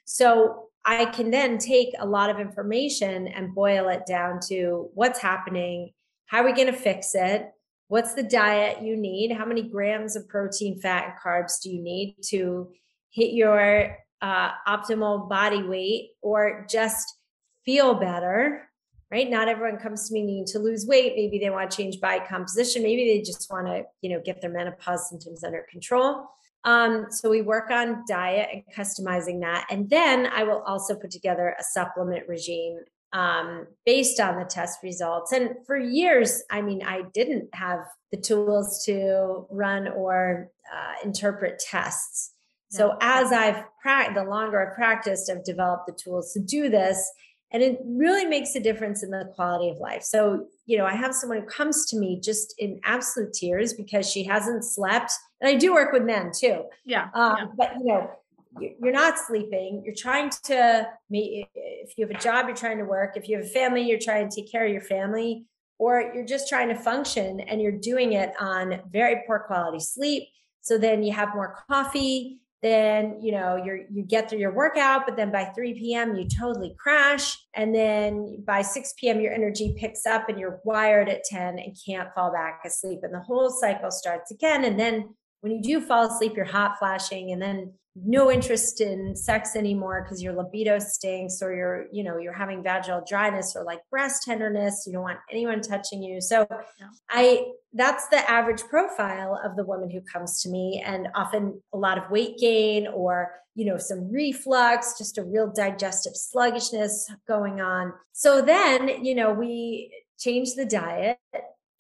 So 0.06 0.71
I 0.86 1.06
can 1.06 1.32
then 1.32 1.58
take 1.58 1.94
a 2.00 2.06
lot 2.06 2.30
of 2.30 2.40
information 2.40 3.28
and 3.28 3.54
boil 3.54 3.90
it 3.90 4.06
down 4.06 4.40
to 4.48 4.90
what's 4.94 5.20
happening, 5.20 5.92
how 6.26 6.40
are 6.40 6.46
we 6.46 6.54
going 6.54 6.72
to 6.72 6.74
fix 6.74 7.14
it? 7.14 7.52
What's 7.88 8.14
the 8.14 8.24
diet 8.24 8.82
you 8.82 8.96
need? 8.96 9.34
How 9.34 9.46
many 9.46 9.64
grams 9.64 10.16
of 10.16 10.28
protein, 10.28 10.80
fat, 10.80 11.06
and 11.06 11.14
carbs 11.22 11.62
do 11.62 11.70
you 11.70 11.82
need 11.82 12.16
to 12.30 12.72
hit 13.10 13.34
your 13.34 13.98
uh, 14.22 14.52
optimal 14.68 15.30
body 15.30 15.62
weight 15.64 16.12
or 16.22 16.66
just 16.70 17.18
feel 17.66 17.96
better? 17.96 18.68
right? 19.12 19.30
Not 19.30 19.50
everyone 19.50 19.78
comes 19.78 20.08
to 20.08 20.14
me 20.14 20.24
needing 20.24 20.46
to 20.48 20.60
lose 20.60 20.88
weight. 20.88 21.14
Maybe 21.16 21.38
they 21.38 21.50
want 21.50 21.70
to 21.70 21.78
change 21.78 22.00
body 22.00 22.22
composition. 22.28 22.82
Maybe 22.82 23.06
they 23.06 23.22
just 23.22 23.52
want 23.52 23.68
to, 23.68 23.84
you 24.02 24.10
know, 24.10 24.22
get 24.24 24.42
their 24.42 24.50
menopause 24.50 25.10
symptoms 25.10 25.44
under 25.44 25.66
control. 25.70 26.30
Um, 26.64 27.08
so 27.10 27.30
we 27.30 27.42
work 27.42 27.72
on 27.72 28.04
diet 28.08 28.50
and 28.54 28.64
customizing 28.76 29.42
that. 29.42 29.66
And 29.70 29.90
then 29.90 30.28
I 30.28 30.44
will 30.44 30.62
also 30.62 30.96
put 30.96 31.12
together 31.12 31.56
a 31.60 31.64
supplement 31.64 32.28
regime 32.28 32.80
um, 33.14 33.68
based 33.86 34.20
on 34.20 34.38
the 34.38 34.46
test 34.46 34.80
results. 34.84 35.32
And 35.32 35.56
for 35.66 35.78
years, 35.78 36.44
I 36.50 36.62
mean, 36.62 36.82
I 36.84 37.04
didn't 37.14 37.50
have 37.54 37.80
the 38.12 38.18
tools 38.18 38.84
to 38.86 39.48
run 39.50 39.88
or 39.88 40.50
uh, 40.74 40.94
interpret 41.04 41.60
tests. 41.60 42.32
So 42.70 42.98
as 43.02 43.34
I've 43.34 43.66
practiced, 43.82 44.16
the 44.16 44.30
longer 44.30 44.66
I've 44.66 44.76
practiced, 44.76 45.30
I've 45.30 45.44
developed 45.44 45.88
the 45.88 45.94
tools 45.94 46.32
to 46.34 46.40
do 46.40 46.70
this 46.70 47.12
and 47.52 47.62
it 47.62 47.80
really 47.86 48.26
makes 48.26 48.56
a 48.56 48.60
difference 48.60 49.04
in 49.04 49.10
the 49.10 49.32
quality 49.36 49.70
of 49.70 49.78
life. 49.78 50.04
So 50.04 50.48
you 50.66 50.78
know 50.78 50.86
i 50.86 50.96
have 50.96 51.14
someone 51.14 51.40
who 51.40 51.46
comes 51.46 51.86
to 51.88 51.98
me 51.98 52.20
just 52.22 52.56
in 52.58 52.80
absolute 52.84 53.34
tears 53.34 53.74
because 53.74 54.10
she 54.10 54.24
hasn't 54.24 54.64
slept. 54.64 55.12
And 55.42 55.50
i 55.50 55.56
do 55.56 55.74
work 55.74 55.92
with 55.92 56.04
men 56.04 56.32
too. 56.38 56.64
Yeah, 56.86 57.10
um, 57.14 57.36
yeah. 57.38 57.46
but 57.58 57.74
you 57.80 57.86
know 57.86 58.12
you're 58.60 58.92
not 58.92 59.18
sleeping. 59.18 59.82
You're 59.86 59.96
trying 59.96 60.30
to 60.44 60.88
meet 61.10 61.48
if 61.56 61.98
you 61.98 62.06
have 62.06 62.16
a 62.16 62.20
job 62.20 62.48
you're 62.48 62.56
trying 62.56 62.80
to 62.80 62.86
work. 62.86 63.16
If 63.16 63.30
you 63.30 63.38
have 63.38 63.46
a 63.46 63.50
family 63.50 63.82
you're 63.82 64.00
trying 64.00 64.30
to 64.30 64.36
take 64.36 64.52
care 64.52 64.66
of 64.66 64.72
your 64.72 64.82
family. 64.82 65.46
Or 65.78 66.12
you're 66.14 66.28
just 66.28 66.48
trying 66.48 66.70
to 66.70 66.76
function 66.76 67.40
and 67.40 67.60
you're 67.60 67.72
doing 67.72 68.14
it 68.14 68.34
on 68.40 68.82
very 68.92 69.24
poor 69.26 69.40
quality 69.40 69.80
sleep. 69.80 70.28
So 70.62 70.78
then 70.78 71.02
you 71.02 71.12
have 71.12 71.34
more 71.34 71.58
coffee 71.68 72.40
then 72.62 73.20
you 73.22 73.32
know 73.32 73.56
you're 73.56 73.80
you 73.92 74.04
get 74.04 74.30
through 74.30 74.40
your 74.40 74.54
workout 74.54 75.08
but 75.08 75.16
then 75.16 75.32
by 75.32 75.46
3 75.46 75.74
p.m 75.74 76.16
you 76.16 76.28
totally 76.28 76.76
crash. 76.78 77.38
And 77.56 77.74
then 77.74 78.44
by 78.46 78.62
6 78.62 78.94
p.m 79.00 79.20
your 79.20 79.34
energy 79.34 79.76
picks 79.78 80.06
up 80.06 80.30
and 80.30 80.40
you're 80.40 80.60
wired 80.64 81.10
at 81.10 81.24
10 81.24 81.60
and 81.60 81.78
can't 81.86 82.14
fall 82.14 82.32
back 82.32 82.62
asleep. 82.66 83.00
And 83.04 83.14
the 83.14 83.20
whole 83.20 83.50
cycle 83.50 83.92
starts 83.92 84.32
again. 84.32 84.64
And 84.64 84.80
then 84.80 85.16
when 85.42 85.52
you 85.52 85.62
do 85.62 85.82
fall 85.82 86.06
asleep 86.06 86.34
you're 86.36 86.46
hot 86.46 86.78
flashing 86.80 87.32
and 87.32 87.42
then 87.42 87.74
no 87.96 88.32
interest 88.32 88.80
in 88.80 89.16
sex 89.16 89.56
anymore 89.56 90.04
because 90.04 90.24
your 90.24 90.34
libido 90.34 90.80
stinks 90.80 91.42
or 91.42 91.54
you're 91.54 91.86
you 91.92 92.04
know 92.04 92.18
you're 92.18 92.34
having 92.34 92.64
vaginal 92.64 93.04
dryness 93.06 93.54
or 93.56 93.66
like 93.66 93.80
breast 93.90 94.24
tenderness 94.24 94.86
you 94.88 94.94
don't 94.94 95.02
want 95.02 95.20
anyone 95.30 95.62
touching 95.62 96.02
you 96.02 96.22
so 96.22 96.48
yeah. 96.80 96.88
i 97.10 97.44
that's 97.74 98.08
the 98.08 98.32
average 98.32 98.62
profile 98.70 99.40
of 99.44 99.58
the 99.58 99.66
woman 99.66 99.90
who 99.90 100.00
comes 100.02 100.42
to 100.42 100.50
me 100.50 100.82
and 100.86 101.10
often 101.16 101.62
a 101.74 101.78
lot 101.78 101.98
of 101.98 102.10
weight 102.10 102.38
gain 102.38 102.88
or 102.88 103.32
you 103.56 103.66
know 103.66 103.78
some 103.78 104.10
reflux 104.10 104.98
just 104.98 105.18
a 105.18 105.24
real 105.24 105.52
digestive 105.54 106.16
sluggishness 106.16 107.12
going 107.28 107.60
on 107.60 107.92
so 108.14 108.42
then 108.42 109.04
you 109.04 109.14
know 109.14 109.34
we 109.34 109.92
change 110.18 110.56
the 110.56 110.66
diet 110.66 111.18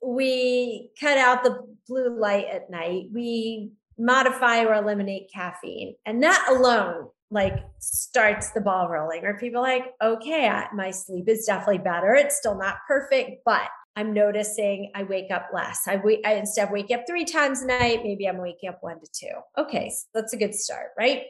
we 0.04 0.90
cut 1.00 1.18
out 1.18 1.44
the 1.44 1.60
blue 1.88 2.20
light 2.20 2.46
at 2.52 2.70
night 2.70 3.06
we 3.14 3.72
modify 4.02 4.64
or 4.64 4.74
eliminate 4.74 5.32
caffeine. 5.34 5.96
And 6.06 6.24
that 6.24 6.46
alone 6.50 7.10
like 7.30 7.64
starts 7.80 8.52
the 8.52 8.62
ball 8.62 8.90
rolling 8.90 9.22
where 9.22 9.38
people 9.38 9.62
like, 9.62 9.94
okay, 10.04 10.48
I, 10.50 10.68
my 10.74 10.92
sleep 10.92 11.30
is 11.30 11.46
definitely 11.46 11.78
better. 11.78 12.14
It's 12.14 12.38
still 12.38 12.58
not 12.58 12.78
perfect, 12.88 13.44
but 13.46 13.70
I'm 13.96 14.14
noticing 14.14 14.92
I 14.96 15.04
wake 15.04 15.32
up 15.32 15.50
less. 15.54 15.88
I 15.88 16.02
I 16.26 16.34
instead 16.36 16.68
of 16.68 16.72
up 16.92 17.02
three 17.08 17.26
times 17.26 17.62
a 17.62 17.68
night, 17.68 18.02
maybe 18.04 18.28
I'm 18.28 18.38
waking 18.38 18.70
up 18.70 18.80
one 18.82 19.00
to 19.00 19.08
two. 19.14 19.62
Okay, 19.62 19.90
so 19.90 20.08
that's 20.14 20.34
a 20.34 20.38
good 20.38 20.56
start, 20.56 20.88
right? 20.98 21.24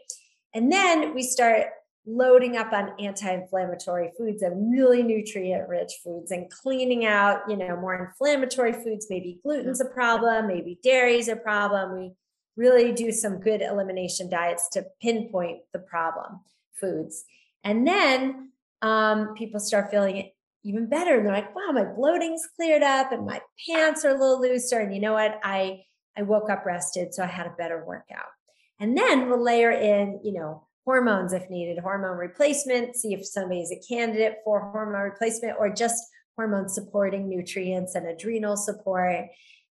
And 0.53 0.71
then 0.71 1.13
we 1.13 1.23
start 1.23 1.67
loading 2.05 2.57
up 2.57 2.73
on 2.73 2.93
anti-inflammatory 2.99 4.11
foods 4.17 4.41
and 4.41 4.71
really 4.71 5.03
nutrient-rich 5.03 5.93
foods 6.03 6.31
and 6.31 6.49
cleaning 6.49 7.05
out, 7.05 7.41
you 7.47 7.55
know, 7.55 7.75
more 7.77 7.95
inflammatory 7.95 8.73
foods. 8.73 9.07
Maybe 9.09 9.39
gluten's 9.43 9.81
a 9.81 9.85
problem, 9.85 10.47
maybe 10.47 10.79
dairy's 10.83 11.27
a 11.27 11.35
problem. 11.35 11.99
We 11.99 12.13
really 12.57 12.91
do 12.91 13.11
some 13.11 13.39
good 13.39 13.61
elimination 13.61 14.29
diets 14.29 14.67
to 14.69 14.85
pinpoint 15.01 15.59
the 15.73 15.79
problem 15.79 16.41
foods. 16.73 17.23
And 17.63 17.87
then 17.87 18.51
um, 18.81 19.35
people 19.35 19.59
start 19.59 19.91
feeling 19.91 20.31
even 20.63 20.87
better. 20.87 21.17
And 21.17 21.25
they're 21.25 21.33
like, 21.33 21.55
wow, 21.55 21.71
my 21.71 21.85
bloating's 21.85 22.47
cleared 22.55 22.83
up 22.83 23.11
and 23.11 23.25
my 23.25 23.41
pants 23.67 24.03
are 24.05 24.09
a 24.09 24.19
little 24.19 24.41
looser. 24.41 24.79
And 24.79 24.93
you 24.93 25.01
know 25.01 25.13
what? 25.13 25.39
I 25.43 25.83
I 26.17 26.23
woke 26.23 26.49
up 26.49 26.65
rested, 26.65 27.13
so 27.13 27.23
I 27.23 27.27
had 27.27 27.47
a 27.47 27.55
better 27.57 27.85
workout. 27.85 28.25
And 28.79 28.97
then 28.97 29.29
we'll 29.29 29.41
layer 29.41 29.71
in, 29.71 30.19
you 30.23 30.33
know, 30.33 30.67
hormones 30.85 31.33
if 31.33 31.49
needed, 31.49 31.79
hormone 31.79 32.17
replacement, 32.17 32.95
see 32.95 33.13
if 33.13 33.25
somebody's 33.25 33.71
a 33.71 33.79
candidate 33.87 34.37
for 34.43 34.71
hormone 34.71 35.01
replacement 35.01 35.57
or 35.59 35.69
just 35.73 36.03
hormone 36.35 36.69
supporting 36.69 37.29
nutrients 37.29 37.95
and 37.95 38.07
adrenal 38.07 38.57
support. 38.57 39.27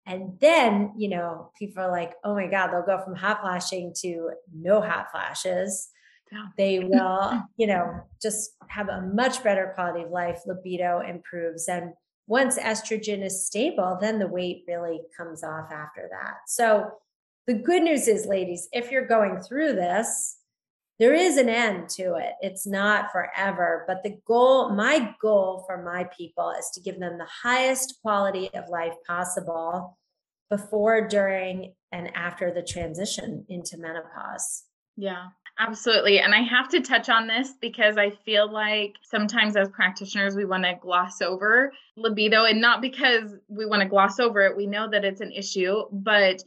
And 0.06 0.39
then, 0.39 0.93
you 0.98 1.10
know, 1.10 1.52
people 1.58 1.84
are 1.84 1.91
like, 1.91 2.13
oh 2.24 2.36
my 2.36 2.48
God, 2.48 2.72
they'll 2.72 2.86
go 2.86 3.04
from 3.04 3.15
hot 3.15 3.41
flashing 3.41 3.93
to 4.02 4.32
no 4.54 4.82
hot 4.82 5.12
flashes. 5.12 5.89
Yeah. 6.32 6.45
They 6.58 6.80
will, 6.84 7.43
you 7.58 7.67
know, 7.67 8.02
just 8.22 8.52
have 8.67 8.89
a 8.89 9.02
much 9.02 9.43
better 9.43 9.72
quality 9.76 10.04
of 10.04 10.12
life. 10.12 10.41
Libido 10.45 11.02
improves. 11.02 11.67
And 11.67 11.93
once 12.28 12.60
estrogen 12.60 13.24
is 13.24 13.45
stable, 13.45 13.98
then 14.00 14.19
the 14.19 14.28
weight 14.28 14.63
really 14.67 15.02
comes 15.17 15.43
off 15.43 15.72
after 15.72 16.08
that. 16.12 16.38
So 16.48 16.91
the 17.48 17.56
good 17.56 17.82
news 17.82 18.08
is, 18.08 18.28
ladies, 18.28 18.69
if 18.72 18.91
you're 18.91 19.08
going 19.08 19.39
through 19.41 19.74
this, 19.74 20.38
there 21.00 21.14
is 21.14 21.38
an 21.38 21.48
end 21.48 21.90
to 21.90 22.16
it. 22.16 22.34
It's 22.42 22.68
not 22.68 23.12
forever, 23.12 23.86
but 23.88 24.04
the 24.04 24.20
goal, 24.28 24.70
my 24.76 25.16
goal 25.22 25.64
for 25.66 25.82
my 25.82 26.10
people 26.16 26.52
is 26.60 26.70
to 26.74 26.82
give 26.82 27.00
them 27.00 27.18
the 27.18 27.26
highest 27.26 28.00
quality 28.02 28.50
of 28.54 28.68
life 28.70 28.94
possible 29.08 29.98
before, 30.50 31.08
during, 31.08 31.74
and 31.92 32.16
after 32.16 32.54
the 32.54 32.64
transition 32.64 33.46
into 33.48 33.78
menopause. 33.78 34.64
Yeah, 34.98 35.28
absolutely. 35.58 36.20
And 36.20 36.36
I 36.36 36.42
have 36.42 36.68
to 36.70 36.82
touch 36.82 37.08
on 37.08 37.28
this 37.28 37.54
because 37.62 37.98
I 37.98 38.10
feel 38.10 38.52
like 38.52 38.96
sometimes 39.04 39.56
as 39.56 39.70
practitioners, 39.70 40.36
we 40.36 40.44
want 40.44 40.64
to 40.66 40.78
gloss 40.82 41.22
over 41.22 41.72
libido, 41.96 42.44
and 42.44 42.60
not 42.60 42.82
because 42.82 43.36
we 43.48 43.66
want 43.66 43.82
to 43.82 43.88
gloss 43.88 44.20
over 44.20 44.42
it. 44.42 44.58
We 44.58 44.68
know 44.68 44.90
that 44.90 45.06
it's 45.06 45.22
an 45.22 45.32
issue, 45.32 45.84
but 45.94 46.44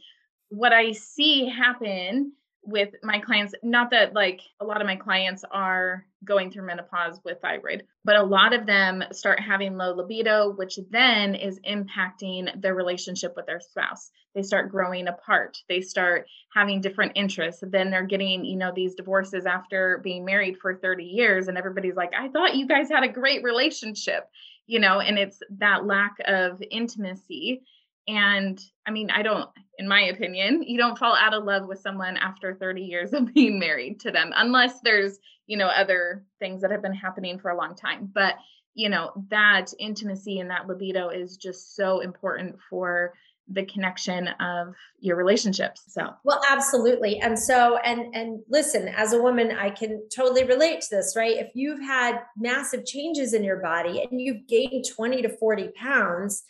what 0.49 0.73
I 0.73 0.91
see 0.91 1.49
happen 1.49 2.33
with 2.65 2.89
my 3.03 3.19
clients 3.19 3.53
not 3.61 3.91
that 3.91 4.13
like 4.13 4.41
a 4.59 4.65
lot 4.65 4.79
of 4.79 4.87
my 4.87 4.95
clients 4.95 5.43
are 5.51 6.05
going 6.23 6.49
through 6.49 6.65
menopause 6.65 7.19
with 7.25 7.39
thyroid 7.41 7.83
but 8.05 8.15
a 8.15 8.23
lot 8.23 8.53
of 8.53 8.65
them 8.65 9.03
start 9.11 9.39
having 9.39 9.75
low 9.75 9.93
libido 9.93 10.51
which 10.51 10.79
then 10.89 11.35
is 11.35 11.59
impacting 11.69 12.61
their 12.61 12.75
relationship 12.75 13.33
with 13.35 13.45
their 13.45 13.59
spouse. 13.59 14.11
They 14.35 14.41
start 14.41 14.71
growing 14.71 15.07
apart. 15.07 15.57
They 15.69 15.81
start 15.81 16.25
having 16.53 16.81
different 16.81 17.13
interests. 17.15 17.63
Then 17.65 17.91
they're 17.91 18.07
getting 18.07 18.45
you 18.45 18.57
know 18.57 18.71
these 18.73 18.95
divorces 18.95 19.45
after 19.45 19.99
being 20.03 20.25
married 20.25 20.57
for 20.61 20.75
30 20.75 21.03
years 21.03 21.47
and 21.47 21.57
everybody's 21.57 21.95
like 21.95 22.11
i 22.17 22.27
thought 22.29 22.55
you 22.55 22.67
guys 22.67 22.89
had 22.89 23.03
a 23.03 23.07
great 23.07 23.43
relationship 23.43 24.27
you 24.67 24.79
know 24.79 24.99
and 24.99 25.17
it's 25.17 25.39
that 25.57 25.85
lack 25.85 26.15
of 26.25 26.61
intimacy 26.71 27.61
and 28.07 28.61
I 28.85 28.91
mean, 28.91 29.09
I 29.09 29.21
don't, 29.21 29.49
in 29.77 29.87
my 29.87 30.01
opinion, 30.01 30.63
you 30.63 30.77
don't 30.77 30.97
fall 30.97 31.15
out 31.15 31.33
of 31.33 31.43
love 31.43 31.67
with 31.67 31.79
someone 31.79 32.17
after 32.17 32.55
30 32.55 32.81
years 32.81 33.13
of 33.13 33.33
being 33.33 33.59
married 33.59 33.99
to 34.01 34.11
them, 34.11 34.31
unless 34.35 34.79
there's, 34.81 35.17
you 35.47 35.57
know, 35.57 35.67
other 35.67 36.25
things 36.39 36.61
that 36.61 36.71
have 36.71 36.81
been 36.81 36.93
happening 36.93 37.39
for 37.39 37.51
a 37.51 37.57
long 37.57 37.75
time. 37.75 38.09
But, 38.13 38.35
you 38.73 38.89
know, 38.89 39.11
that 39.29 39.67
intimacy 39.79 40.39
and 40.39 40.49
that 40.49 40.67
libido 40.67 41.09
is 41.09 41.37
just 41.37 41.75
so 41.75 41.99
important 41.99 42.57
for 42.69 43.13
the 43.49 43.65
connection 43.65 44.29
of 44.39 44.73
your 44.99 45.17
relationships 45.17 45.83
so. 45.89 46.13
Well 46.23 46.41
absolutely. 46.49 47.19
And 47.19 47.37
so 47.37 47.77
and 47.77 48.15
and 48.15 48.39
listen 48.49 48.87
as 48.87 49.11
a 49.11 49.21
woman 49.21 49.51
i 49.51 49.69
can 49.69 50.01
totally 50.15 50.45
relate 50.45 50.79
to 50.79 50.95
this 50.95 51.13
right? 51.17 51.35
If 51.37 51.51
you've 51.53 51.81
had 51.81 52.19
massive 52.37 52.85
changes 52.85 53.33
in 53.33 53.43
your 53.43 53.57
body 53.57 54.07
and 54.09 54.21
you've 54.21 54.47
gained 54.47 54.85
20 54.95 55.23
to 55.23 55.29
40 55.29 55.69
pounds 55.75 56.43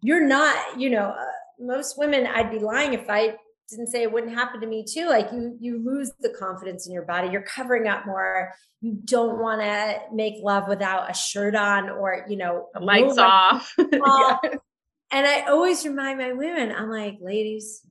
you're 0.00 0.26
not, 0.26 0.78
you 0.78 0.90
know, 0.90 1.14
uh, 1.18 1.24
most 1.58 1.98
women, 1.98 2.26
I'd 2.26 2.50
be 2.50 2.58
lying 2.58 2.94
if 2.94 3.08
I 3.08 3.34
didn't 3.68 3.88
say 3.88 4.02
it 4.02 4.12
wouldn't 4.12 4.34
happen 4.34 4.60
to 4.60 4.66
me 4.66 4.84
too. 4.84 5.08
Like 5.08 5.30
you, 5.32 5.56
you 5.60 5.84
lose 5.84 6.12
the 6.20 6.30
confidence 6.30 6.86
in 6.86 6.92
your 6.92 7.02
body. 7.02 7.28
You're 7.28 7.42
covering 7.42 7.86
up 7.86 8.06
more. 8.06 8.54
You 8.80 8.98
don't 9.04 9.38
want 9.38 9.60
to 9.60 9.98
make 10.12 10.34
love 10.42 10.68
without 10.68 11.10
a 11.10 11.14
shirt 11.14 11.54
on 11.54 11.90
or, 11.90 12.24
you 12.28 12.36
know, 12.36 12.68
lights 12.80 13.18
off. 13.18 13.74
off. 14.02 14.40
yeah. 14.42 14.54
And 15.10 15.26
I 15.26 15.42
always 15.42 15.84
remind 15.86 16.18
my 16.18 16.32
women, 16.32 16.70
I'm 16.70 16.90
like, 16.90 17.16
ladies, 17.20 17.82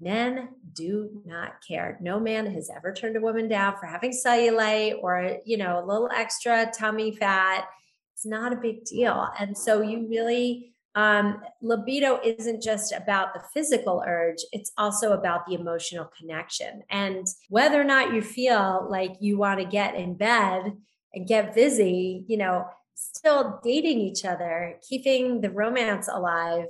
men 0.00 0.48
do 0.72 1.22
not 1.24 1.54
care. 1.66 1.98
No 2.00 2.18
man 2.18 2.46
has 2.52 2.68
ever 2.74 2.92
turned 2.92 3.16
a 3.16 3.20
woman 3.20 3.48
down 3.48 3.76
for 3.78 3.86
having 3.86 4.10
cellulite 4.10 4.96
or, 5.00 5.38
you 5.44 5.56
know, 5.56 5.82
a 5.82 5.86
little 5.86 6.10
extra 6.14 6.70
tummy 6.76 7.14
fat. 7.14 7.66
It's 8.14 8.26
not 8.26 8.52
a 8.52 8.56
big 8.56 8.84
deal. 8.84 9.28
And 9.38 9.56
so 9.56 9.82
you 9.82 10.08
really, 10.08 10.73
um, 10.94 11.40
libido 11.60 12.20
isn't 12.22 12.62
just 12.62 12.92
about 12.92 13.34
the 13.34 13.42
physical 13.52 14.02
urge, 14.06 14.38
it's 14.52 14.72
also 14.78 15.12
about 15.12 15.46
the 15.46 15.54
emotional 15.54 16.08
connection. 16.16 16.82
And 16.88 17.26
whether 17.48 17.80
or 17.80 17.84
not 17.84 18.12
you 18.12 18.22
feel 18.22 18.86
like 18.88 19.16
you 19.20 19.36
want 19.36 19.60
to 19.60 19.66
get 19.66 19.96
in 19.96 20.14
bed 20.14 20.76
and 21.12 21.26
get 21.26 21.54
busy, 21.54 22.24
you 22.28 22.36
know, 22.36 22.66
still 22.94 23.60
dating 23.64 23.98
each 23.98 24.24
other, 24.24 24.76
keeping 24.88 25.40
the 25.40 25.50
romance 25.50 26.08
alive, 26.08 26.66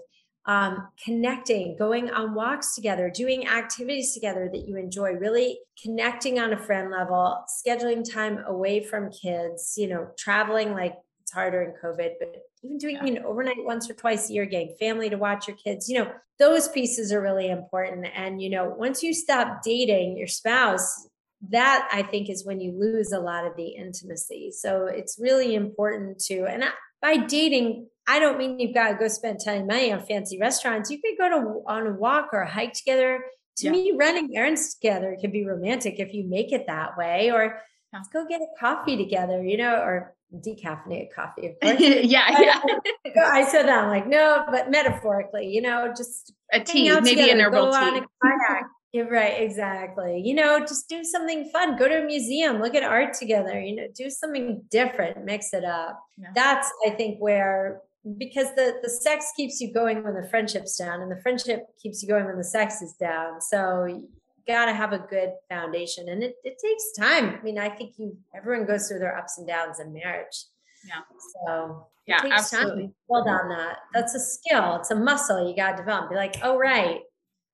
um, 0.47 0.89
connecting, 1.03 1.77
going 1.79 2.11
on 2.11 2.35
walks 2.35 2.75
together, 2.75 3.11
doing 3.11 3.47
activities 3.47 4.13
together 4.13 4.49
that 4.53 4.69
you 4.69 4.77
enjoy, 4.77 5.13
really 5.13 5.59
connecting 5.83 6.39
on 6.39 6.53
a 6.53 6.59
friend 6.59 6.91
level, 6.91 7.45
scheduling 7.49 8.11
time 8.11 8.39
away 8.47 8.83
from 8.83 9.11
kids, 9.11 9.75
you 9.77 9.89
know, 9.89 10.09
traveling 10.19 10.73
like 10.73 10.97
harder 11.35 11.63
in 11.63 11.75
COVID, 11.83 12.13
but 12.19 12.37
even 12.63 12.79
doing 12.79 12.97
yeah. 12.97 13.07
an 13.07 13.25
overnight 13.25 13.57
once 13.59 13.91
or 13.91 13.95
twice 13.95 14.31
a 14.31 14.33
year, 14.33 14.47
getting 14.47 14.75
family 14.79 15.11
to 15.11 15.17
watch 15.17 15.49
your 15.49 15.57
kids, 15.57 15.89
you 15.89 15.99
know, 15.99 16.11
those 16.39 16.69
pieces 16.69 17.13
are 17.13 17.21
really 17.21 17.51
important. 17.51 18.07
And, 18.15 18.41
you 18.41 18.49
know, 18.51 18.75
once 18.77 19.03
you 19.03 19.13
stop 19.13 19.63
dating 19.63 20.17
your 20.17 20.27
spouse, 20.27 21.09
that 21.51 21.89
I 21.93 22.03
think 22.03 22.31
is 22.31 22.47
when 22.47 22.61
you 22.61 22.73
lose 22.73 23.13
a 23.13 23.21
lot 23.21 23.47
of 23.47 23.57
the 23.57 23.69
intimacy. 23.69 24.51
So 24.51 24.87
it's 24.87 25.19
really 25.21 25.55
important 25.55 26.19
to, 26.27 26.47
and 26.47 26.65
I, 26.65 26.69
by 27.03 27.19
dating, 27.19 27.89
I 28.09 28.19
don't 28.19 28.39
mean 28.39 28.59
you've 28.59 28.75
got 28.75 28.93
to 28.93 28.97
go 28.97 29.09
spend 29.09 29.41
time 29.45 29.67
money 29.67 29.93
on 29.93 30.07
fancy 30.07 30.39
restaurants. 30.39 30.91
You 30.91 31.01
could 31.03 31.19
go 31.19 31.29
to 31.29 31.63
on 31.67 31.87
a 31.87 31.93
walk 31.93 32.31
or 32.33 32.41
a 32.41 32.51
hike 32.51 32.73
together. 32.73 33.23
To 33.59 33.67
yeah. 33.67 33.73
me, 33.73 33.93
running 33.97 34.37
errands 34.37 34.75
together 34.75 35.17
can 35.21 35.31
be 35.31 35.45
romantic 35.45 35.99
if 35.99 36.15
you 36.15 36.25
make 36.25 36.51
it 36.51 36.67
that 36.67 36.97
way. 36.97 37.31
Or 37.31 37.61
let's 37.93 38.09
go 38.09 38.27
get 38.27 38.41
a 38.41 38.47
coffee 38.59 38.97
together, 38.97 39.45
you 39.45 39.59
know, 39.59 39.77
or 39.77 40.14
decaffeinated 40.33 41.13
coffee, 41.15 41.49
of 41.49 41.55
course. 41.63 41.81
yeah, 41.81 42.41
yeah. 42.41 42.61
I 43.25 43.45
said 43.45 43.67
that 43.67 43.85
I'm 43.85 43.89
like, 43.89 44.07
no, 44.07 44.45
but 44.51 44.71
metaphorically, 44.71 45.49
you 45.49 45.63
know, 45.63 45.93
just 45.97 46.33
a 46.53 46.61
tea, 46.61 46.91
maybe 46.91 47.11
together, 47.11 47.33
an 47.33 47.41
herbal 47.41 47.73
tea. 47.73 48.03
Yeah, 48.93 49.03
right, 49.11 49.43
exactly. 49.43 50.23
You 50.25 50.35
know, 50.35 50.61
just 50.61 50.89
do 50.89 51.03
something 51.03 51.51
fun. 51.53 51.77
Go 51.77 51.89
to 51.89 52.05
a 52.05 52.07
museum, 52.07 52.61
look 52.61 52.77
at 52.77 52.85
art 52.85 53.13
together, 53.13 53.61
you 53.61 53.75
know, 53.75 53.89
do 53.93 54.09
something 54.09 54.63
different, 54.71 55.25
mix 55.25 55.53
it 55.53 55.65
up. 55.65 56.01
Yeah. 56.17 56.29
That's 56.33 56.71
I 56.87 56.91
think 56.91 57.19
where 57.19 57.81
because 58.19 58.55
the 58.55 58.75
the 58.85 58.91
sex 58.91 59.33
keeps 59.37 59.61
you 59.61 59.73
going 59.73 60.05
when 60.05 60.15
the 60.15 60.29
friendship's 60.29 60.77
down 60.77 61.01
and 61.01 61.11
the 61.11 61.21
friendship 61.23 61.67
keeps 61.83 62.05
you 62.05 62.09
going 62.09 62.25
when 62.25 62.37
the 62.37 62.45
sex 62.45 62.83
is 62.83 62.93
down. 62.93 63.41
So 63.41 64.01
got 64.47 64.67
to 64.67 64.73
have 64.73 64.93
a 64.93 64.99
good 64.99 65.33
foundation 65.49 66.09
and 66.09 66.23
it, 66.23 66.37
it 66.45 66.59
takes 66.59 66.93
time. 66.93 67.37
I 67.39 67.43
mean, 67.43 67.59
I 67.59 67.69
think 67.69 67.95
you, 67.97 68.17
everyone 68.37 68.67
goes 68.67 68.89
through 68.89 68.99
their 69.01 69.17
ups 69.17 69.39
and 69.39 69.47
downs 69.47 69.81
in 69.81 69.93
marriage. 69.93 70.45
Yeah. 70.87 71.01
So 71.47 71.87
yeah, 72.07 72.21
absolutely. 72.31 72.93
Time. 73.13 73.27
On 73.27 73.49
that. 73.49 73.79
That's 73.93 74.15
a 74.15 74.21
skill. 74.21 74.77
It's 74.77 74.91
a 74.91 74.97
muscle 74.97 75.49
you 75.49 75.57
got 75.57 75.73
to 75.73 75.77
develop. 75.79 76.11
Be 76.11 76.17
like, 76.17 76.37
oh, 76.43 76.59
right. 76.59 77.01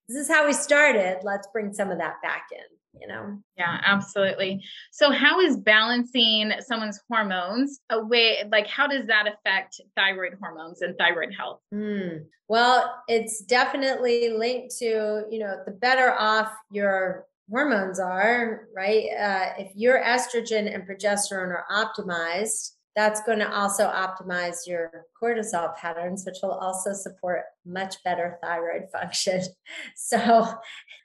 This 0.09 0.19
is 0.19 0.29
how 0.29 0.47
we 0.47 0.53
started. 0.53 1.19
Let's 1.23 1.47
bring 1.53 1.73
some 1.73 1.91
of 1.91 1.99
that 1.99 2.15
back 2.23 2.47
in 2.51 2.59
you 2.99 3.07
know 3.07 3.39
yeah 3.57 3.81
absolutely 3.85 4.63
so 4.91 5.11
how 5.11 5.41
is 5.41 5.57
balancing 5.57 6.53
someone's 6.61 7.01
hormones 7.09 7.81
a 7.91 8.05
way 8.05 8.43
like 8.51 8.67
how 8.67 8.87
does 8.87 9.07
that 9.07 9.27
affect 9.27 9.81
thyroid 9.97 10.37
hormones 10.41 10.83
and 10.83 10.97
thyroid 10.99 11.33
health 11.33 11.61
mm. 11.73 12.25
well 12.49 13.03
it's 13.07 13.43
definitely 13.43 14.31
linked 14.31 14.77
to 14.77 15.25
you 15.31 15.39
know 15.39 15.57
the 15.67 15.73
better 15.73 16.13
off 16.19 16.53
your 16.71 17.27
hormones 17.49 17.99
are 18.01 18.69
right 18.75 19.07
uh, 19.19 19.53
if 19.59 19.71
your 19.75 20.03
estrogen 20.03 20.73
and 20.73 20.89
progesterone 20.89 21.49
are 21.49 21.67
optimized 21.71 22.73
that's 22.97 23.23
going 23.23 23.39
to 23.39 23.51
also 23.51 23.85
optimize 23.85 24.67
your 24.67 25.07
cortisol 25.21 25.75
patterns, 25.77 26.25
which 26.27 26.39
will 26.43 26.53
also 26.53 26.93
support 26.93 27.43
much 27.65 28.03
better 28.05 28.37
thyroid 28.43 28.91
function. 28.93 29.43
So, 29.97 30.55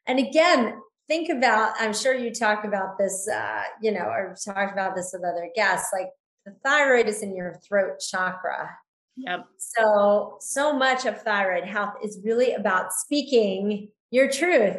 and 0.07 0.17
again, 0.17 0.73
think 1.07 1.29
about 1.29 1.73
i'm 1.79 1.93
sure 1.93 2.15
you 2.15 2.33
talk 2.33 2.65
about 2.65 2.97
this 2.97 3.27
uh, 3.27 3.61
you 3.81 3.91
know 3.91 4.05
or 4.05 4.35
talked 4.43 4.73
about 4.73 4.95
this 4.95 5.11
with 5.13 5.23
other 5.23 5.49
guests 5.55 5.89
like 5.93 6.09
the 6.45 6.55
thyroid 6.63 7.07
is 7.07 7.23
in 7.23 7.35
your 7.35 7.55
throat 7.67 7.99
chakra. 7.99 8.69
Yep. 9.17 9.45
So 9.57 10.37
so 10.39 10.73
much 10.73 11.05
of 11.05 11.21
thyroid 11.21 11.63
health 11.63 11.95
is 12.03 12.19
really 12.23 12.53
about 12.53 12.93
speaking 12.93 13.89
your 14.11 14.29
truth. 14.29 14.77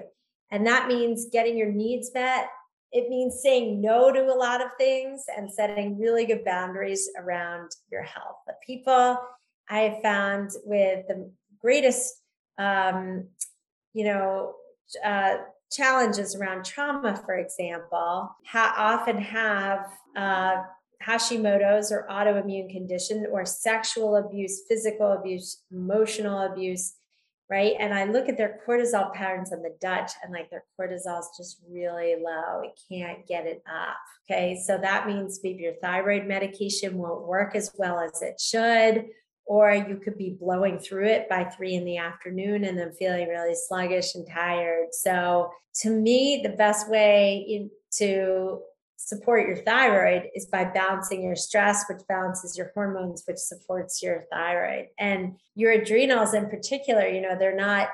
And 0.50 0.66
that 0.66 0.86
means 0.86 1.26
getting 1.32 1.56
your 1.56 1.72
needs 1.72 2.10
met. 2.14 2.48
It 2.92 3.08
means 3.08 3.42
saying 3.42 3.80
no 3.80 4.12
to 4.12 4.20
a 4.20 4.32
lot 4.32 4.62
of 4.62 4.68
things 4.78 5.24
and 5.36 5.52
setting 5.52 5.98
really 5.98 6.24
good 6.24 6.44
boundaries 6.44 7.10
around 7.18 7.70
your 7.90 8.02
health. 8.02 8.36
The 8.46 8.54
people 8.64 9.18
i 9.68 9.80
have 9.80 10.00
found 10.00 10.50
with 10.64 11.08
the 11.08 11.28
greatest 11.60 12.22
um, 12.56 13.26
you 13.94 14.04
know 14.04 14.54
uh, 15.04 15.38
challenges 15.70 16.34
around 16.34 16.64
trauma, 16.64 17.20
for 17.24 17.34
example, 17.34 18.34
ha- 18.46 18.74
often 18.76 19.18
have 19.18 19.86
uh, 20.16 20.62
Hashimoto's 21.04 21.92
or 21.92 22.06
autoimmune 22.10 22.70
condition 22.70 23.26
or 23.30 23.44
sexual 23.44 24.16
abuse, 24.16 24.62
physical 24.68 25.12
abuse, 25.12 25.62
emotional 25.70 26.40
abuse, 26.40 26.94
right? 27.48 27.74
And 27.78 27.94
I 27.94 28.04
look 28.04 28.28
at 28.28 28.36
their 28.36 28.60
cortisol 28.66 29.12
patterns 29.12 29.52
on 29.52 29.62
the 29.62 29.76
Dutch 29.80 30.12
and 30.22 30.32
like 30.32 30.50
their 30.50 30.64
cortisol 30.78 31.20
is 31.20 31.28
just 31.36 31.60
really 31.68 32.16
low. 32.20 32.62
It 32.62 32.78
can't 32.88 33.26
get 33.26 33.46
it 33.46 33.62
up. 33.66 33.96
Okay. 34.28 34.60
So 34.66 34.78
that 34.78 35.06
means 35.06 35.40
maybe 35.44 35.62
your 35.62 35.74
thyroid 35.74 36.26
medication 36.26 36.98
won't 36.98 37.26
work 37.26 37.54
as 37.54 37.70
well 37.76 38.00
as 38.00 38.22
it 38.22 38.40
should 38.40 39.06
or 39.46 39.72
you 39.72 40.00
could 40.02 40.18
be 40.18 40.36
blowing 40.38 40.78
through 40.78 41.06
it 41.06 41.28
by 41.28 41.44
three 41.44 41.74
in 41.74 41.84
the 41.84 41.98
afternoon 41.98 42.64
and 42.64 42.76
then 42.76 42.92
feeling 42.92 43.28
really 43.28 43.54
sluggish 43.54 44.14
and 44.14 44.26
tired. 44.28 44.88
So, 44.92 45.50
to 45.82 45.90
me, 45.90 46.40
the 46.42 46.56
best 46.56 46.88
way 46.88 47.68
to 47.98 48.60
support 48.96 49.46
your 49.46 49.58
thyroid 49.58 50.30
is 50.34 50.46
by 50.46 50.64
balancing 50.64 51.22
your 51.22 51.36
stress, 51.36 51.84
which 51.88 52.00
balances 52.08 52.56
your 52.56 52.72
hormones, 52.74 53.22
which 53.26 53.36
supports 53.36 54.02
your 54.02 54.24
thyroid. 54.32 54.86
And 54.98 55.36
your 55.54 55.72
adrenals, 55.72 56.34
in 56.34 56.48
particular, 56.48 57.06
you 57.06 57.20
know, 57.20 57.36
they're 57.38 57.54
not 57.54 57.88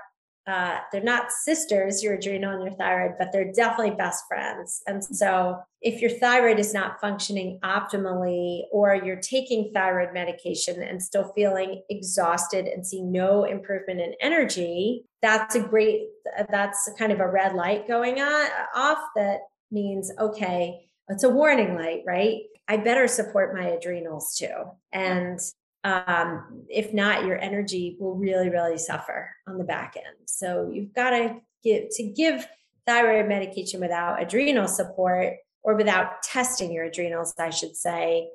uh, 0.46 0.78
they're 0.90 1.02
not 1.02 1.30
sisters, 1.30 2.02
your 2.02 2.14
adrenal 2.14 2.52
and 2.52 2.64
your 2.64 2.74
thyroid, 2.74 3.12
but 3.18 3.28
they're 3.32 3.52
definitely 3.52 3.94
best 3.94 4.24
friends. 4.26 4.82
And 4.86 5.04
so, 5.04 5.60
if 5.80 6.00
your 6.00 6.10
thyroid 6.10 6.58
is 6.58 6.74
not 6.74 7.00
functioning 7.00 7.60
optimally, 7.62 8.62
or 8.72 8.94
you're 8.94 9.20
taking 9.20 9.70
thyroid 9.72 10.12
medication 10.12 10.82
and 10.82 11.02
still 11.02 11.32
feeling 11.34 11.82
exhausted 11.88 12.66
and 12.66 12.86
see 12.86 13.02
no 13.02 13.44
improvement 13.44 14.00
in 14.00 14.14
energy, 14.20 15.04
that's 15.20 15.54
a 15.54 15.60
great, 15.60 16.08
that's 16.50 16.90
kind 16.98 17.12
of 17.12 17.20
a 17.20 17.30
red 17.30 17.54
light 17.54 17.86
going 17.86 18.20
on 18.20 18.50
off 18.74 18.98
that 19.14 19.40
means, 19.70 20.10
okay, 20.18 20.88
it's 21.08 21.24
a 21.24 21.30
warning 21.30 21.76
light, 21.76 22.02
right? 22.06 22.42
I 22.68 22.78
better 22.78 23.06
support 23.06 23.54
my 23.54 23.66
adrenals 23.66 24.36
too. 24.36 24.54
And 24.92 25.38
um, 25.84 26.64
if 26.68 26.92
not, 26.94 27.24
your 27.24 27.38
energy 27.38 27.96
will 27.98 28.14
really, 28.14 28.48
really 28.48 28.78
suffer 28.78 29.30
on 29.46 29.58
the 29.58 29.64
back 29.64 29.96
end. 29.96 30.16
So 30.26 30.70
you've 30.72 30.94
got 30.94 31.10
to 31.10 31.40
give 31.64 31.90
to 31.90 32.02
give 32.04 32.46
thyroid 32.86 33.28
medication 33.28 33.80
without 33.80 34.22
adrenal 34.22 34.68
support 34.68 35.34
or 35.62 35.76
without 35.76 36.22
testing 36.22 36.72
your 36.72 36.84
adrenals, 36.84 37.34
I 37.38 37.50
should 37.50 37.76
say. 37.76 38.28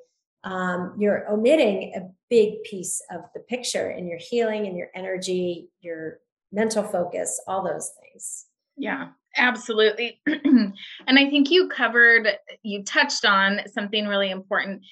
Um, 0.43 0.95
you're 0.97 1.29
omitting 1.29 1.93
a 1.95 2.09
big 2.29 2.63
piece 2.63 3.01
of 3.11 3.21
the 3.33 3.41
picture 3.41 3.89
in 3.89 4.07
your 4.07 4.19
healing 4.19 4.65
and 4.65 4.77
your 4.77 4.87
energy, 4.95 5.69
your 5.81 6.19
mental 6.51 6.83
focus, 6.83 7.41
all 7.47 7.63
those 7.63 7.91
things. 8.01 8.45
Yeah, 8.77 9.09
absolutely. 9.35 10.21
and 10.25 10.73
I 11.07 11.29
think 11.29 11.49
you 11.49 11.67
covered, 11.67 12.29
you 12.63 12.83
touched 12.83 13.25
on 13.25 13.61
something 13.73 14.07
really 14.07 14.29
important 14.29 14.83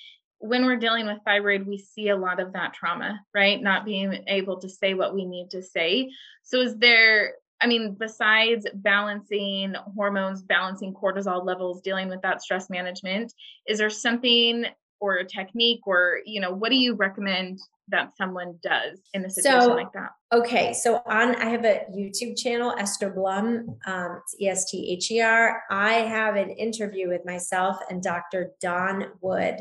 when 0.46 0.66
we're 0.66 0.78
dealing 0.78 1.08
with 1.08 1.18
thyroid, 1.26 1.66
we 1.66 1.78
see 1.78 2.10
a 2.10 2.16
lot 2.16 2.40
of 2.40 2.54
that 2.54 2.74
trauma, 2.74 3.20
right? 3.34 3.62
Not 3.62 3.86
being 3.86 4.24
able 4.28 4.60
to 4.60 4.70
say 4.70 4.94
what 4.94 5.14
we 5.14 5.26
need 5.26 5.50
to 5.52 5.64
say. 5.64 6.12
So, 6.44 6.62
is 6.62 6.78
there, 6.78 7.34
I 7.62 7.68
mean, 7.68 7.96
besides 8.00 8.68
balancing 8.74 9.74
hormones, 9.96 10.44
balancing 10.44 10.94
cortisol 10.94 11.46
levels, 11.46 11.82
dealing 11.82 12.10
with 12.10 12.22
that 12.22 12.42
stress 12.42 12.70
management, 12.70 13.34
is 13.68 13.80
there 13.80 13.90
something 13.90 14.66
or 15.00 15.16
a 15.16 15.26
technique 15.26 15.86
or, 15.86 16.20
you 16.26 16.40
know, 16.40 16.52
what 16.52 16.70
do 16.70 16.78
you 16.78 16.96
recommend 16.96 17.60
that 17.90 18.16
someone 18.18 18.58
does 18.64 19.00
in 19.14 19.26
a 19.26 19.30
situation 19.30 19.62
so, 19.62 19.76
like 19.76 19.92
that? 19.94 20.12
Okay, 20.34 20.74
so 20.74 21.02
on 21.06 21.36
I 21.36 21.46
have 21.46 21.66
a 21.66 21.86
YouTube 21.96 22.38
channel, 22.38 22.74
Esther 22.78 23.10
Blum. 23.10 23.78
Um, 23.86 24.22
it's 24.22 24.42
E 24.42 24.48
S 24.48 24.70
T 24.70 24.92
H 24.92 25.12
E 25.12 25.22
R. 25.22 25.64
I 25.70 25.94
have 25.94 26.36
an 26.36 26.50
interview 26.50 27.10
with 27.10 27.26
myself 27.26 27.78
and 27.90 28.02
Dr. 28.02 28.52
Don 28.62 29.12
Wood. 29.22 29.58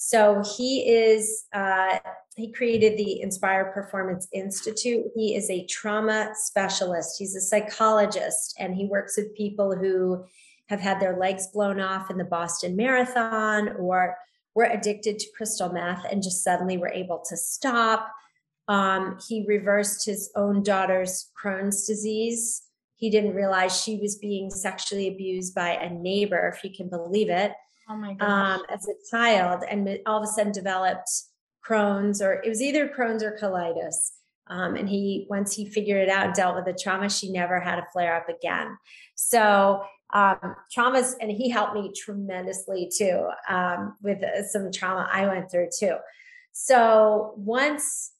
So 0.00 0.44
he 0.56 0.88
is, 0.88 1.46
uh, 1.52 1.98
he 2.36 2.52
created 2.52 2.96
the 2.96 3.20
Inspire 3.20 3.72
Performance 3.72 4.28
Institute. 4.32 5.04
He 5.16 5.34
is 5.34 5.50
a 5.50 5.66
trauma 5.66 6.30
specialist, 6.34 7.16
he's 7.18 7.34
a 7.34 7.40
psychologist, 7.40 8.54
and 8.60 8.76
he 8.76 8.86
works 8.86 9.16
with 9.16 9.34
people 9.34 9.74
who 9.74 10.24
have 10.68 10.78
had 10.78 11.00
their 11.00 11.18
legs 11.18 11.48
blown 11.48 11.80
off 11.80 12.12
in 12.12 12.16
the 12.16 12.24
Boston 12.24 12.76
Marathon 12.76 13.70
or 13.70 14.16
were 14.54 14.66
addicted 14.66 15.18
to 15.18 15.32
crystal 15.36 15.72
meth 15.72 16.04
and 16.08 16.22
just 16.22 16.44
suddenly 16.44 16.78
were 16.78 16.92
able 16.92 17.20
to 17.28 17.36
stop. 17.36 18.08
Um, 18.68 19.18
he 19.28 19.44
reversed 19.48 20.06
his 20.06 20.30
own 20.36 20.62
daughter's 20.62 21.28
Crohn's 21.42 21.88
disease. 21.88 22.62
He 22.94 23.10
didn't 23.10 23.34
realize 23.34 23.82
she 23.82 23.96
was 23.96 24.14
being 24.16 24.50
sexually 24.50 25.08
abused 25.08 25.56
by 25.56 25.70
a 25.70 25.90
neighbor, 25.90 26.54
if 26.54 26.62
you 26.62 26.70
can 26.72 26.88
believe 26.88 27.30
it 27.30 27.52
oh 27.88 27.96
my 27.96 28.16
um, 28.20 28.62
as 28.68 28.86
a 28.88 28.94
child 29.10 29.64
and 29.68 29.98
all 30.06 30.18
of 30.18 30.24
a 30.24 30.26
sudden 30.26 30.52
developed 30.52 31.10
Crohn's 31.66 32.22
or 32.22 32.34
it 32.44 32.48
was 32.48 32.62
either 32.62 32.88
Crohn's 32.88 33.22
or 33.22 33.36
colitis. 33.40 34.12
Um, 34.48 34.76
and 34.76 34.88
he, 34.88 35.26
once 35.28 35.54
he 35.54 35.68
figured 35.68 36.02
it 36.02 36.08
out 36.08 36.34
dealt 36.34 36.56
with 36.56 36.64
the 36.64 36.72
trauma, 36.72 37.10
she 37.10 37.30
never 37.30 37.60
had 37.60 37.78
a 37.78 37.86
flare 37.92 38.16
up 38.16 38.28
again. 38.28 38.78
So, 39.14 39.82
um, 40.14 40.56
traumas, 40.74 41.12
and 41.20 41.30
he 41.30 41.50
helped 41.50 41.74
me 41.74 41.92
tremendously 41.94 42.90
too 42.96 43.28
um, 43.48 43.94
with 44.02 44.22
uh, 44.22 44.42
some 44.42 44.72
trauma 44.72 45.06
I 45.12 45.26
went 45.26 45.50
through 45.50 45.68
too. 45.78 45.96
So, 46.52 47.34
once 47.36 48.12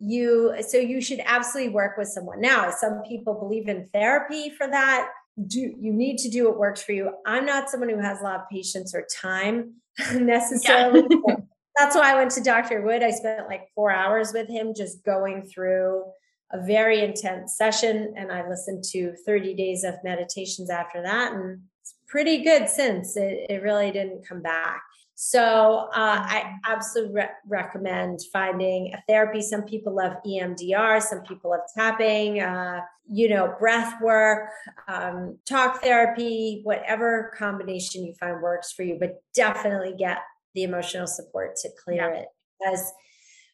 you, 0.00 0.54
so 0.66 0.76
you 0.78 1.00
should 1.00 1.20
absolutely 1.24 1.72
work 1.72 1.96
with 1.96 2.08
someone. 2.08 2.40
Now, 2.40 2.72
some 2.72 3.02
people 3.08 3.34
believe 3.34 3.68
in 3.68 3.86
therapy 3.92 4.50
for 4.50 4.66
that 4.66 5.08
do 5.44 5.60
you 5.60 5.92
need 5.92 6.18
to 6.18 6.30
do 6.30 6.48
what 6.48 6.58
works 6.58 6.82
for 6.82 6.92
you. 6.92 7.10
I'm 7.26 7.44
not 7.44 7.68
someone 7.68 7.90
who 7.90 7.98
has 7.98 8.20
a 8.20 8.24
lot 8.24 8.40
of 8.40 8.48
patience 8.50 8.94
or 8.94 9.06
time 9.20 9.74
necessarily. 10.14 11.04
Yeah. 11.10 11.36
That's 11.76 11.94
why 11.94 12.12
I 12.12 12.14
went 12.14 12.30
to 12.32 12.42
Dr. 12.42 12.80
Wood. 12.80 13.02
I 13.02 13.10
spent 13.10 13.48
like 13.48 13.68
four 13.74 13.90
hours 13.90 14.32
with 14.32 14.48
him 14.48 14.72
just 14.74 15.04
going 15.04 15.42
through 15.42 16.04
a 16.50 16.64
very 16.64 17.04
intense 17.04 17.58
session. 17.58 18.14
And 18.16 18.32
I 18.32 18.48
listened 18.48 18.82
to 18.92 19.14
30 19.26 19.54
days 19.54 19.84
of 19.84 19.94
meditations 20.02 20.70
after 20.70 21.02
that. 21.02 21.34
And 21.34 21.60
it's 21.82 21.94
pretty 22.06 22.42
good 22.42 22.68
since 22.70 23.18
it, 23.18 23.46
it 23.50 23.62
really 23.62 23.90
didn't 23.90 24.26
come 24.26 24.40
back. 24.40 24.82
So 25.18 25.88
uh, 25.94 26.20
I 26.20 26.58
absolutely 26.66 27.14
re- 27.14 27.28
recommend 27.48 28.20
finding 28.30 28.92
a 28.92 29.02
therapy. 29.08 29.40
Some 29.40 29.62
people 29.62 29.96
love 29.96 30.12
EMDR, 30.26 31.00
some 31.00 31.22
people 31.22 31.52
love 31.52 31.60
tapping, 31.74 32.40
uh, 32.40 32.82
you 33.08 33.30
know, 33.30 33.54
breath 33.58 33.94
work, 34.02 34.50
um, 34.88 35.38
talk 35.48 35.82
therapy, 35.82 36.60
whatever 36.64 37.32
combination 37.34 38.04
you 38.04 38.12
find 38.20 38.42
works 38.42 38.72
for 38.72 38.82
you, 38.82 38.98
but 39.00 39.22
definitely 39.34 39.94
get 39.98 40.18
the 40.54 40.64
emotional 40.64 41.06
support 41.06 41.56
to 41.62 41.70
clear 41.82 42.12
yeah. 42.12 42.20
it. 42.20 42.28
Because 42.60 42.92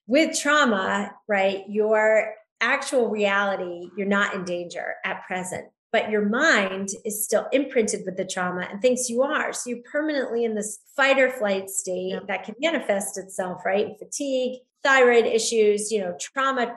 with 0.08 0.36
trauma, 0.36 1.12
right, 1.28 1.62
your 1.68 2.34
actual 2.60 3.08
reality, 3.08 3.88
you're 3.96 4.08
not 4.08 4.34
in 4.34 4.44
danger 4.44 4.94
at 5.04 5.24
present 5.28 5.66
but 5.92 6.10
your 6.10 6.24
mind 6.24 6.88
is 7.04 7.22
still 7.22 7.46
imprinted 7.52 8.00
with 8.06 8.16
the 8.16 8.24
trauma 8.24 8.66
and 8.70 8.80
thinks 8.80 9.10
you 9.10 9.22
are. 9.22 9.52
So 9.52 9.70
you're 9.70 9.82
permanently 9.90 10.44
in 10.44 10.54
this 10.54 10.78
fight 10.96 11.18
or 11.18 11.30
flight 11.30 11.68
state 11.68 12.12
yep. 12.12 12.26
that 12.28 12.44
can 12.44 12.54
manifest 12.58 13.18
itself, 13.18 13.64
right? 13.66 13.98
Fatigue, 13.98 14.62
thyroid 14.82 15.26
issues, 15.26 15.92
you 15.92 16.00
know, 16.00 16.16
trauma 16.18 16.76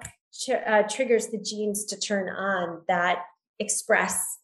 uh, 0.67 0.83
triggers 0.83 1.27
the 1.27 1.37
genes 1.37 1.85
to 1.85 1.97
turn 1.97 2.29
on 2.29 2.81
that 2.89 3.19
express 3.59 4.39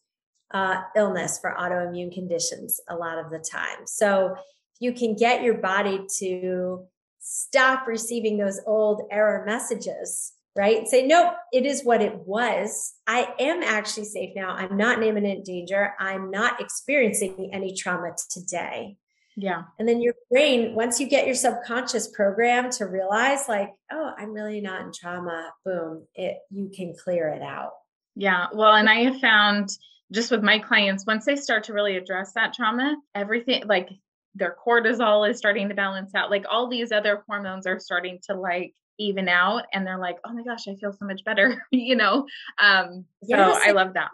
uh, 0.53 0.81
illness 0.95 1.38
for 1.39 1.53
autoimmune 1.60 2.13
conditions 2.13 2.79
a 2.89 2.95
lot 2.95 3.17
of 3.17 3.29
the 3.29 3.39
time. 3.39 3.86
So 3.86 4.36
you 4.79 4.93
can 4.93 5.15
get 5.15 5.43
your 5.43 5.55
body 5.55 6.05
to 6.19 6.86
stop 7.19 7.88
receiving 7.88 8.38
those 8.38 8.62
old 8.65 9.03
error 9.12 9.43
messages 9.45 10.34
right? 10.55 10.87
Say, 10.87 11.05
nope, 11.05 11.33
it 11.53 11.65
is 11.65 11.83
what 11.83 12.01
it 12.01 12.15
was. 12.15 12.93
I 13.07 13.33
am 13.39 13.63
actually 13.63 14.05
safe 14.05 14.31
now. 14.35 14.49
I'm 14.49 14.77
not 14.77 14.97
in 14.97 15.03
imminent 15.03 15.45
danger. 15.45 15.93
I'm 15.99 16.29
not 16.29 16.59
experiencing 16.59 17.51
any 17.53 17.75
trauma 17.75 18.11
today. 18.29 18.97
Yeah. 19.37 19.63
And 19.79 19.87
then 19.87 20.01
your 20.01 20.13
brain, 20.29 20.75
once 20.75 20.99
you 20.99 21.07
get 21.07 21.25
your 21.25 21.35
subconscious 21.35 22.09
program 22.09 22.69
to 22.71 22.85
realize, 22.85 23.47
like, 23.47 23.71
oh, 23.91 24.11
I'm 24.17 24.33
really 24.33 24.59
not 24.59 24.81
in 24.81 24.91
trauma, 24.91 25.51
boom, 25.63 26.05
it 26.15 26.37
you 26.49 26.69
can 26.75 26.93
clear 27.01 27.29
it 27.29 27.41
out. 27.41 27.71
Yeah. 28.15 28.47
Well, 28.53 28.73
and 28.73 28.89
I 28.89 29.03
have 29.03 29.21
found 29.21 29.69
just 30.11 30.31
with 30.31 30.43
my 30.43 30.59
clients, 30.59 31.05
once 31.05 31.23
they 31.23 31.37
start 31.37 31.63
to 31.65 31.73
really 31.73 31.95
address 31.95 32.33
that 32.33 32.53
trauma, 32.53 32.97
everything 33.15 33.63
like 33.65 33.89
their 34.35 34.55
cortisol 34.65 35.29
is 35.29 35.37
starting 35.37 35.69
to 35.69 35.75
balance 35.75 36.13
out. 36.13 36.29
Like 36.29 36.45
all 36.49 36.67
these 36.67 36.91
other 36.91 37.23
hormones 37.27 37.65
are 37.65 37.79
starting 37.79 38.19
to 38.27 38.35
like 38.35 38.73
even 38.99 39.27
out 39.30 39.63
and 39.73 39.86
they're 39.86 39.97
like 39.99 40.17
oh 40.25 40.34
my 40.34 40.43
gosh 40.43 40.67
i 40.67 40.75
feel 40.75 40.93
so 40.93 41.06
much 41.06 41.23
better 41.23 41.65
you 41.71 41.95
know? 41.95 42.25
Um 42.60 43.06
yes, 43.23 43.58
so 43.62 43.69
i 43.69 43.71
love 43.71 43.93
that. 43.93 44.10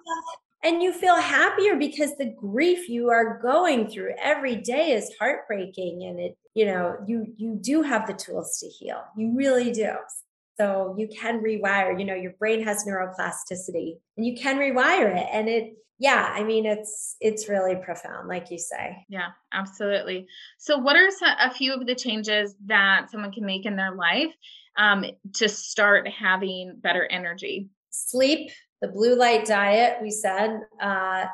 and 0.64 0.82
you 0.82 0.94
feel 0.94 1.16
happier 1.16 1.76
because 1.76 2.16
the 2.18 2.34
grief 2.40 2.90
you 2.90 3.10
are 3.10 3.40
going 3.42 3.90
through 3.90 4.14
every 4.22 4.56
day 4.56 4.92
is 4.92 5.12
heartbreaking 5.20 6.04
and 6.04 6.20
it 6.20 6.38
you 6.54 6.66
know 6.66 6.98
you 7.06 7.28
you 7.38 7.58
do 7.62 7.82
have 7.82 8.08
the 8.08 8.14
tools 8.14 8.58
to 8.60 8.68
heal. 8.68 9.04
You 9.16 9.36
really 9.36 9.72
do 9.72 9.92
so 10.60 10.96
you 10.98 11.08
can 11.08 11.42
rewire 11.42 11.98
you 12.00 12.06
know 12.06 12.16
your 12.16 12.34
brain 12.40 12.64
has 12.64 12.86
neuroplasticity 12.86 13.98
and 14.18 14.26
you 14.26 14.36
can 14.36 14.58
rewire 14.58 15.16
it 15.16 15.28
and 15.32 15.48
it 15.48 15.74
yeah 16.00 16.32
i 16.36 16.44
mean 16.44 16.66
it's 16.66 17.16
it's 17.20 17.50
really 17.50 17.76
profound 17.76 18.28
like 18.28 18.52
you 18.52 18.58
say 18.58 19.06
yeah 19.10 19.30
absolutely 19.54 20.28
so 20.58 20.78
what 20.78 20.96
are 20.96 21.10
a 21.40 21.54
few 21.54 21.74
of 21.74 21.86
the 21.86 21.96
changes 21.96 22.56
that 22.66 23.10
someone 23.10 23.32
can 23.32 23.46
make 23.46 23.66
in 23.66 23.76
their 23.76 23.96
life 23.96 24.34
um, 24.78 25.06
to 25.34 25.50
start 25.50 26.08
having 26.08 26.78
better 26.78 27.06
energy? 27.06 27.70
Sleep, 27.90 28.52
the 28.82 28.88
blue 28.88 29.16
light 29.16 29.46
diet, 29.46 29.98
we 30.02 30.12
said. 30.12 30.62
Uh, 30.80 31.26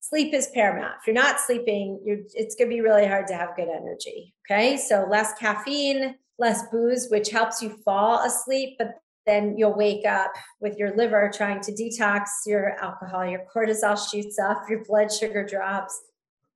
sleep 0.00 0.32
is 0.32 0.48
paramount. 0.54 0.94
If 1.00 1.06
you're 1.06 1.14
not 1.14 1.40
sleeping, 1.40 2.00
you're, 2.04 2.20
it's 2.34 2.54
going 2.54 2.70
to 2.70 2.74
be 2.74 2.80
really 2.80 3.06
hard 3.06 3.26
to 3.28 3.34
have 3.34 3.56
good 3.56 3.68
energy. 3.68 4.34
Okay. 4.48 4.76
So 4.76 5.06
less 5.10 5.34
caffeine, 5.34 6.14
less 6.38 6.68
booze, 6.70 7.08
which 7.10 7.30
helps 7.30 7.62
you 7.62 7.70
fall 7.84 8.24
asleep, 8.24 8.76
but 8.78 8.94
then 9.26 9.56
you'll 9.56 9.76
wake 9.76 10.06
up 10.06 10.32
with 10.60 10.76
your 10.76 10.94
liver 10.96 11.30
trying 11.32 11.60
to 11.62 11.72
detox 11.72 12.26
your 12.46 12.76
alcohol, 12.82 13.26
your 13.26 13.44
cortisol 13.54 13.98
shoots 14.10 14.38
up, 14.38 14.64
your 14.68 14.84
blood 14.84 15.10
sugar 15.12 15.46
drops. 15.46 15.98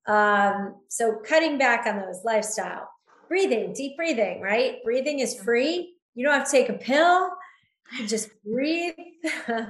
Um, 0.06 0.76
so 0.88 1.16
cutting 1.24 1.58
back 1.58 1.86
on 1.86 1.98
those 1.98 2.24
lifestyle, 2.24 2.88
breathing, 3.28 3.72
deep 3.72 3.96
breathing, 3.96 4.40
right? 4.40 4.82
Breathing 4.84 5.20
is 5.20 5.40
free. 5.40 5.94
You 6.14 6.24
don't 6.24 6.34
have 6.34 6.46
to 6.46 6.50
take 6.50 6.68
a 6.68 6.74
pill. 6.74 7.30
You 7.98 8.06
just 8.06 8.30
breathe. 8.44 8.94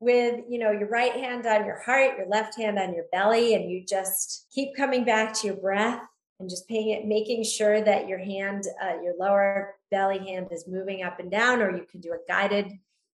with 0.00 0.40
you 0.48 0.58
know 0.58 0.70
your 0.70 0.88
right 0.88 1.14
hand 1.14 1.46
on 1.46 1.64
your 1.64 1.80
heart 1.80 2.18
your 2.18 2.26
left 2.28 2.58
hand 2.58 2.78
on 2.78 2.92
your 2.92 3.04
belly 3.10 3.54
and 3.54 3.70
you 3.70 3.82
just 3.88 4.46
keep 4.52 4.76
coming 4.76 5.04
back 5.04 5.32
to 5.32 5.46
your 5.46 5.56
breath 5.56 6.02
and 6.44 6.50
just 6.50 6.68
paying 6.68 6.90
it 6.90 7.06
making 7.06 7.42
sure 7.42 7.80
that 7.80 8.06
your 8.06 8.18
hand 8.18 8.64
uh, 8.82 9.00
your 9.02 9.14
lower 9.18 9.76
belly 9.90 10.18
hand 10.18 10.48
is 10.50 10.66
moving 10.68 11.02
up 11.02 11.18
and 11.18 11.30
down 11.30 11.62
or 11.62 11.74
you 11.74 11.86
can 11.90 12.00
do 12.00 12.12
a 12.12 12.18
guided 12.28 12.70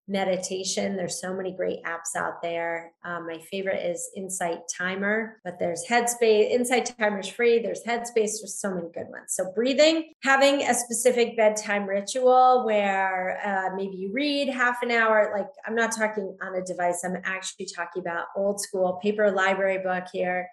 meditation. 0.08 0.96
There's 0.96 1.20
so 1.20 1.34
many 1.34 1.52
great 1.52 1.84
apps 1.84 2.16
out 2.16 2.42
there. 2.42 2.94
Um, 3.04 3.28
my 3.28 3.40
favorite 3.52 3.84
is 3.84 4.10
Insight 4.16 4.60
Timer, 4.76 5.42
but 5.44 5.60
there's 5.60 5.84
Headspace. 5.86 6.50
Insight 6.50 6.98
Timer 6.98 7.20
is 7.20 7.28
free. 7.28 7.60
There's 7.60 7.84
Headspace. 7.84 8.14
There's 8.40 8.58
so 8.58 8.74
many 8.74 8.88
good 8.94 9.08
ones. 9.10 9.34
So 9.34 9.52
breathing, 9.54 10.14
having 10.24 10.62
a 10.62 10.74
specific 10.74 11.36
bedtime 11.36 11.86
ritual 11.86 12.66
where 12.66 13.42
uh, 13.46 13.76
maybe 13.76 13.98
you 13.98 14.14
read 14.14 14.48
half 14.48 14.82
an 14.82 14.92
hour. 14.92 15.34
Like 15.38 15.50
I'm 15.66 15.76
not 15.76 15.94
talking 15.94 16.38
on 16.42 16.56
a 16.56 16.64
device. 16.64 17.04
I'm 17.04 17.18
actually 17.26 17.68
talking 17.76 18.02
about 18.02 18.28
old 18.36 18.62
school 18.62 19.00
paper 19.04 19.30
library 19.32 19.80
book 19.80 20.06
here. 20.14 20.48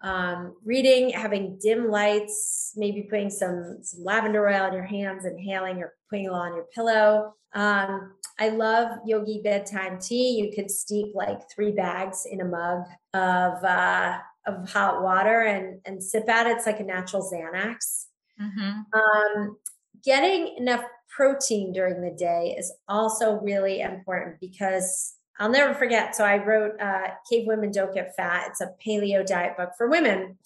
Um, 0.00 0.54
reading, 0.64 1.10
having 1.10 1.58
dim 1.60 1.90
lights, 1.90 2.72
maybe 2.76 3.02
putting 3.02 3.30
some, 3.30 3.78
some 3.82 4.04
lavender 4.04 4.48
oil 4.48 4.62
on 4.62 4.72
your 4.72 4.84
hands, 4.84 5.24
inhaling 5.24 5.78
or 5.78 5.94
putting 6.08 6.26
it 6.26 6.32
on 6.32 6.54
your 6.54 6.66
pillow. 6.74 7.34
Um, 7.54 8.12
I 8.38 8.50
love 8.50 8.98
yogi 9.04 9.40
bedtime 9.42 9.98
tea. 9.98 10.38
You 10.38 10.52
could 10.54 10.70
steep 10.70 11.14
like 11.14 11.40
three 11.52 11.72
bags 11.72 12.26
in 12.30 12.40
a 12.40 12.44
mug 12.44 12.84
of 13.14 13.64
uh, 13.64 14.18
of 14.46 14.70
hot 14.70 15.02
water 15.02 15.42
and 15.42 15.80
and 15.84 16.02
sip 16.02 16.28
at 16.28 16.46
it. 16.46 16.56
It's 16.56 16.66
like 16.66 16.80
a 16.80 16.84
natural 16.84 17.28
Xanax. 17.28 18.06
Mm-hmm. 18.40 18.80
Um, 18.98 19.56
getting 20.04 20.56
enough 20.56 20.84
protein 21.08 21.72
during 21.72 22.00
the 22.00 22.16
day 22.16 22.54
is 22.56 22.72
also 22.88 23.40
really 23.40 23.80
important 23.80 24.38
because 24.40 25.14
I'll 25.38 25.50
never 25.50 25.74
forget. 25.74 26.16
So 26.16 26.24
I 26.24 26.44
wrote 26.44 26.80
uh, 26.80 27.08
"Cave 27.30 27.46
Women 27.46 27.70
Don't 27.70 27.94
Get 27.94 28.14
Fat." 28.16 28.48
It's 28.48 28.60
a 28.60 28.74
paleo 28.84 29.24
diet 29.24 29.56
book 29.56 29.70
for 29.76 29.88
women. 29.88 30.38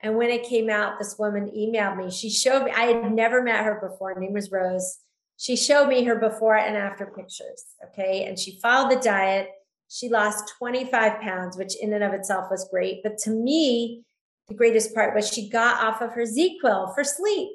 And 0.00 0.16
when 0.16 0.30
it 0.30 0.48
came 0.48 0.70
out, 0.70 0.98
this 0.98 1.18
woman 1.18 1.50
emailed 1.56 1.96
me. 1.96 2.10
She 2.10 2.30
showed 2.30 2.64
me. 2.64 2.70
I 2.70 2.82
had 2.82 3.12
never 3.12 3.42
met 3.42 3.64
her 3.64 3.80
before. 3.80 4.14
Her 4.14 4.20
name 4.20 4.32
was 4.32 4.52
Rose 4.52 4.98
she 5.38 5.54
showed 5.54 5.86
me 5.86 6.02
her 6.04 6.16
before 6.16 6.56
and 6.56 6.76
after 6.76 7.06
pictures. 7.06 7.64
Okay. 7.84 8.24
And 8.24 8.38
she 8.38 8.58
followed 8.60 8.90
the 8.90 9.00
diet. 9.00 9.50
She 9.88 10.08
lost 10.08 10.52
25 10.58 11.20
pounds, 11.20 11.56
which 11.56 11.76
in 11.80 11.92
and 11.94 12.04
of 12.04 12.12
itself 12.12 12.50
was 12.50 12.68
great. 12.70 13.02
But 13.04 13.18
to 13.18 13.30
me, 13.30 14.02
the 14.48 14.54
greatest 14.54 14.94
part 14.94 15.14
was 15.14 15.32
she 15.32 15.48
got 15.48 15.82
off 15.82 16.02
of 16.02 16.12
her 16.12 16.24
ZzzQuil 16.24 16.92
for 16.92 17.04
sleep 17.04 17.50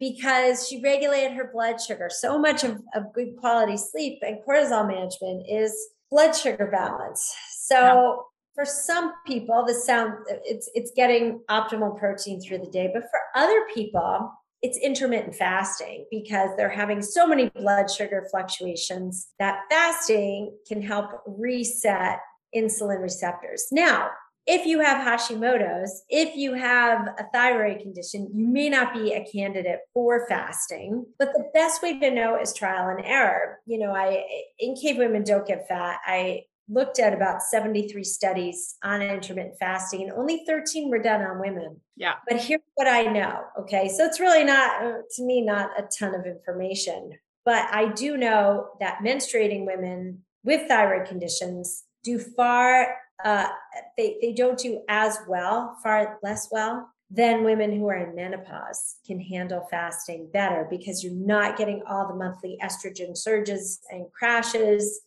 because 0.00 0.68
she 0.68 0.82
regulated 0.82 1.32
her 1.32 1.48
blood 1.52 1.80
sugar. 1.80 2.10
So 2.12 2.38
much 2.38 2.64
of, 2.64 2.82
of 2.92 3.12
good 3.14 3.36
quality 3.36 3.76
sleep 3.76 4.18
and 4.22 4.38
cortisol 4.44 4.88
management 4.88 5.46
is 5.48 5.72
blood 6.12 6.36
sugar 6.36 6.68
balance. 6.70 7.34
So 7.64 7.76
yeah. 7.76 8.14
for 8.54 8.64
some 8.64 9.14
people, 9.26 9.64
this 9.66 9.84
sound 9.84 10.12
it's 10.28 10.70
it's 10.74 10.92
getting 10.94 11.40
optimal 11.50 11.98
protein 11.98 12.40
through 12.40 12.58
the 12.58 12.70
day, 12.70 12.90
but 12.92 13.04
for 13.04 13.20
other 13.34 13.62
people, 13.74 14.30
it's 14.60 14.78
intermittent 14.78 15.34
fasting 15.34 16.06
because 16.10 16.50
they're 16.56 16.68
having 16.68 17.02
so 17.02 17.26
many 17.26 17.48
blood 17.48 17.90
sugar 17.90 18.28
fluctuations 18.30 19.28
that 19.40 19.62
fasting 19.70 20.54
can 20.68 20.80
help 20.80 21.10
reset 21.26 22.18
insulin 22.54 23.00
receptors. 23.00 23.66
Now, 23.72 24.10
if 24.46 24.66
you 24.66 24.80
have 24.80 25.06
Hashimoto's, 25.06 26.02
if 26.08 26.34
you 26.36 26.54
have 26.54 27.08
a 27.18 27.24
thyroid 27.32 27.80
condition, 27.80 28.28
you 28.34 28.46
may 28.46 28.68
not 28.68 28.92
be 28.92 29.12
a 29.12 29.24
candidate 29.24 29.80
for 29.94 30.26
fasting. 30.28 31.06
But 31.18 31.32
the 31.32 31.48
best 31.54 31.82
way 31.82 31.98
to 32.00 32.10
know 32.10 32.38
is 32.40 32.52
trial 32.52 32.88
and 32.88 33.04
error. 33.04 33.60
You 33.66 33.78
know, 33.78 33.92
I 33.92 34.24
in 34.58 34.74
Cave 34.74 34.98
Women 34.98 35.22
Don't 35.22 35.46
Get 35.46 35.68
Fat, 35.68 35.98
I 36.04 36.44
looked 36.68 36.98
at 36.98 37.12
about 37.12 37.42
73 37.42 38.02
studies 38.04 38.76
on 38.82 39.02
intermittent 39.02 39.56
fasting 39.58 40.02
and 40.02 40.12
only 40.12 40.42
13 40.46 40.90
were 40.90 41.02
done 41.02 41.20
on 41.20 41.40
women. 41.40 41.80
Yeah. 41.96 42.14
But 42.28 42.40
here's 42.40 42.60
what 42.74 42.88
I 42.88 43.02
know. 43.02 43.42
Okay. 43.60 43.88
So 43.88 44.04
it's 44.04 44.20
really 44.20 44.44
not, 44.44 44.82
uh, 44.82 44.92
to 45.16 45.22
me, 45.24 45.42
not 45.42 45.70
a 45.78 45.86
ton 45.98 46.14
of 46.14 46.24
information. 46.24 47.10
But 47.44 47.66
I 47.72 47.88
do 47.88 48.16
know 48.16 48.68
that 48.80 48.98
menstruating 49.04 49.66
women 49.66 50.22
with 50.44 50.68
thyroid 50.68 51.08
conditions 51.08 51.84
do 52.04 52.18
far, 52.18 52.96
uh, 53.24 53.48
they, 53.96 54.18
they 54.20 54.32
don't 54.32 54.58
do 54.58 54.82
as 54.88 55.18
well, 55.28 55.76
far 55.82 56.18
less 56.22 56.48
well 56.50 56.88
than 57.10 57.44
women 57.44 57.78
who 57.78 57.86
are 57.88 58.08
in 58.08 58.14
menopause 58.14 58.96
can 59.06 59.20
handle 59.20 59.66
fasting 59.70 60.30
better 60.32 60.66
because 60.70 61.04
you're 61.04 61.12
not 61.12 61.58
getting 61.58 61.82
all 61.86 62.08
the 62.08 62.14
monthly 62.14 62.58
estrogen 62.62 63.16
surges 63.16 63.80
and 63.90 64.06
crashes 64.12 65.02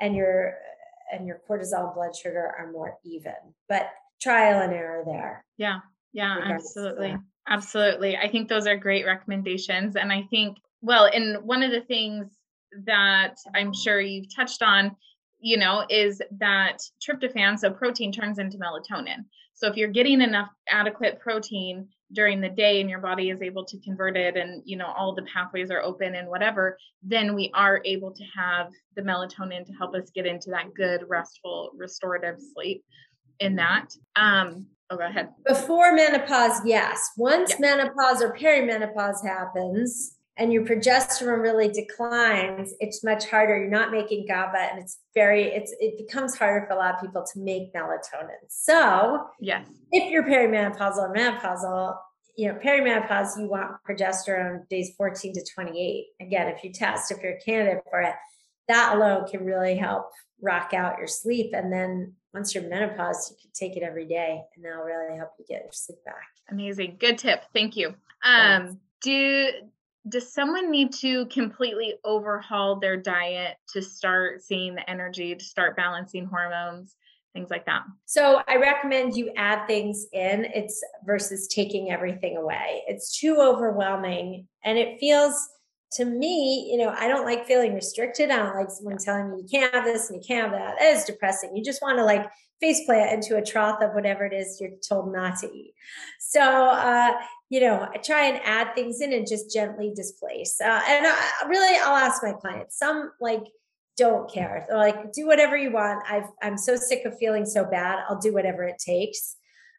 and 0.00 0.14
you're 0.14 0.54
and 1.12 1.26
your 1.26 1.40
cortisol 1.48 1.94
blood 1.94 2.14
sugar 2.14 2.52
are 2.58 2.72
more 2.72 2.98
even. 3.04 3.34
But 3.68 3.88
trial 4.20 4.60
and 4.60 4.72
error 4.72 5.04
there. 5.06 5.44
Yeah. 5.56 5.78
Yeah, 6.12 6.36
absolutely. 6.42 7.16
Absolutely. 7.48 8.16
I 8.16 8.28
think 8.28 8.48
those 8.48 8.66
are 8.66 8.76
great 8.76 9.06
recommendations. 9.06 9.96
And 9.96 10.12
I 10.12 10.22
think, 10.30 10.56
well, 10.80 11.04
and 11.12 11.44
one 11.44 11.62
of 11.62 11.70
the 11.70 11.82
things 11.82 12.26
that 12.86 13.34
I'm 13.54 13.72
sure 13.72 14.00
you've 14.00 14.34
touched 14.34 14.62
on, 14.62 14.96
you 15.40 15.56
know, 15.56 15.84
is 15.90 16.20
that 16.38 16.78
tryptophan, 17.00 17.58
so 17.58 17.70
protein 17.70 18.12
turns 18.12 18.38
into 18.38 18.58
melatonin. 18.58 19.24
So 19.54 19.68
if 19.68 19.76
you're 19.76 19.88
getting 19.88 20.20
enough 20.20 20.50
adequate 20.68 21.20
protein, 21.20 21.88
during 22.12 22.40
the 22.40 22.48
day 22.48 22.80
and 22.80 22.88
your 22.88 23.00
body 23.00 23.30
is 23.30 23.42
able 23.42 23.64
to 23.64 23.78
convert 23.80 24.16
it 24.16 24.36
and 24.36 24.62
you 24.64 24.76
know 24.76 24.92
all 24.96 25.14
the 25.14 25.22
pathways 25.22 25.70
are 25.70 25.82
open 25.82 26.14
and 26.14 26.28
whatever 26.28 26.78
then 27.02 27.34
we 27.34 27.50
are 27.52 27.80
able 27.84 28.12
to 28.12 28.22
have 28.36 28.68
the 28.94 29.02
melatonin 29.02 29.66
to 29.66 29.72
help 29.72 29.94
us 29.94 30.10
get 30.14 30.26
into 30.26 30.50
that 30.50 30.72
good 30.74 31.02
restful 31.08 31.70
restorative 31.76 32.36
sleep 32.54 32.84
in 33.40 33.56
that. 33.56 33.88
Um 34.14 34.66
oh 34.90 34.96
go 34.96 35.04
ahead. 35.04 35.30
Before 35.46 35.92
menopause 35.94 36.60
yes. 36.64 37.10
Once 37.16 37.58
menopause 37.58 38.22
or 38.22 38.32
perimenopause 38.34 39.24
happens 39.24 40.15
and 40.38 40.52
your 40.52 40.64
progesterone 40.64 41.40
really 41.40 41.68
declines, 41.68 42.74
it's 42.78 43.02
much 43.02 43.28
harder. 43.28 43.58
You're 43.58 43.70
not 43.70 43.90
making 43.90 44.26
GABA, 44.26 44.58
and 44.58 44.80
it's 44.80 44.98
very 45.14 45.44
it's 45.44 45.74
it 45.80 45.96
becomes 45.96 46.36
harder 46.36 46.66
for 46.66 46.74
a 46.74 46.76
lot 46.76 46.94
of 46.94 47.00
people 47.00 47.24
to 47.32 47.40
make 47.40 47.72
melatonin. 47.72 48.36
So 48.48 49.26
yes, 49.40 49.66
if 49.92 50.10
you're 50.10 50.24
perimenopausal 50.24 50.98
or 50.98 51.14
menopausal, 51.14 51.96
you 52.36 52.48
know 52.48 52.58
perimenopause, 52.58 53.38
you 53.38 53.48
want 53.48 53.76
progesterone 53.88 54.68
days 54.68 54.92
14 54.96 55.32
to 55.34 55.44
28. 55.54 56.04
Again, 56.20 56.48
if 56.48 56.62
you 56.62 56.72
test, 56.72 57.10
if 57.10 57.22
you're 57.22 57.36
a 57.36 57.40
candidate 57.40 57.82
for 57.88 58.02
it, 58.02 58.14
that 58.68 58.94
alone 58.96 59.26
can 59.26 59.44
really 59.44 59.76
help 59.76 60.10
rock 60.42 60.74
out 60.74 60.98
your 60.98 61.06
sleep. 61.06 61.52
And 61.54 61.72
then 61.72 62.12
once 62.34 62.54
you're 62.54 62.68
menopause, 62.68 63.30
you 63.30 63.36
can 63.40 63.50
take 63.54 63.78
it 63.78 63.82
every 63.82 64.06
day, 64.06 64.42
and 64.54 64.64
that'll 64.64 64.84
really 64.84 65.16
help 65.16 65.30
you 65.38 65.46
get 65.48 65.62
your 65.62 65.72
sleep 65.72 66.04
back. 66.04 66.28
Amazing, 66.50 66.98
good 67.00 67.16
tip. 67.16 67.44
Thank 67.54 67.74
you. 67.74 67.94
Um, 68.22 68.80
do 69.00 69.50
does 70.08 70.32
someone 70.32 70.70
need 70.70 70.92
to 70.92 71.26
completely 71.26 71.94
overhaul 72.04 72.76
their 72.76 72.96
diet 72.96 73.56
to 73.72 73.82
start 73.82 74.42
seeing 74.42 74.74
the 74.74 74.88
energy, 74.88 75.34
to 75.34 75.44
start 75.44 75.76
balancing 75.76 76.26
hormones, 76.26 76.94
things 77.32 77.50
like 77.50 77.66
that? 77.66 77.82
So 78.04 78.42
I 78.46 78.56
recommend 78.56 79.16
you 79.16 79.32
add 79.36 79.66
things 79.66 80.06
in. 80.12 80.46
It's 80.54 80.82
versus 81.04 81.48
taking 81.48 81.90
everything 81.90 82.36
away. 82.36 82.82
It's 82.86 83.18
too 83.18 83.38
overwhelming 83.40 84.46
and 84.64 84.78
it 84.78 84.98
feels 85.00 85.48
to 85.92 86.04
me, 86.04 86.68
you 86.70 86.78
know, 86.78 86.94
I 86.98 87.08
don't 87.08 87.24
like 87.24 87.46
feeling 87.46 87.74
restricted. 87.74 88.30
I 88.30 88.38
don't 88.38 88.56
like 88.56 88.70
someone 88.70 88.98
telling 88.98 89.30
me 89.30 89.42
you 89.42 89.48
can't 89.48 89.74
have 89.74 89.84
this 89.84 90.10
and 90.10 90.20
you 90.20 90.26
can't 90.26 90.50
have 90.50 90.58
that. 90.58 90.76
That 90.78 90.96
is 90.96 91.04
depressing. 91.04 91.56
You 91.56 91.64
just 91.64 91.80
want 91.80 91.98
to 91.98 92.04
like 92.04 92.26
face 92.60 92.84
plant 92.86 93.12
into 93.12 93.36
a 93.36 93.44
trough 93.44 93.82
of 93.82 93.94
whatever 93.94 94.24
it 94.24 94.32
is 94.32 94.58
you're 94.60 94.70
told 94.86 95.12
not 95.12 95.38
to 95.40 95.46
eat. 95.52 95.74
So, 96.20 96.40
uh, 96.40 97.12
you 97.50 97.60
know, 97.60 97.88
I 97.92 97.98
try 97.98 98.26
and 98.26 98.40
add 98.44 98.74
things 98.74 99.00
in 99.00 99.12
and 99.12 99.26
just 99.26 99.52
gently 99.52 99.92
displace. 99.94 100.60
Uh, 100.60 100.82
and 100.88 101.06
I, 101.06 101.46
really, 101.48 101.78
I'll 101.78 101.96
ask 101.96 102.22
my 102.22 102.32
clients. 102.32 102.78
Some 102.78 103.12
like 103.20 103.44
don't 103.96 104.30
care. 104.30 104.66
They're 104.68 104.78
like, 104.78 105.12
do 105.12 105.26
whatever 105.26 105.56
you 105.56 105.70
want. 105.70 106.02
I've, 106.08 106.28
I'm 106.42 106.58
so 106.58 106.76
sick 106.76 107.04
of 107.04 107.16
feeling 107.18 107.46
so 107.46 107.64
bad. 107.64 108.04
I'll 108.08 108.18
do 108.18 108.32
whatever 108.32 108.64
it 108.64 108.78
takes. 108.78 109.36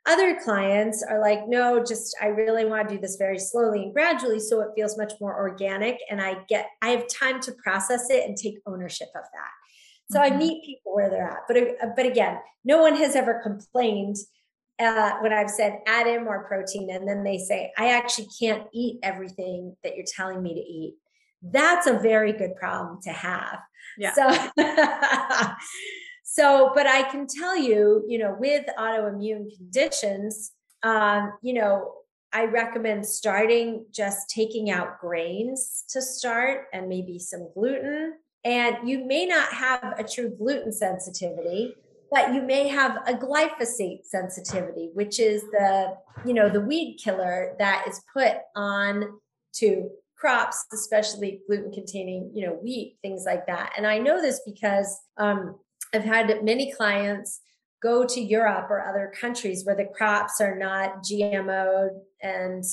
Other 0.07 0.39
clients 0.39 1.03
are 1.03 1.19
like, 1.19 1.47
no, 1.47 1.83
just 1.83 2.15
I 2.21 2.27
really 2.27 2.63
want 2.63 2.87
to 2.87 2.95
do 2.95 3.01
this 3.01 3.17
very 3.17 3.37
slowly 3.37 3.83
and 3.83 3.93
gradually 3.93 4.39
so 4.39 4.61
it 4.61 4.69
feels 4.73 4.97
much 4.97 5.13
more 5.19 5.37
organic 5.37 5.99
and 6.09 6.21
I 6.21 6.37
get 6.47 6.67
I 6.81 6.89
have 6.91 7.07
time 7.09 7.41
to 7.41 7.51
process 7.51 8.09
it 8.09 8.25
and 8.25 8.37
take 8.37 8.59
ownership 8.65 9.09
of 9.15 9.23
that. 9.23 9.51
So 10.11 10.19
mm-hmm. 10.19 10.33
I 10.33 10.37
meet 10.37 10.65
people 10.65 10.93
where 10.93 11.09
they're 11.09 11.29
at. 11.29 11.47
But 11.47 11.95
but 11.95 12.05
again, 12.05 12.39
no 12.63 12.81
one 12.81 12.95
has 12.95 13.15
ever 13.15 13.41
complained 13.43 14.17
uh, 14.79 15.13
when 15.21 15.33
I've 15.33 15.49
said 15.49 15.79
add 15.87 16.07
in 16.07 16.23
more 16.23 16.45
protein, 16.47 16.89
and 16.91 17.07
then 17.07 17.23
they 17.23 17.37
say, 17.37 17.71
I 17.77 17.89
actually 17.89 18.27
can't 18.39 18.67
eat 18.73 18.99
everything 19.03 19.75
that 19.83 19.95
you're 19.95 20.05
telling 20.15 20.43
me 20.43 20.53
to 20.53 20.59
eat. 20.59 20.95
That's 21.41 21.87
a 21.87 21.97
very 21.99 22.33
good 22.33 22.55
problem 22.55 22.99
to 23.03 23.11
have. 23.11 23.59
Yeah. 23.97 24.13
So, 24.13 24.29
so, 26.23 26.71
but 26.75 26.87
I 26.87 27.03
can 27.03 27.27
tell 27.27 27.57
you, 27.57 28.03
you 28.07 28.17
know, 28.17 28.35
with 28.39 28.65
autoimmune 28.77 29.55
conditions, 29.55 30.51
um, 30.83 31.33
you 31.41 31.53
know, 31.53 31.93
I 32.33 32.45
recommend 32.45 33.05
starting 33.05 33.85
just 33.91 34.29
taking 34.29 34.69
out 34.69 34.99
grains 34.99 35.85
to 35.89 36.01
start 36.01 36.65
and 36.73 36.89
maybe 36.89 37.19
some 37.19 37.49
gluten 37.53 38.13
And 38.47 38.87
you 38.87 39.03
may 39.03 39.25
not 39.25 39.51
have 39.51 39.95
a 39.97 40.05
true 40.05 40.29
gluten 40.29 40.71
sensitivity, 40.71 41.75
but 42.09 42.33
you 42.33 42.41
may 42.41 42.69
have 42.69 42.95
a 43.05 43.13
glyphosate 43.13 44.05
sensitivity, 44.05 44.89
which 44.93 45.19
is 45.19 45.41
the, 45.51 45.97
you 46.25 46.33
know, 46.33 46.47
the 46.47 46.61
weed 46.61 46.97
killer 47.03 47.57
that 47.59 47.85
is 47.89 48.01
put 48.13 48.37
on 48.55 49.19
to 49.55 49.89
crops, 50.15 50.65
especially 50.71 51.41
gluten 51.45 51.73
containing, 51.73 52.31
you 52.33 52.45
know, 52.45 52.53
wheat, 52.53 52.97
things 53.01 53.25
like 53.25 53.45
that. 53.47 53.73
And 53.75 53.85
I 53.85 53.97
know 53.97 54.21
this 54.21 54.39
because 54.45 54.97
um, 55.17 55.57
I've 55.93 56.05
had 56.05 56.41
many 56.41 56.71
clients 56.71 57.41
go 57.83 58.05
to 58.05 58.21
Europe 58.21 58.67
or 58.69 58.87
other 58.87 59.11
countries 59.19 59.65
where 59.65 59.75
the 59.75 59.89
crops 59.93 60.39
are 60.39 60.57
not 60.57 61.03
GMO 61.03 61.89
and 62.21 62.63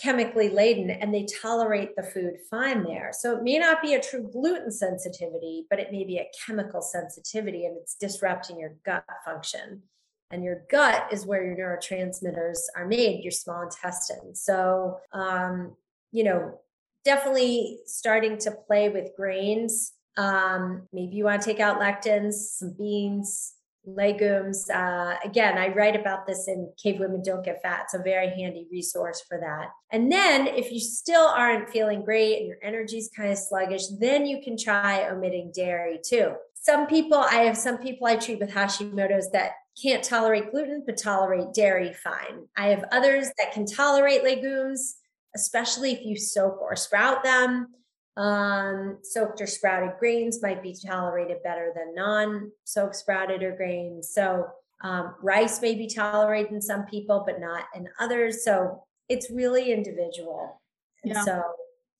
chemically 0.00 0.48
laden 0.48 0.90
and 0.90 1.14
they 1.14 1.26
tolerate 1.40 1.94
the 1.96 2.02
food 2.02 2.34
fine 2.50 2.82
there. 2.82 3.10
So 3.12 3.36
it 3.36 3.42
may 3.42 3.58
not 3.58 3.80
be 3.80 3.94
a 3.94 4.02
true 4.02 4.28
gluten 4.32 4.70
sensitivity, 4.70 5.66
but 5.70 5.78
it 5.78 5.92
may 5.92 6.04
be 6.04 6.18
a 6.18 6.30
chemical 6.46 6.82
sensitivity 6.82 7.64
and 7.66 7.76
it's 7.76 7.94
disrupting 7.94 8.58
your 8.58 8.74
gut 8.84 9.04
function. 9.24 9.82
And 10.30 10.42
your 10.42 10.62
gut 10.68 11.12
is 11.12 11.26
where 11.26 11.44
your 11.44 11.56
neurotransmitters 11.56 12.58
are 12.76 12.86
made, 12.86 13.22
your 13.22 13.30
small 13.30 13.62
intestine. 13.62 14.34
So, 14.34 14.98
um, 15.12 15.76
you 16.10 16.24
know, 16.24 16.58
definitely 17.04 17.78
starting 17.86 18.38
to 18.38 18.50
play 18.50 18.88
with 18.88 19.14
grains. 19.16 19.92
Um, 20.16 20.88
maybe 20.92 21.16
you 21.16 21.24
want 21.24 21.42
to 21.42 21.48
take 21.48 21.60
out 21.60 21.80
lectins, 21.80 22.34
some 22.34 22.74
beans, 22.76 23.53
legumes. 23.86 24.68
Uh, 24.70 25.16
again, 25.24 25.58
I 25.58 25.68
write 25.68 25.96
about 25.96 26.26
this 26.26 26.48
in 26.48 26.72
Cave 26.82 27.00
Women 27.00 27.22
Don't 27.22 27.44
Get 27.44 27.62
Fat. 27.62 27.82
It's 27.84 27.94
a 27.94 27.98
very 27.98 28.28
handy 28.28 28.66
resource 28.70 29.22
for 29.28 29.38
that. 29.38 29.68
And 29.90 30.10
then 30.10 30.46
if 30.46 30.72
you 30.72 30.80
still 30.80 31.26
aren't 31.26 31.70
feeling 31.70 32.04
great 32.04 32.38
and 32.38 32.46
your 32.46 32.58
energy's 32.62 33.10
kind 33.16 33.30
of 33.30 33.38
sluggish, 33.38 33.82
then 34.00 34.26
you 34.26 34.42
can 34.42 34.56
try 34.56 35.08
omitting 35.08 35.52
dairy 35.54 36.00
too. 36.04 36.32
Some 36.54 36.86
people, 36.86 37.18
I 37.18 37.42
have 37.44 37.56
some 37.56 37.78
people 37.78 38.06
I 38.06 38.16
treat 38.16 38.40
with 38.40 38.50
Hashimoto's 38.50 39.30
that 39.32 39.52
can't 39.80 40.02
tolerate 40.02 40.50
gluten, 40.50 40.82
but 40.86 40.96
tolerate 40.96 41.52
dairy 41.52 41.92
fine. 41.92 42.46
I 42.56 42.68
have 42.68 42.84
others 42.90 43.26
that 43.38 43.52
can 43.52 43.66
tolerate 43.66 44.22
legumes, 44.22 44.96
especially 45.34 45.92
if 45.92 46.04
you 46.04 46.16
soak 46.16 46.60
or 46.62 46.76
sprout 46.76 47.22
them. 47.22 47.68
Um, 48.16 48.98
soaked 49.02 49.40
or 49.40 49.46
sprouted 49.46 49.98
grains 49.98 50.40
might 50.40 50.62
be 50.62 50.72
tolerated 50.74 51.42
better 51.42 51.72
than 51.74 51.94
non 51.94 52.52
soaked 52.62 52.96
sprouted 52.96 53.42
or 53.42 53.56
grains. 53.56 54.10
So, 54.10 54.46
um, 54.82 55.14
rice 55.22 55.60
may 55.60 55.74
be 55.74 55.88
tolerated 55.88 56.52
in 56.52 56.60
some 56.60 56.84
people, 56.84 57.24
but 57.26 57.40
not 57.40 57.64
in 57.74 57.88
others. 57.98 58.44
So, 58.44 58.84
it's 59.08 59.30
really 59.30 59.72
individual. 59.72 60.60
And 61.02 61.14
yeah. 61.14 61.24
so, 61.24 61.42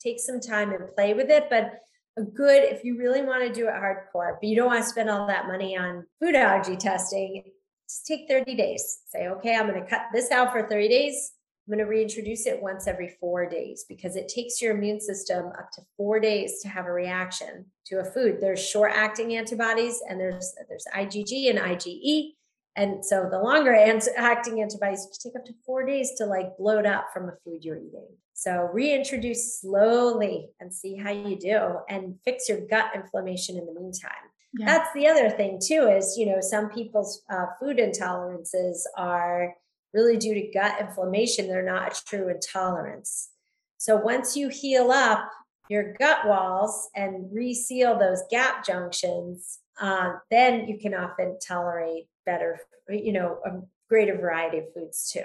take 0.01 0.21
some 0.21 0.41
time 0.41 0.71
and 0.71 0.95
play 0.95 1.15
with 1.15 1.31
it. 1.31 1.49
But 1.51 1.81
a 2.17 2.23
good, 2.23 2.63
if 2.63 2.85
you 2.85 2.97
really 2.97 3.23
want 3.23 3.43
to 3.43 3.53
do 3.53 3.67
it 3.67 3.73
hardcore, 3.73 4.37
but 4.41 4.45
you 4.45 4.55
don't 4.55 4.69
want 4.69 4.85
to 4.85 4.89
spend 4.89 5.11
all 5.11 5.27
that 5.27 5.49
money 5.49 5.77
on 5.77 6.07
food 6.21 6.37
allergy 6.37 6.77
testing, 6.77 7.43
just 7.89 8.07
take 8.07 8.29
30 8.29 8.55
days. 8.55 9.01
Say, 9.07 9.27
okay, 9.27 9.57
I'm 9.57 9.67
going 9.67 9.83
to 9.83 9.89
cut 9.89 10.03
this 10.13 10.31
out 10.31 10.53
for 10.53 10.69
30 10.69 10.89
days 10.89 11.33
I'm 11.67 11.75
going 11.75 11.85
to 11.85 11.91
reintroduce 11.91 12.47
it 12.47 12.61
once 12.61 12.87
every 12.87 13.17
four 13.21 13.49
days 13.49 13.87
because 13.89 14.17
it 14.17 14.29
takes 14.29 14.61
your 14.61 14.77
immune 14.77 15.01
system 15.01 15.47
up 15.59 15.71
to 15.73 15.83
four 15.97 16.21
days 16.21 16.61
to 16.61 16.69
have 16.69 16.85
a 16.85 16.93
reaction 16.93 17.65
to 17.87 18.01
a 18.01 18.05
food. 18.05 18.39
There's 18.41 18.63
short 18.63 18.93
acting 18.95 19.35
antibodies 19.37 20.03
and 20.09 20.21
there's 20.21 20.55
there's 20.69 20.85
IgG 20.95 21.49
and 21.49 21.59
IgE. 21.59 22.33
And 22.77 23.05
so 23.05 23.29
the 23.31 23.39
longer 23.39 23.73
acting 23.73 24.61
antibodies 24.61 25.07
take 25.23 25.37
up 25.37 25.45
to 25.47 25.55
four 25.65 25.87
days 25.87 26.13
to 26.19 26.27
like 26.27 26.57
bloat 26.59 26.85
up 26.85 27.07
from 27.15 27.29
a 27.29 27.33
food 27.45 27.65
you're 27.65 27.79
eating. 27.79 28.09
So 28.35 28.69
reintroduce 28.73 29.61
slowly 29.61 30.51
and 30.61 30.75
see 30.75 30.97
how 30.97 31.13
you 31.13 31.39
do 31.39 31.79
and 31.89 32.17
fix 32.25 32.49
your 32.49 32.67
gut 32.67 32.91
inflammation 32.95 33.57
in 33.57 33.65
the 33.65 33.73
meantime. 33.73 34.11
Yeah. 34.59 34.67
That's 34.67 34.93
the 34.93 35.07
other 35.07 35.31
thing 35.31 35.61
too 35.65 35.89
is, 35.89 36.17
you 36.19 36.27
know, 36.27 36.41
some 36.41 36.69
people's 36.69 37.23
uh, 37.31 37.47
food 37.59 37.79
intolerances 37.79 38.83
are 38.97 39.55
really 39.95 40.17
due 40.17 40.35
to 40.35 40.51
gut 40.53 40.81
inflammation. 40.81 41.47
They're 41.47 41.65
not 41.65 41.93
a 41.93 42.05
true 42.05 42.29
intolerance. 42.29 43.31
So 43.79 43.97
once 43.97 44.37
you 44.37 44.49
heal 44.49 44.91
up 44.91 45.31
your 45.69 45.95
gut 45.95 46.27
walls 46.27 46.91
and 46.95 47.33
reseal 47.33 47.99
those 47.99 48.23
gap 48.31 48.67
junctions, 48.67 49.61
uh, 49.81 50.15
then 50.31 50.69
you 50.69 50.79
can 50.79 50.95
often 50.95 51.39
tolerate 51.39 52.07
better, 52.27 52.59
you 52.89 53.13
know, 53.13 53.39
a 53.47 53.51
greater 53.89 54.17
variety 54.17 54.59
of 54.59 54.73
foods 54.75 55.11
too. 55.11 55.25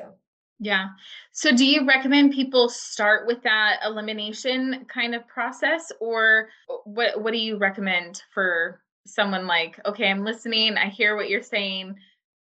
Yeah. 0.59 0.89
So 1.31 1.55
do 1.55 1.65
you 1.65 1.87
recommend 1.87 2.33
people 2.33 2.67
start 2.67 3.27
with 3.27 3.41
that 3.43 3.79
elimination 3.85 4.85
kind 4.93 5.15
of 5.15 5.25
process 5.27 5.91
or 6.01 6.49
what 6.83 7.21
what 7.21 7.31
do 7.31 7.37
you 7.37 7.57
recommend 7.57 8.21
for 8.33 8.81
someone 9.07 9.47
like 9.47 9.79
okay, 9.85 10.09
I'm 10.09 10.25
listening, 10.25 10.77
I 10.77 10.89
hear 10.89 11.15
what 11.15 11.29
you're 11.29 11.41
saying. 11.41 11.95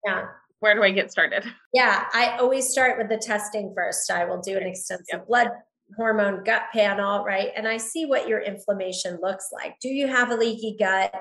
Yeah 0.06 0.28
where 0.60 0.76
do 0.76 0.84
I 0.84 0.92
get 0.92 1.12
started? 1.12 1.44
Yeah, 1.74 2.06
I 2.14 2.38
always 2.38 2.70
start 2.70 2.98
with 2.98 3.10
the 3.10 3.18
testing 3.18 3.74
first. 3.76 4.12
I 4.12 4.26
will 4.26 4.42
do 4.42 4.58
an 4.58 4.64
extensive 4.64 5.06
yep. 5.12 5.28
blood 5.28 5.50
hormone 5.98 6.44
gut 6.44 6.64
panel, 6.74 7.24
right? 7.24 7.50
And 7.56 7.68
I 7.68 7.78
see 7.78 8.06
what 8.06 8.28
your 8.28 8.40
inflammation 8.40 9.20
looks 9.22 9.50
like. 9.54 9.76
Do 9.82 9.90
you 9.90 10.08
have 10.08 10.32
a 10.32 10.36
leaky 10.36 10.76
gut? 10.80 11.14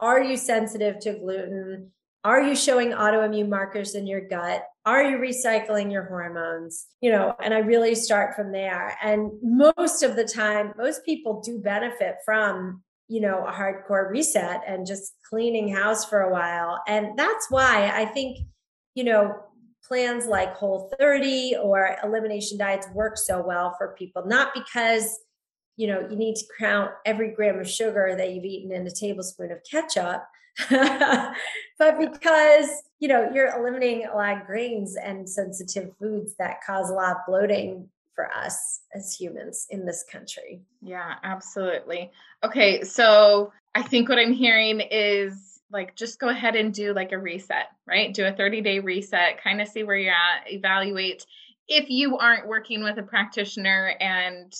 Are 0.00 0.22
you 0.22 0.36
sensitive 0.36 0.98
to 1.00 1.14
gluten? 1.14 1.90
Are 2.24 2.42
you 2.42 2.56
showing 2.56 2.92
autoimmune 2.92 3.48
markers 3.48 3.94
in 3.94 4.06
your 4.06 4.26
gut? 4.26 4.64
Are 4.86 5.02
you 5.02 5.18
recycling 5.18 5.92
your 5.92 6.04
hormones? 6.04 6.86
You 7.00 7.10
know, 7.10 7.34
and 7.42 7.52
I 7.52 7.58
really 7.58 7.94
start 7.94 8.34
from 8.34 8.52
there. 8.52 8.96
And 9.02 9.32
most 9.42 10.02
of 10.02 10.16
the 10.16 10.24
time, 10.24 10.72
most 10.78 11.04
people 11.04 11.42
do 11.42 11.58
benefit 11.58 12.16
from 12.24 12.82
you 13.06 13.20
know 13.20 13.46
a 13.46 13.52
hardcore 13.52 14.10
reset 14.10 14.62
and 14.66 14.86
just 14.86 15.12
cleaning 15.28 15.68
house 15.68 16.06
for 16.06 16.22
a 16.22 16.32
while 16.32 16.80
and 16.88 17.18
that's 17.18 17.50
why 17.50 17.92
i 17.94 18.06
think 18.06 18.38
you 18.94 19.04
know, 19.04 19.36
plans 19.86 20.26
like 20.26 20.54
Whole 20.54 20.92
30 20.98 21.56
or 21.62 21.96
elimination 22.02 22.58
diets 22.58 22.88
work 22.94 23.18
so 23.18 23.44
well 23.44 23.74
for 23.76 23.94
people, 23.98 24.24
not 24.26 24.54
because, 24.54 25.18
you 25.76 25.86
know, 25.86 26.06
you 26.08 26.16
need 26.16 26.36
to 26.36 26.44
count 26.58 26.90
every 27.04 27.32
gram 27.32 27.58
of 27.58 27.68
sugar 27.68 28.14
that 28.16 28.32
you've 28.32 28.44
eaten 28.44 28.72
in 28.72 28.86
a 28.86 28.90
tablespoon 28.90 29.52
of 29.52 29.58
ketchup, 29.70 30.24
but 30.70 31.98
because, 31.98 32.70
you 33.00 33.08
know, 33.08 33.28
you're 33.34 33.54
eliminating 33.56 34.06
a 34.06 34.16
lot 34.16 34.40
of 34.40 34.46
grains 34.46 34.96
and 34.96 35.28
sensitive 35.28 35.90
foods 35.98 36.34
that 36.38 36.60
cause 36.64 36.90
a 36.90 36.94
lot 36.94 37.16
of 37.16 37.22
bloating 37.26 37.88
for 38.14 38.32
us 38.32 38.82
as 38.94 39.12
humans 39.12 39.66
in 39.70 39.84
this 39.84 40.04
country. 40.10 40.62
Yeah, 40.80 41.14
absolutely. 41.24 42.12
Okay, 42.44 42.84
so 42.84 43.52
I 43.74 43.82
think 43.82 44.08
what 44.08 44.18
I'm 44.18 44.32
hearing 44.32 44.80
is 44.80 45.53
like 45.70 45.96
just 45.96 46.18
go 46.18 46.28
ahead 46.28 46.56
and 46.56 46.72
do 46.72 46.92
like 46.92 47.12
a 47.12 47.18
reset, 47.18 47.66
right? 47.86 48.12
Do 48.12 48.24
a 48.26 48.32
30 48.32 48.60
day 48.60 48.78
reset, 48.80 49.42
kind 49.42 49.60
of 49.60 49.68
see 49.68 49.82
where 49.82 49.96
you're 49.96 50.12
at, 50.12 50.52
evaluate 50.52 51.26
if 51.68 51.88
you 51.88 52.18
aren't 52.18 52.46
working 52.46 52.82
with 52.82 52.98
a 52.98 53.02
practitioner 53.02 53.94
and 54.00 54.52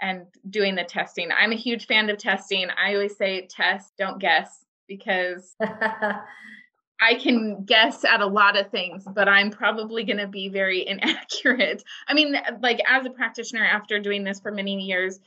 and 0.00 0.26
doing 0.50 0.74
the 0.74 0.82
testing. 0.82 1.28
I'm 1.30 1.52
a 1.52 1.56
huge 1.56 1.86
fan 1.86 2.10
of 2.10 2.18
testing. 2.18 2.66
I 2.70 2.94
always 2.94 3.16
say 3.16 3.46
test, 3.46 3.92
don't 3.96 4.18
guess 4.18 4.64
because 4.88 5.54
I 5.60 7.14
can 7.14 7.64
guess 7.64 8.04
at 8.04 8.20
a 8.20 8.26
lot 8.26 8.58
of 8.58 8.70
things, 8.70 9.04
but 9.14 9.28
I'm 9.28 9.50
probably 9.50 10.02
going 10.02 10.18
to 10.18 10.26
be 10.26 10.48
very 10.48 10.86
inaccurate. 10.86 11.84
I 12.08 12.14
mean, 12.14 12.36
like 12.60 12.80
as 12.88 13.06
a 13.06 13.10
practitioner 13.10 13.64
after 13.64 14.00
doing 14.00 14.24
this 14.24 14.40
for 14.40 14.50
many 14.50 14.74
years, 14.80 15.20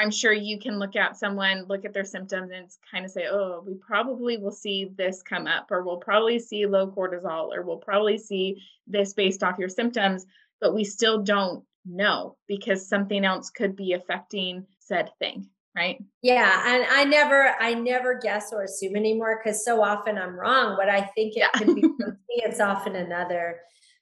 I'm 0.00 0.10
sure 0.10 0.32
you 0.32 0.58
can 0.58 0.78
look 0.78 0.96
at 0.96 1.16
someone, 1.16 1.66
look 1.68 1.84
at 1.84 1.92
their 1.92 2.04
symptoms, 2.04 2.50
and 2.54 2.66
kind 2.90 3.04
of 3.04 3.10
say, 3.10 3.26
oh, 3.30 3.62
we 3.66 3.74
probably 3.74 4.38
will 4.38 4.50
see 4.50 4.90
this 4.96 5.22
come 5.22 5.46
up, 5.46 5.70
or 5.70 5.82
we'll 5.82 5.98
probably 5.98 6.38
see 6.38 6.66
low 6.66 6.90
cortisol, 6.90 7.54
or 7.54 7.62
we'll 7.62 7.76
probably 7.76 8.16
see 8.16 8.62
this 8.86 9.12
based 9.12 9.42
off 9.42 9.58
your 9.58 9.68
symptoms, 9.68 10.26
but 10.60 10.74
we 10.74 10.84
still 10.84 11.22
don't 11.22 11.64
know 11.84 12.36
because 12.46 12.88
something 12.88 13.24
else 13.24 13.50
could 13.50 13.76
be 13.76 13.92
affecting 13.92 14.66
said 14.78 15.10
thing 15.18 15.48
right? 15.76 16.02
Yeah 16.22 16.62
and 16.66 16.84
i 16.90 17.04
never 17.04 17.54
i 17.60 17.74
never 17.74 18.18
guess 18.18 18.52
or 18.52 18.64
assume 18.64 18.96
anymore 18.96 19.40
because 19.42 19.64
so 19.64 19.82
often 19.82 20.18
i'm 20.18 20.38
wrong 20.38 20.76
what 20.76 20.88
i 20.88 21.00
think 21.00 21.36
it 21.36 21.38
yeah. 21.38 21.50
could 21.54 21.74
be 21.74 21.84
it's 22.28 22.60
often 22.60 22.96
another. 22.96 23.60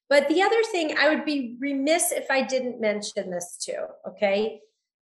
But 0.08 0.28
the 0.28 0.42
other 0.42 0.62
thing 0.72 0.96
i 0.98 1.08
would 1.08 1.24
be 1.24 1.56
remiss 1.60 2.10
if 2.10 2.30
i 2.30 2.42
didn't 2.42 2.80
mention 2.80 3.30
this 3.30 3.58
too 3.62 3.84
okay? 4.08 4.60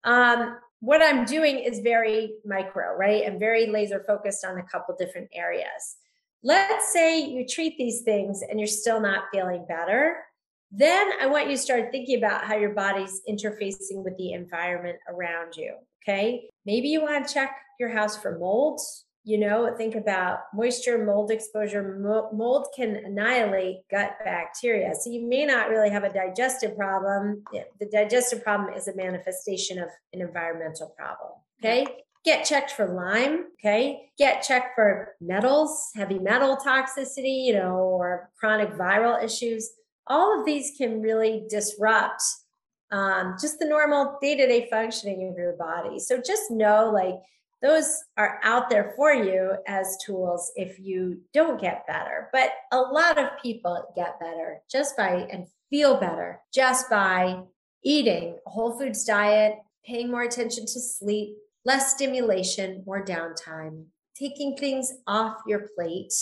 Um, 0.05 0.57
what 0.83 1.01
I'm 1.01 1.23
doing 1.23 1.59
is 1.59 1.79
very 1.79 2.33
micro, 2.43 2.93
right? 2.97 3.23
I'm 3.25 3.39
very 3.39 3.67
laser 3.67 4.03
focused 4.05 4.43
on 4.43 4.57
a 4.57 4.63
couple 4.63 4.93
different 4.99 5.29
areas. 5.33 5.95
Let's 6.43 6.91
say 6.91 7.21
you 7.21 7.47
treat 7.47 7.77
these 7.77 8.01
things 8.01 8.41
and 8.41 8.59
you're 8.59 8.67
still 8.67 8.99
not 8.99 9.23
feeling 9.31 9.65
better. 9.65 10.17
Then 10.71 11.11
I 11.21 11.27
want 11.27 11.49
you 11.49 11.55
to 11.55 11.61
start 11.61 11.93
thinking 11.93 12.17
about 12.17 12.43
how 12.43 12.57
your 12.57 12.73
body's 12.73 13.21
interfacing 13.29 14.03
with 14.03 14.17
the 14.17 14.33
environment 14.33 14.97
around 15.07 15.55
you. 15.55 15.73
Okay. 16.03 16.49
Maybe 16.65 16.89
you 16.89 17.01
want 17.01 17.25
to 17.25 17.33
check 17.33 17.55
your 17.79 17.87
house 17.87 18.17
for 18.17 18.37
mold 18.37 18.81
you 19.23 19.37
know 19.37 19.73
think 19.77 19.95
about 19.95 20.39
moisture 20.53 21.03
mold 21.05 21.31
exposure 21.31 21.97
mold 22.33 22.67
can 22.75 22.97
annihilate 23.05 23.77
gut 23.89 24.15
bacteria 24.23 24.93
so 24.93 25.09
you 25.09 25.27
may 25.27 25.45
not 25.45 25.69
really 25.69 25.89
have 25.89 26.03
a 26.03 26.13
digestive 26.13 26.75
problem 26.75 27.43
the 27.79 27.89
digestive 27.91 28.43
problem 28.43 28.73
is 28.73 28.87
a 28.87 28.95
manifestation 28.95 29.79
of 29.79 29.89
an 30.13 30.21
environmental 30.21 30.93
problem 30.97 31.31
okay 31.61 31.85
get 32.23 32.45
checked 32.45 32.71
for 32.71 32.87
Lyme, 32.87 33.45
okay? 33.59 34.09
Get 34.17 34.43
checked 34.43 34.75
for 34.75 35.15
metals, 35.19 35.91
heavy 35.95 36.19
metal 36.19 36.57
toxicity, 36.57 37.45
you 37.45 37.53
know, 37.53 37.75
or 37.75 38.29
chronic 38.39 38.71
viral 38.73 39.21
issues. 39.21 39.71
All 40.07 40.39
of 40.39 40.45
these 40.45 40.71
can 40.77 41.01
really 41.01 41.45
disrupt 41.49 42.23
um, 42.91 43.35
just 43.41 43.59
the 43.59 43.65
normal 43.65 44.17
day 44.21 44.35
to 44.35 44.47
day 44.47 44.67
functioning 44.69 45.27
of 45.29 45.37
your 45.37 45.53
body. 45.53 45.99
So 45.99 46.17
just 46.17 46.51
know 46.51 46.91
like 46.93 47.15
those 47.63 48.03
are 48.17 48.41
out 48.43 48.69
there 48.69 48.93
for 48.97 49.13
you 49.13 49.53
as 49.67 49.97
tools 50.05 50.51
if 50.57 50.77
you 50.79 51.21
don't 51.33 51.59
get 51.59 51.87
better. 51.87 52.29
But 52.33 52.51
a 52.73 52.77
lot 52.77 53.17
of 53.17 53.29
people 53.41 53.81
get 53.95 54.19
better 54.19 54.57
just 54.69 54.97
by 54.97 55.25
and 55.31 55.47
feel 55.69 55.97
better 55.97 56.41
just 56.53 56.89
by 56.89 57.39
eating 57.83 58.37
a 58.45 58.49
whole 58.49 58.77
foods 58.77 59.05
diet, 59.05 59.55
paying 59.85 60.11
more 60.11 60.23
attention 60.23 60.65
to 60.65 60.79
sleep, 60.79 61.37
less 61.63 61.93
stimulation, 61.93 62.83
more 62.85 63.03
downtime, 63.03 63.85
taking 64.19 64.57
things 64.57 64.93
off 65.07 65.37
your 65.47 65.69
plate, 65.75 66.13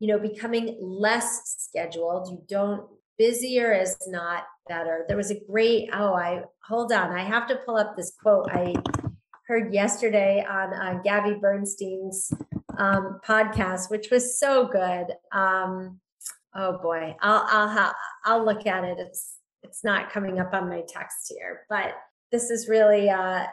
you 0.00 0.08
know, 0.08 0.18
becoming 0.18 0.76
less 0.80 1.54
scheduled. 1.56 2.28
You 2.28 2.42
don't, 2.48 2.84
busier 3.16 3.72
is 3.72 3.96
not 4.08 4.42
better. 4.68 5.04
There 5.06 5.16
was 5.16 5.30
a 5.30 5.40
great, 5.48 5.90
oh, 5.92 6.14
I, 6.14 6.42
hold 6.66 6.92
on, 6.92 7.12
I 7.12 7.22
have 7.22 7.46
to 7.48 7.60
pull 7.64 7.76
up 7.76 7.96
this 7.96 8.12
quote 8.20 8.48
I 8.50 8.74
heard 9.46 9.72
yesterday 9.74 10.44
on 10.48 10.72
uh, 10.72 11.00
Gabby 11.02 11.34
Bernstein's 11.34 12.32
um, 12.78 13.20
podcast, 13.26 13.90
which 13.90 14.10
was 14.10 14.38
so 14.38 14.66
good. 14.66 15.06
Um, 15.32 16.00
oh 16.54 16.78
boy, 16.78 17.14
I'll, 17.20 17.46
I'll, 17.48 17.68
ha- 17.68 17.96
I'll 18.24 18.44
look 18.44 18.66
at 18.66 18.84
it. 18.84 18.98
It's, 18.98 19.38
it's 19.62 19.84
not 19.84 20.10
coming 20.10 20.40
up 20.40 20.54
on 20.54 20.68
my 20.68 20.82
text 20.88 21.32
here, 21.34 21.62
but 21.68 21.94
this 22.32 22.50
is 22.50 22.68
really, 22.68 23.10
uh, 23.10 23.44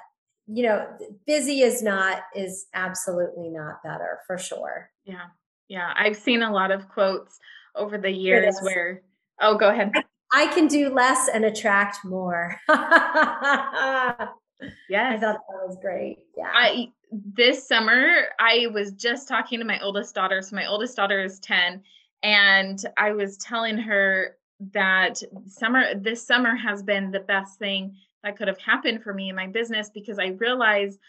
you 0.48 0.64
know, 0.64 0.88
busy 1.28 1.62
is 1.62 1.84
not, 1.84 2.22
is 2.36 2.68
absolutely 2.74 3.50
not 3.50 3.84
better 3.84 4.20
for 4.26 4.38
sure. 4.38 4.90
Yeah. 5.06 5.26
Yeah. 5.68 5.94
I've 5.96 6.18
seen 6.18 6.42
a 6.42 6.52
lot 6.52 6.72
of 6.72 6.88
quotes 6.90 7.38
over 7.76 7.98
the 7.98 8.12
years 8.12 8.58
where, 8.62 9.02
oh, 9.42 9.56
go 9.56 9.70
ahead. 9.70 9.92
I, 9.96 10.04
I 10.34 10.48
can 10.48 10.68
do 10.68 10.90
less 10.90 11.28
and 11.28 11.46
attract 11.46 12.04
more. 12.06 12.60
Yeah, 14.90 15.10
I 15.10 15.20
thought 15.20 15.40
that 15.48 15.68
was 15.68 15.78
great. 15.82 16.20
Yeah. 16.38 16.52
I 16.54 16.92
this 17.12 17.68
summer 17.68 18.28
I 18.40 18.68
was 18.74 18.94
just 18.94 19.28
talking 19.28 19.60
to 19.60 19.66
my 19.66 19.80
oldest 19.82 20.16
daughter. 20.16 20.42
So 20.42 20.56
my 20.56 20.66
oldest 20.66 20.96
daughter 20.96 21.24
is 21.24 21.40
10 21.40 21.82
and 22.24 22.84
I 22.98 23.12
was 23.12 23.38
telling 23.38 23.78
her 23.78 24.38
that 24.74 25.22
summer 25.48 25.96
this 25.96 26.26
summer 26.26 26.56
has 26.56 26.84
been 26.84 27.12
the 27.12 27.20
best 27.22 27.58
thing 27.58 27.96
that 28.24 28.38
could 28.38 28.48
have 28.48 28.60
happened 28.60 29.02
for 29.02 29.14
me 29.14 29.30
in 29.30 29.36
my 29.36 29.48
business 29.48 29.90
because 29.90 30.20
I 30.20 30.28
realized 30.28 31.00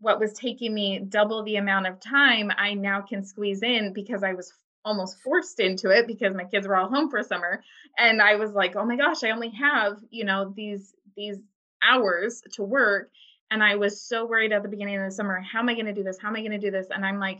what 0.00 0.20
was 0.20 0.32
taking 0.32 0.74
me 0.74 0.98
double 0.98 1.42
the 1.42 1.56
amount 1.56 1.86
of 1.86 2.00
time 2.00 2.50
I 2.56 2.74
now 2.74 3.00
can 3.00 3.24
squeeze 3.24 3.62
in 3.62 3.92
because 3.92 4.22
I 4.22 4.34
was 4.34 4.52
almost 4.84 5.18
forced 5.20 5.58
into 5.58 5.90
it 5.90 6.06
because 6.06 6.34
my 6.34 6.44
kids 6.44 6.66
were 6.66 6.76
all 6.76 6.88
home 6.88 7.08
for 7.10 7.22
summer 7.22 7.62
and 7.98 8.20
I 8.20 8.36
was 8.36 8.52
like, 8.52 8.76
"Oh 8.76 8.84
my 8.84 8.96
gosh, 8.96 9.24
I 9.24 9.30
only 9.30 9.50
have, 9.50 9.98
you 10.10 10.24
know, 10.24 10.52
these 10.54 10.94
these 11.16 11.38
hours 11.82 12.42
to 12.52 12.62
work 12.62 13.10
and 13.50 13.62
I 13.62 13.76
was 13.76 14.00
so 14.00 14.26
worried 14.26 14.52
at 14.52 14.62
the 14.62 14.68
beginning 14.68 14.96
of 14.96 15.04
the 15.04 15.10
summer, 15.10 15.40
how 15.40 15.60
am 15.60 15.68
I 15.68 15.74
going 15.74 15.86
to 15.86 15.92
do 15.92 16.02
this? 16.02 16.18
How 16.20 16.28
am 16.28 16.36
I 16.36 16.40
going 16.40 16.52
to 16.52 16.58
do 16.58 16.70
this? 16.70 16.88
And 16.90 17.04
I'm 17.04 17.18
like, 17.18 17.38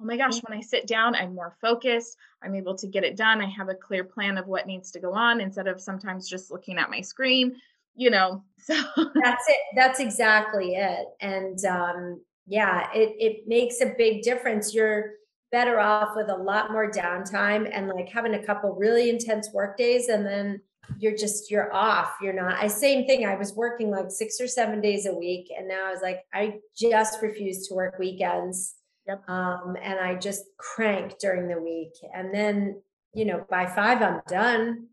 oh 0.00 0.04
my 0.04 0.16
gosh, 0.16 0.38
when 0.40 0.56
I 0.56 0.60
sit 0.60 0.86
down, 0.86 1.14
I'm 1.14 1.34
more 1.34 1.56
focused. 1.60 2.16
I'm 2.42 2.54
able 2.54 2.76
to 2.76 2.86
get 2.86 3.04
it 3.04 3.16
done. 3.16 3.40
I 3.40 3.48
have 3.48 3.68
a 3.68 3.74
clear 3.74 4.04
plan 4.04 4.36
of 4.36 4.46
what 4.46 4.66
needs 4.66 4.90
to 4.92 5.00
go 5.00 5.14
on 5.14 5.40
instead 5.40 5.66
of 5.66 5.80
sometimes 5.80 6.28
just 6.28 6.50
looking 6.50 6.76
at 6.76 6.90
my 6.90 7.00
screen, 7.00 7.56
you 7.94 8.10
know. 8.10 8.42
So 8.58 8.74
that's 9.22 9.44
it. 9.48 9.60
That's 9.76 10.00
exactly 10.00 10.74
it. 10.74 11.06
And 11.20 11.64
um, 11.66 12.20
yeah, 12.46 12.88
it 12.92 13.14
it 13.20 13.46
makes 13.46 13.80
a 13.80 13.94
big 13.96 14.22
difference. 14.22 14.74
You're 14.74 15.12
better 15.52 15.78
off 15.78 16.16
with 16.16 16.28
a 16.28 16.36
lot 16.36 16.72
more 16.72 16.90
downtime 16.90 17.70
and 17.72 17.88
like 17.88 18.08
having 18.08 18.34
a 18.34 18.44
couple 18.44 18.74
really 18.74 19.08
intense 19.08 19.50
work 19.52 19.76
days 19.76 20.08
and 20.08 20.26
then 20.26 20.60
you're 20.98 21.16
just 21.16 21.50
you're 21.50 21.72
off 21.74 22.14
you're 22.20 22.32
not 22.32 22.56
i 22.62 22.66
same 22.66 23.06
thing 23.06 23.26
i 23.26 23.34
was 23.34 23.54
working 23.54 23.90
like 23.90 24.10
six 24.10 24.40
or 24.40 24.46
seven 24.46 24.80
days 24.80 25.06
a 25.06 25.14
week 25.14 25.48
and 25.56 25.68
now 25.68 25.86
i 25.86 25.90
was 25.90 26.02
like 26.02 26.20
i 26.32 26.54
just 26.76 27.20
refuse 27.22 27.66
to 27.66 27.74
work 27.74 27.98
weekends 27.98 28.74
yep. 29.06 29.22
um, 29.28 29.76
and 29.82 29.98
i 30.00 30.14
just 30.14 30.44
crank 30.58 31.18
during 31.18 31.48
the 31.48 31.60
week 31.60 31.92
and 32.14 32.32
then 32.32 32.80
you 33.14 33.24
know 33.24 33.44
by 33.50 33.66
five 33.66 34.02
i'm 34.02 34.20
done 34.28 34.86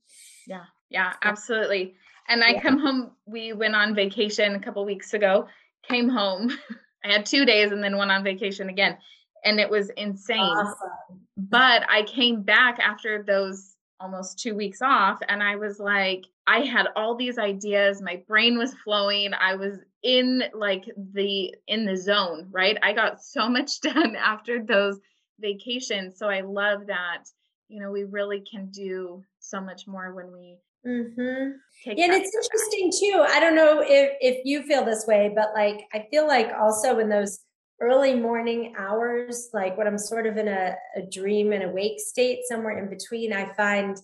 yeah 0.47 0.63
yeah 0.89 1.13
absolutely 1.23 1.95
and 2.29 2.43
i 2.43 2.51
yeah. 2.51 2.61
come 2.61 2.79
home 2.79 3.11
we 3.25 3.53
went 3.53 3.75
on 3.75 3.95
vacation 3.95 4.55
a 4.55 4.59
couple 4.59 4.85
weeks 4.85 5.13
ago 5.13 5.47
came 5.87 6.09
home 6.09 6.49
i 7.05 7.11
had 7.11 7.25
two 7.25 7.45
days 7.45 7.71
and 7.71 7.83
then 7.83 7.97
went 7.97 8.11
on 8.11 8.23
vacation 8.23 8.69
again 8.69 8.97
and 9.45 9.59
it 9.59 9.69
was 9.69 9.89
insane 9.97 10.39
awesome. 10.39 11.19
but 11.37 11.83
i 11.89 12.03
came 12.03 12.41
back 12.41 12.79
after 12.79 13.23
those 13.23 13.72
almost 13.99 14.39
two 14.39 14.55
weeks 14.55 14.81
off 14.81 15.19
and 15.29 15.41
i 15.41 15.55
was 15.55 15.79
like 15.79 16.25
i 16.47 16.59
had 16.59 16.87
all 16.95 17.15
these 17.15 17.37
ideas 17.37 18.01
my 18.01 18.21
brain 18.27 18.57
was 18.57 18.73
flowing 18.83 19.31
i 19.39 19.55
was 19.55 19.79
in 20.03 20.43
like 20.53 20.83
the 21.13 21.53
in 21.67 21.85
the 21.85 21.95
zone 21.95 22.47
right 22.51 22.77
i 22.83 22.91
got 22.91 23.23
so 23.23 23.47
much 23.47 23.79
done 23.81 24.15
after 24.15 24.63
those 24.63 24.99
vacations 25.39 26.17
so 26.17 26.29
i 26.29 26.41
love 26.41 26.87
that 26.87 27.23
you 27.69 27.79
know 27.79 27.91
we 27.91 28.03
really 28.03 28.41
can 28.49 28.69
do 28.71 29.23
so 29.39 29.61
much 29.61 29.87
more 29.87 30.13
when 30.13 30.31
we 30.31 30.57
mm-hmm. 30.85 31.51
yeah 31.85 32.05
and 32.05 32.13
it's 32.13 32.35
interesting 32.35 32.91
too 32.99 33.25
i 33.29 33.39
don't 33.39 33.55
know 33.55 33.81
if 33.81 34.11
if 34.21 34.45
you 34.45 34.63
feel 34.63 34.83
this 34.83 35.05
way 35.07 35.31
but 35.33 35.49
like 35.55 35.85
i 35.93 36.05
feel 36.11 36.27
like 36.27 36.51
also 36.59 36.99
in 36.99 37.09
those 37.09 37.39
early 37.81 38.15
morning 38.15 38.75
hours, 38.77 39.49
like 39.53 39.77
when 39.77 39.87
I'm 39.87 39.97
sort 39.97 40.25
of 40.27 40.37
in 40.37 40.47
a, 40.47 40.75
a 40.95 41.01
dream 41.01 41.51
and 41.51 41.63
awake 41.63 41.99
state, 41.99 42.39
somewhere 42.47 42.77
in 42.77 42.89
between, 42.89 43.33
I 43.33 43.53
find 43.53 43.97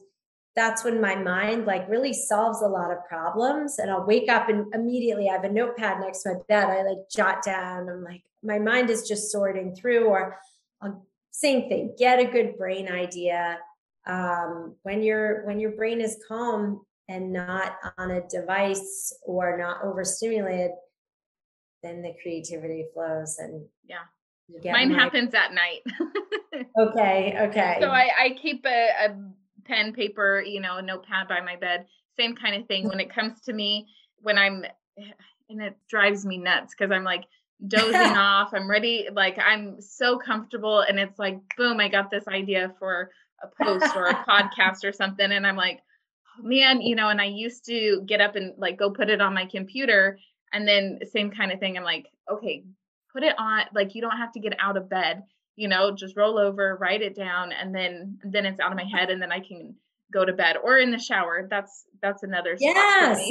that's 0.56 0.84
when 0.84 1.00
my 1.00 1.16
mind 1.16 1.66
like 1.66 1.88
really 1.88 2.12
solves 2.12 2.62
a 2.62 2.68
lot 2.68 2.92
of 2.92 3.06
problems. 3.08 3.80
And 3.80 3.90
I'll 3.90 4.06
wake 4.06 4.30
up 4.30 4.50
and 4.50 4.74
immediately 4.74 5.30
I 5.30 5.34
have 5.34 5.44
a 5.44 5.50
notepad 5.50 6.00
next 6.00 6.24
to 6.24 6.34
my 6.34 6.40
bed. 6.50 6.66
I 6.66 6.84
like 6.84 7.10
jot 7.10 7.44
down. 7.44 7.88
I'm 7.88 8.04
like, 8.04 8.24
my 8.44 8.60
mind 8.60 8.90
is 8.90 9.08
just 9.08 9.32
sorting 9.32 9.76
through, 9.76 10.06
or 10.06 10.38
I'll, 10.82 11.06
same 11.32 11.70
thing, 11.70 11.96
get 11.98 12.20
a 12.20 12.26
good 12.26 12.58
brain 12.58 12.90
idea. 12.90 13.60
Um, 14.08 14.76
when 14.84 15.04
your 15.04 15.46
when 15.46 15.60
your 15.60 15.72
brain 15.72 16.02
is 16.02 16.22
calm 16.28 16.82
and 17.08 17.32
not 17.32 17.76
on 17.98 18.12
a 18.12 18.28
device 18.28 19.14
or 19.26 19.58
not 19.58 19.84
overstimulated, 19.84 20.72
then 21.84 22.02
the 22.02 22.14
creativity 22.22 22.86
flows 22.94 23.38
and 23.40 23.66
yeah. 23.88 24.72
mine 24.72 24.92
my... 24.92 24.98
happens 24.98 25.34
at 25.34 25.54
night. 25.54 25.82
Okay 26.78 27.36
okay. 27.40 27.78
So 27.80 27.90
i 27.90 28.10
i 28.18 28.38
keep 28.42 28.66
a, 28.66 28.90
a 29.06 29.16
pen 29.66 29.94
paper 29.94 30.42
you 30.46 30.60
know 30.60 30.78
a 30.78 30.82
notepad 30.82 31.28
by 31.28 31.42
my 31.42 31.56
bed 31.56 31.86
same 32.18 32.36
kind 32.36 32.56
of 32.62 32.68
thing. 32.68 32.84
Mm-hmm. 32.84 32.90
When 32.90 33.00
it 33.00 33.14
comes 33.14 33.42
to 33.42 33.54
me 33.54 33.88
when 34.22 34.38
i'm 34.38 34.64
and 35.50 35.62
it 35.62 35.76
drives 35.90 36.26
me 36.26 36.38
nuts 36.38 36.74
because 36.78 36.92
i'm 36.92 37.04
like 37.04 37.26
dozing 37.68 37.94
off 38.18 38.54
i'm 38.54 38.70
ready 38.70 39.08
like 39.14 39.38
i'm 39.40 39.82
so 39.82 40.18
comfortable 40.18 40.82
and 40.82 41.00
it's 41.00 41.18
like 41.20 41.40
boom 41.58 41.80
i 41.80 41.88
got 41.88 42.12
this 42.12 42.28
idea 42.28 42.74
for 42.80 43.12
a 43.44 43.64
post 43.64 43.96
or 43.96 44.08
a 44.08 44.14
podcast 44.30 44.84
or 44.84 44.92
something 44.92 45.32
and 45.32 45.46
i'm 45.46 45.56
like 45.56 45.80
oh, 46.38 46.44
man 46.44 46.82
you 46.82 46.96
know 46.96 47.10
and 47.10 47.20
i 47.20 47.26
used 47.26 47.66
to 47.66 48.04
get 48.06 48.22
up 48.22 48.36
and 48.36 48.54
like 48.58 48.78
go 48.78 48.92
put 48.92 49.10
it 49.10 49.22
on 49.22 49.34
my 49.34 49.46
computer 49.46 50.20
and 50.54 50.68
then 50.68 51.00
same 51.12 51.32
kind 51.32 51.52
of 51.52 51.60
thing. 51.60 51.78
I'm 51.78 51.84
like, 51.84 52.08
okay, 52.30 52.64
put 53.12 53.24
it 53.24 53.36
on 53.38 53.64
like 53.74 53.96
you 53.96 54.02
don't 54.02 54.18
have 54.18 54.32
to 54.34 54.40
get 54.40 54.56
out 54.60 54.78
of 54.78 54.90
bed, 54.90 55.24
you 55.56 55.68
know, 55.68 55.92
just 55.92 56.16
roll 56.16 56.38
over, 56.38 56.78
write 56.80 57.02
it 57.02 57.16
down, 57.16 57.52
and 57.52 57.74
then 57.74 58.20
then 58.24 58.46
it's 58.46 58.60
out 58.60 58.72
of 58.72 58.78
my 58.78 58.86
head 58.86 59.10
and 59.10 59.22
then 59.22 59.32
I 59.32 59.40
can 59.40 59.76
go 60.12 60.26
to 60.26 60.34
bed 60.34 60.58
or 60.64 60.78
in 60.78 60.92
the 60.92 61.00
shower. 61.00 61.48
That's 61.50 61.86
that's 62.02 62.24
another 62.24 62.56
yes. 62.60 63.22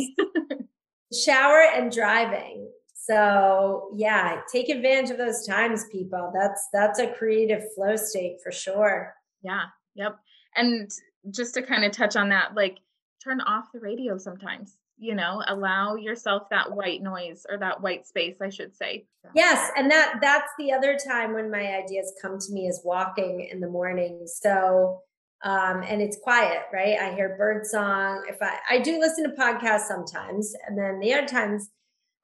shower 1.25 1.65
and 1.75 1.91
driving. 1.91 2.69
So 2.95 3.91
yeah, 3.95 4.43
take 4.53 4.69
advantage 4.69 5.11
of 5.11 5.19
those 5.19 5.47
times, 5.47 5.87
people. 5.91 6.33
That's 6.35 6.69
that's 6.73 6.99
a 6.99 7.07
creative 7.07 7.63
flow 7.75 7.97
state 7.97 8.39
for 8.43 8.53
sure. 8.53 9.15
Yeah. 9.43 9.65
Yep. 9.95 10.19
And 10.57 10.91
just 11.31 11.55
to 11.55 11.63
kind 11.63 11.85
of 11.85 11.93
touch 11.93 12.17
on 12.17 12.29
that, 12.31 12.55
like 12.55 12.79
turn 13.23 13.41
off 13.41 13.73
the 13.73 13.81
radio 13.81 14.19
sometimes 14.19 14.77
you 14.99 15.15
know 15.15 15.43
allow 15.47 15.95
yourself 15.95 16.49
that 16.51 16.71
white 16.73 17.03
noise 17.03 17.47
or 17.49 17.57
that 17.59 17.81
white 17.81 18.07
space 18.07 18.37
i 18.43 18.49
should 18.49 18.75
say. 18.75 19.05
Yes 19.35 19.71
and 19.77 19.91
that 19.91 20.19
that's 20.21 20.51
the 20.59 20.73
other 20.73 20.99
time 20.99 21.35
when 21.35 21.51
my 21.51 21.77
ideas 21.77 22.13
come 22.21 22.39
to 22.39 22.53
me 22.53 22.67
is 22.67 22.81
walking 22.85 23.49
in 23.51 23.61
the 23.61 23.69
morning. 23.69 24.27
So 24.27 25.01
um 25.45 25.83
and 25.87 26.03
it's 26.03 26.19
quiet 26.19 26.63
right? 26.73 26.99
I 26.99 27.15
hear 27.15 27.37
bird 27.37 27.67
song 27.67 28.25
if 28.29 28.39
i 28.43 28.59
i 28.69 28.79
do 28.81 28.99
listen 28.99 29.25
to 29.25 29.37
podcasts 29.37 29.87
sometimes 29.87 30.53
and 30.67 30.77
then 30.77 30.99
the 30.99 31.15
other 31.15 31.27
times 31.27 31.69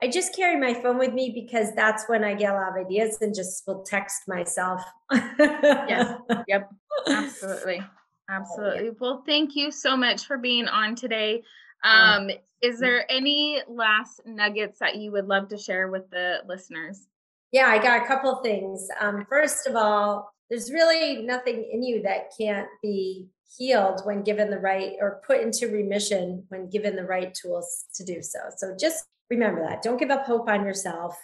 i 0.03 0.09
just 0.09 0.35
carry 0.35 0.59
my 0.59 0.75
phone 0.75 0.99
with 0.99 1.13
me 1.13 1.31
because 1.33 1.73
that's 1.77 2.09
when 2.09 2.25
i 2.25 2.35
get 2.35 2.53
a 2.53 2.57
lot 2.57 2.71
of 2.71 2.87
ideas 2.87 3.19
and 3.21 3.35
just 3.35 3.63
will 3.67 3.83
text 3.85 4.23
myself. 4.27 4.83
Yes. 5.13 6.19
Yep. 6.49 6.71
Absolutely. 7.09 7.83
Absolutely. 8.29 8.91
Well 8.99 9.23
thank 9.25 9.55
you 9.55 9.71
so 9.71 9.97
much 9.97 10.27
for 10.27 10.39
being 10.39 10.67
on 10.67 10.97
today 10.97 11.43
um, 11.85 12.31
is 12.63 12.81
there 12.81 13.11
any 13.11 13.63
last 13.69 14.23
nuggets 14.25 14.79
that 14.79 14.97
you 14.97 15.13
would 15.13 15.27
love 15.27 15.49
to 15.49 15.59
share 15.59 15.89
with 15.89 16.09
the 16.11 16.39
listeners? 16.49 17.07
Yeah, 17.53 17.67
I 17.67 17.81
got 17.81 18.03
a 18.03 18.07
couple 18.07 18.35
things. 18.37 18.89
Um, 19.01 19.27
first 19.29 19.67
of 19.67 19.77
all, 19.77 20.35
there's 20.51 20.73
really 20.73 21.23
nothing 21.23 21.69
in 21.71 21.83
you 21.83 22.03
that 22.03 22.33
can't 22.37 22.69
be 22.83 23.29
healed 23.57 24.01
when 24.05 24.23
given 24.23 24.51
the 24.51 24.59
right 24.59 24.95
or 25.01 25.23
put 25.27 25.41
into 25.41 25.69
remission 25.69 26.45
when 26.49 26.69
given 26.69 26.97
the 26.97 27.05
right 27.05 27.33
tools 27.35 27.85
to 27.95 28.05
do 28.05 28.23
so. 28.23 28.39
So 28.57 28.75
just 28.79 29.05
remember 29.31 29.63
that. 29.63 29.83
Don't 29.83 29.99
give 29.99 30.11
up 30.11 30.25
hope 30.25 30.49
on 30.49 30.65
yourself. 30.65 31.17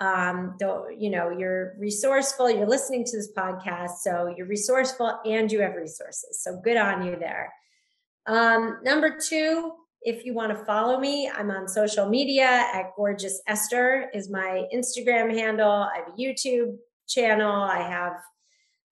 Um, 0.00 0.56
don't, 0.58 1.00
you 1.00 1.10
know, 1.10 1.30
you're 1.30 1.74
resourceful, 1.78 2.50
you're 2.50 2.68
listening 2.68 3.04
to 3.04 3.16
this 3.16 3.32
podcast, 3.36 3.98
so 4.02 4.32
you're 4.36 4.46
resourceful 4.46 5.18
and 5.24 5.50
you 5.50 5.60
have 5.60 5.74
resources. 5.74 6.40
So 6.40 6.60
good 6.62 6.76
on 6.76 7.04
you 7.04 7.16
there. 7.18 7.52
Um, 8.26 8.78
number 8.84 9.18
two, 9.18 9.72
if 10.02 10.24
you 10.24 10.34
want 10.34 10.56
to 10.56 10.64
follow 10.64 10.98
me, 10.98 11.28
I'm 11.28 11.50
on 11.50 11.68
social 11.68 12.08
media 12.08 12.44
at 12.72 12.94
Gorgeous 12.96 13.40
Esther 13.46 14.10
is 14.14 14.30
my 14.30 14.64
Instagram 14.74 15.36
handle. 15.36 15.70
I 15.70 15.98
have 15.98 16.08
a 16.08 16.20
YouTube 16.20 16.76
channel. 17.08 17.50
I 17.50 17.82
have 17.82 18.12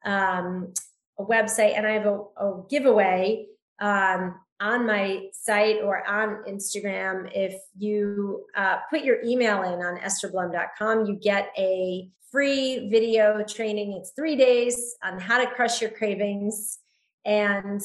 um, 0.05 0.75
a 1.19 1.25
website, 1.25 1.77
and 1.77 1.87
I 1.87 1.93
have 1.93 2.07
a, 2.07 2.21
a 2.39 2.63
giveaway 2.69 3.47
um, 3.81 4.35
on 4.61 4.87
my 4.87 5.27
site 5.33 5.77
or 5.83 6.07
on 6.09 6.45
Instagram. 6.49 7.31
If 7.35 7.61
you 7.79 8.45
uh, 8.57 8.79
put 8.91 9.03
your 9.03 9.23
email 9.23 9.63
in 9.63 9.81
on 9.81 9.99
estherblum.com, 9.99 11.07
you 11.07 11.17
get 11.17 11.51
a 11.57 12.09
free 12.31 12.89
video 12.91 13.45
training. 13.45 13.93
It's 13.93 14.13
three 14.17 14.37
days 14.37 14.97
on 15.03 15.21
how 15.21 15.43
to 15.43 15.51
crush 15.51 15.81
your 15.81 15.91
cravings. 15.91 16.79
And 17.25 17.83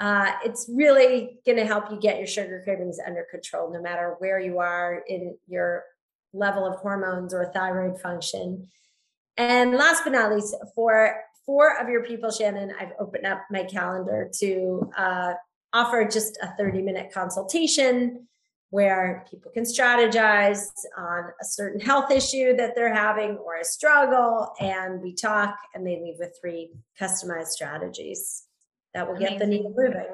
uh, 0.00 0.32
it's 0.44 0.70
really 0.72 1.40
going 1.44 1.58
to 1.58 1.66
help 1.66 1.90
you 1.90 1.98
get 1.98 2.18
your 2.18 2.26
sugar 2.26 2.60
cravings 2.64 2.98
under 3.04 3.26
control, 3.30 3.72
no 3.72 3.82
matter 3.82 4.14
where 4.18 4.38
you 4.38 4.58
are 4.58 5.02
in 5.08 5.36
your 5.48 5.84
level 6.32 6.64
of 6.66 6.76
hormones 6.76 7.34
or 7.34 7.50
thyroid 7.52 8.00
function. 8.00 8.68
And 9.36 9.74
last 9.74 10.04
but 10.04 10.12
not 10.12 10.32
least, 10.32 10.54
for 10.74 11.16
four 11.44 11.80
of 11.80 11.88
your 11.88 12.04
people, 12.04 12.30
Shannon, 12.30 12.72
I've 12.78 12.92
opened 13.00 13.26
up 13.26 13.42
my 13.50 13.64
calendar 13.64 14.30
to 14.40 14.90
uh, 14.96 15.32
offer 15.72 16.04
just 16.04 16.38
a 16.42 16.54
30 16.56 16.82
minute 16.82 17.12
consultation 17.12 18.28
where 18.70 19.24
people 19.30 19.50
can 19.50 19.64
strategize 19.64 20.66
on 20.96 21.24
a 21.40 21.44
certain 21.44 21.80
health 21.80 22.10
issue 22.10 22.54
that 22.54 22.74
they're 22.76 22.94
having 22.94 23.36
or 23.38 23.56
a 23.56 23.64
struggle. 23.64 24.52
And 24.60 25.00
we 25.00 25.14
talk 25.14 25.56
and 25.74 25.86
they 25.86 25.98
leave 26.00 26.16
with 26.18 26.36
three 26.40 26.70
customized 27.00 27.48
strategies 27.48 28.47
that 28.94 29.06
will 29.06 29.16
Amazing. 29.16 29.38
get 29.38 29.44
the 29.44 29.46
needle 29.46 29.74
moving. 29.76 30.06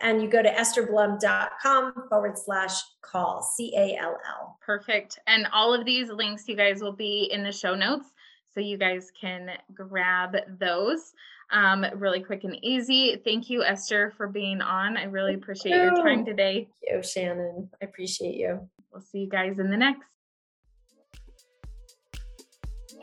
And 0.00 0.22
you 0.22 0.28
go 0.28 0.42
to 0.42 0.50
estherblum.com 0.50 1.92
forward 2.08 2.38
slash 2.38 2.80
call, 3.02 3.42
C 3.42 3.74
A 3.76 3.98
L 3.98 4.16
L. 4.26 4.58
Perfect. 4.64 5.18
And 5.26 5.46
all 5.52 5.74
of 5.74 5.84
these 5.84 6.08
links, 6.08 6.48
you 6.48 6.56
guys, 6.56 6.80
will 6.80 6.92
be 6.94 7.28
in 7.30 7.42
the 7.42 7.52
show 7.52 7.74
notes. 7.74 8.06
So 8.54 8.60
you 8.60 8.78
guys 8.78 9.10
can 9.18 9.50
grab 9.74 10.36
those 10.58 11.12
um, 11.50 11.84
really 11.96 12.20
quick 12.20 12.44
and 12.44 12.56
easy. 12.64 13.20
Thank 13.22 13.50
you, 13.50 13.62
Esther, 13.64 14.12
for 14.16 14.28
being 14.28 14.62
on. 14.62 14.96
I 14.96 15.04
really 15.04 15.34
appreciate 15.34 15.74
your 15.74 15.94
time 15.94 16.24
today. 16.24 16.68
Thank 16.88 16.96
you, 16.96 17.02
Shannon. 17.02 17.70
I 17.80 17.84
appreciate 17.84 18.36
you. 18.36 18.68
We'll 18.90 19.02
see 19.02 19.18
you 19.20 19.28
guys 19.28 19.58
in 19.58 19.70
the 19.70 19.76
next. 19.76 20.08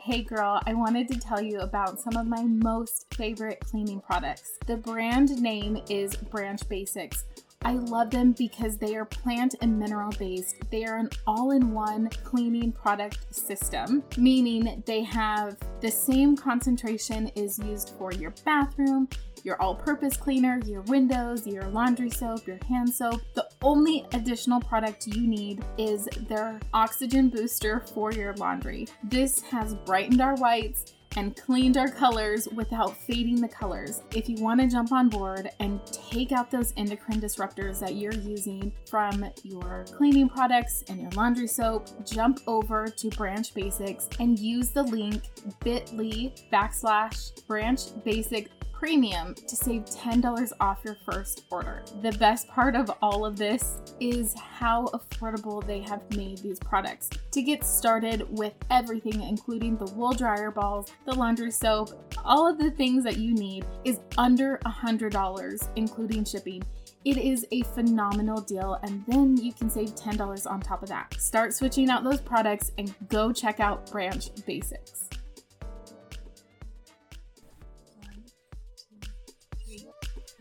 Hey 0.02 0.22
girl, 0.22 0.58
I 0.66 0.72
wanted 0.72 1.08
to 1.08 1.20
tell 1.20 1.42
you 1.42 1.60
about 1.60 2.00
some 2.00 2.16
of 2.16 2.26
my 2.26 2.42
most 2.42 3.12
favorite 3.12 3.60
cleaning 3.60 4.00
products. 4.00 4.52
The 4.66 4.78
brand 4.78 5.42
name 5.42 5.82
is 5.90 6.16
Branch 6.16 6.66
Basics. 6.70 7.24
I 7.66 7.72
love 7.74 8.08
them 8.08 8.32
because 8.32 8.78
they 8.78 8.96
are 8.96 9.04
plant 9.04 9.56
and 9.60 9.78
mineral 9.78 10.10
based. 10.18 10.56
They 10.70 10.86
are 10.86 10.96
an 10.96 11.10
all 11.26 11.50
in 11.50 11.72
one 11.72 12.08
cleaning 12.24 12.72
product 12.72 13.34
system, 13.34 14.02
meaning 14.16 14.82
they 14.86 15.02
have 15.02 15.58
the 15.82 15.90
same 15.90 16.34
concentration 16.34 17.28
is 17.34 17.58
used 17.58 17.90
for 17.98 18.10
your 18.10 18.32
bathroom, 18.46 19.06
your 19.44 19.60
all 19.60 19.74
purpose 19.74 20.16
cleaner, 20.16 20.60
your 20.64 20.80
windows, 20.82 21.46
your 21.46 21.64
laundry 21.64 22.08
soap, 22.08 22.46
your 22.46 22.58
hand 22.66 22.88
soap. 22.88 23.20
The 23.34 23.49
only 23.62 24.06
additional 24.12 24.60
product 24.60 25.06
you 25.06 25.26
need 25.26 25.64
is 25.78 26.08
their 26.28 26.60
oxygen 26.72 27.28
booster 27.28 27.80
for 27.94 28.12
your 28.12 28.34
laundry. 28.34 28.86
This 29.04 29.40
has 29.42 29.74
brightened 29.74 30.20
our 30.20 30.34
whites 30.36 30.94
and 31.16 31.36
cleaned 31.36 31.76
our 31.76 31.88
colors 31.88 32.46
without 32.54 32.96
fading 32.96 33.40
the 33.40 33.48
colors. 33.48 34.02
If 34.14 34.28
you 34.28 34.36
want 34.42 34.60
to 34.60 34.68
jump 34.68 34.92
on 34.92 35.08
board 35.08 35.50
and 35.58 35.84
take 35.86 36.30
out 36.30 36.50
those 36.50 36.72
endocrine 36.76 37.20
disruptors 37.20 37.80
that 37.80 37.96
you're 37.96 38.14
using 38.14 38.72
from 38.88 39.24
your 39.42 39.84
cleaning 39.92 40.28
products 40.28 40.84
and 40.88 41.00
your 41.00 41.10
laundry 41.10 41.48
soap, 41.48 41.88
jump 42.06 42.40
over 42.46 42.86
to 42.86 43.08
Branch 43.10 43.52
Basics 43.52 44.08
and 44.20 44.38
use 44.38 44.70
the 44.70 44.84
link 44.84 45.24
bit.ly 45.64 46.32
backslash 46.52 47.44
branch 47.46 47.80
basic 48.04 48.50
premium 48.80 49.34
to 49.34 49.54
save 49.54 49.84
$10 49.84 50.52
off 50.58 50.78
your 50.86 50.96
first 51.04 51.42
order. 51.50 51.82
The 52.00 52.12
best 52.12 52.48
part 52.48 52.74
of 52.74 52.90
all 53.02 53.26
of 53.26 53.36
this 53.36 53.78
is 54.00 54.34
how 54.34 54.86
affordable 54.86 55.64
they 55.66 55.80
have 55.82 56.00
made 56.16 56.38
these 56.38 56.58
products. 56.58 57.10
To 57.32 57.42
get 57.42 57.62
started 57.62 58.26
with 58.30 58.54
everything, 58.70 59.22
including 59.22 59.76
the 59.76 59.84
wool 59.92 60.14
dryer 60.14 60.50
balls, 60.50 60.90
the 61.04 61.12
laundry 61.12 61.50
soap, 61.50 61.90
all 62.24 62.48
of 62.48 62.56
the 62.56 62.70
things 62.70 63.04
that 63.04 63.18
you 63.18 63.34
need, 63.34 63.66
is 63.84 64.00
under 64.16 64.58
$100, 64.64 65.68
including 65.76 66.24
shipping. 66.24 66.62
It 67.04 67.18
is 67.18 67.46
a 67.52 67.60
phenomenal 67.74 68.40
deal, 68.40 68.78
and 68.82 69.04
then 69.06 69.36
you 69.36 69.52
can 69.52 69.68
save 69.68 69.94
$10 69.94 70.50
on 70.50 70.58
top 70.58 70.82
of 70.82 70.88
that. 70.88 71.20
Start 71.20 71.52
switching 71.52 71.90
out 71.90 72.02
those 72.02 72.22
products 72.22 72.72
and 72.78 72.94
go 73.10 73.30
check 73.30 73.60
out 73.60 73.90
Branch 73.90 74.26
Basics. 74.46 75.10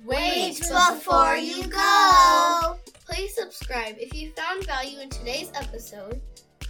Wait 0.09 0.59
before 0.59 1.35
you 1.35 1.67
go! 1.67 2.79
Please 3.05 3.35
subscribe 3.35 3.95
if 3.99 4.11
you 4.11 4.31
found 4.31 4.65
value 4.65 4.99
in 5.01 5.09
today's 5.09 5.51
episode. 5.53 6.19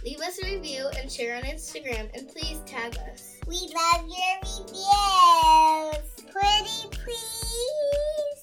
Leave 0.04 0.20
us 0.20 0.38
a 0.42 0.54
review 0.54 0.90
and 0.98 1.10
share 1.10 1.36
on 1.36 1.42
Instagram, 1.44 2.10
and 2.14 2.28
please 2.28 2.60
tag 2.66 2.98
us. 3.10 3.38
We 3.46 3.56
love 3.74 4.06
your 4.06 4.36
reviews. 4.44 6.04
Pretty 6.30 6.88
please. 6.90 8.39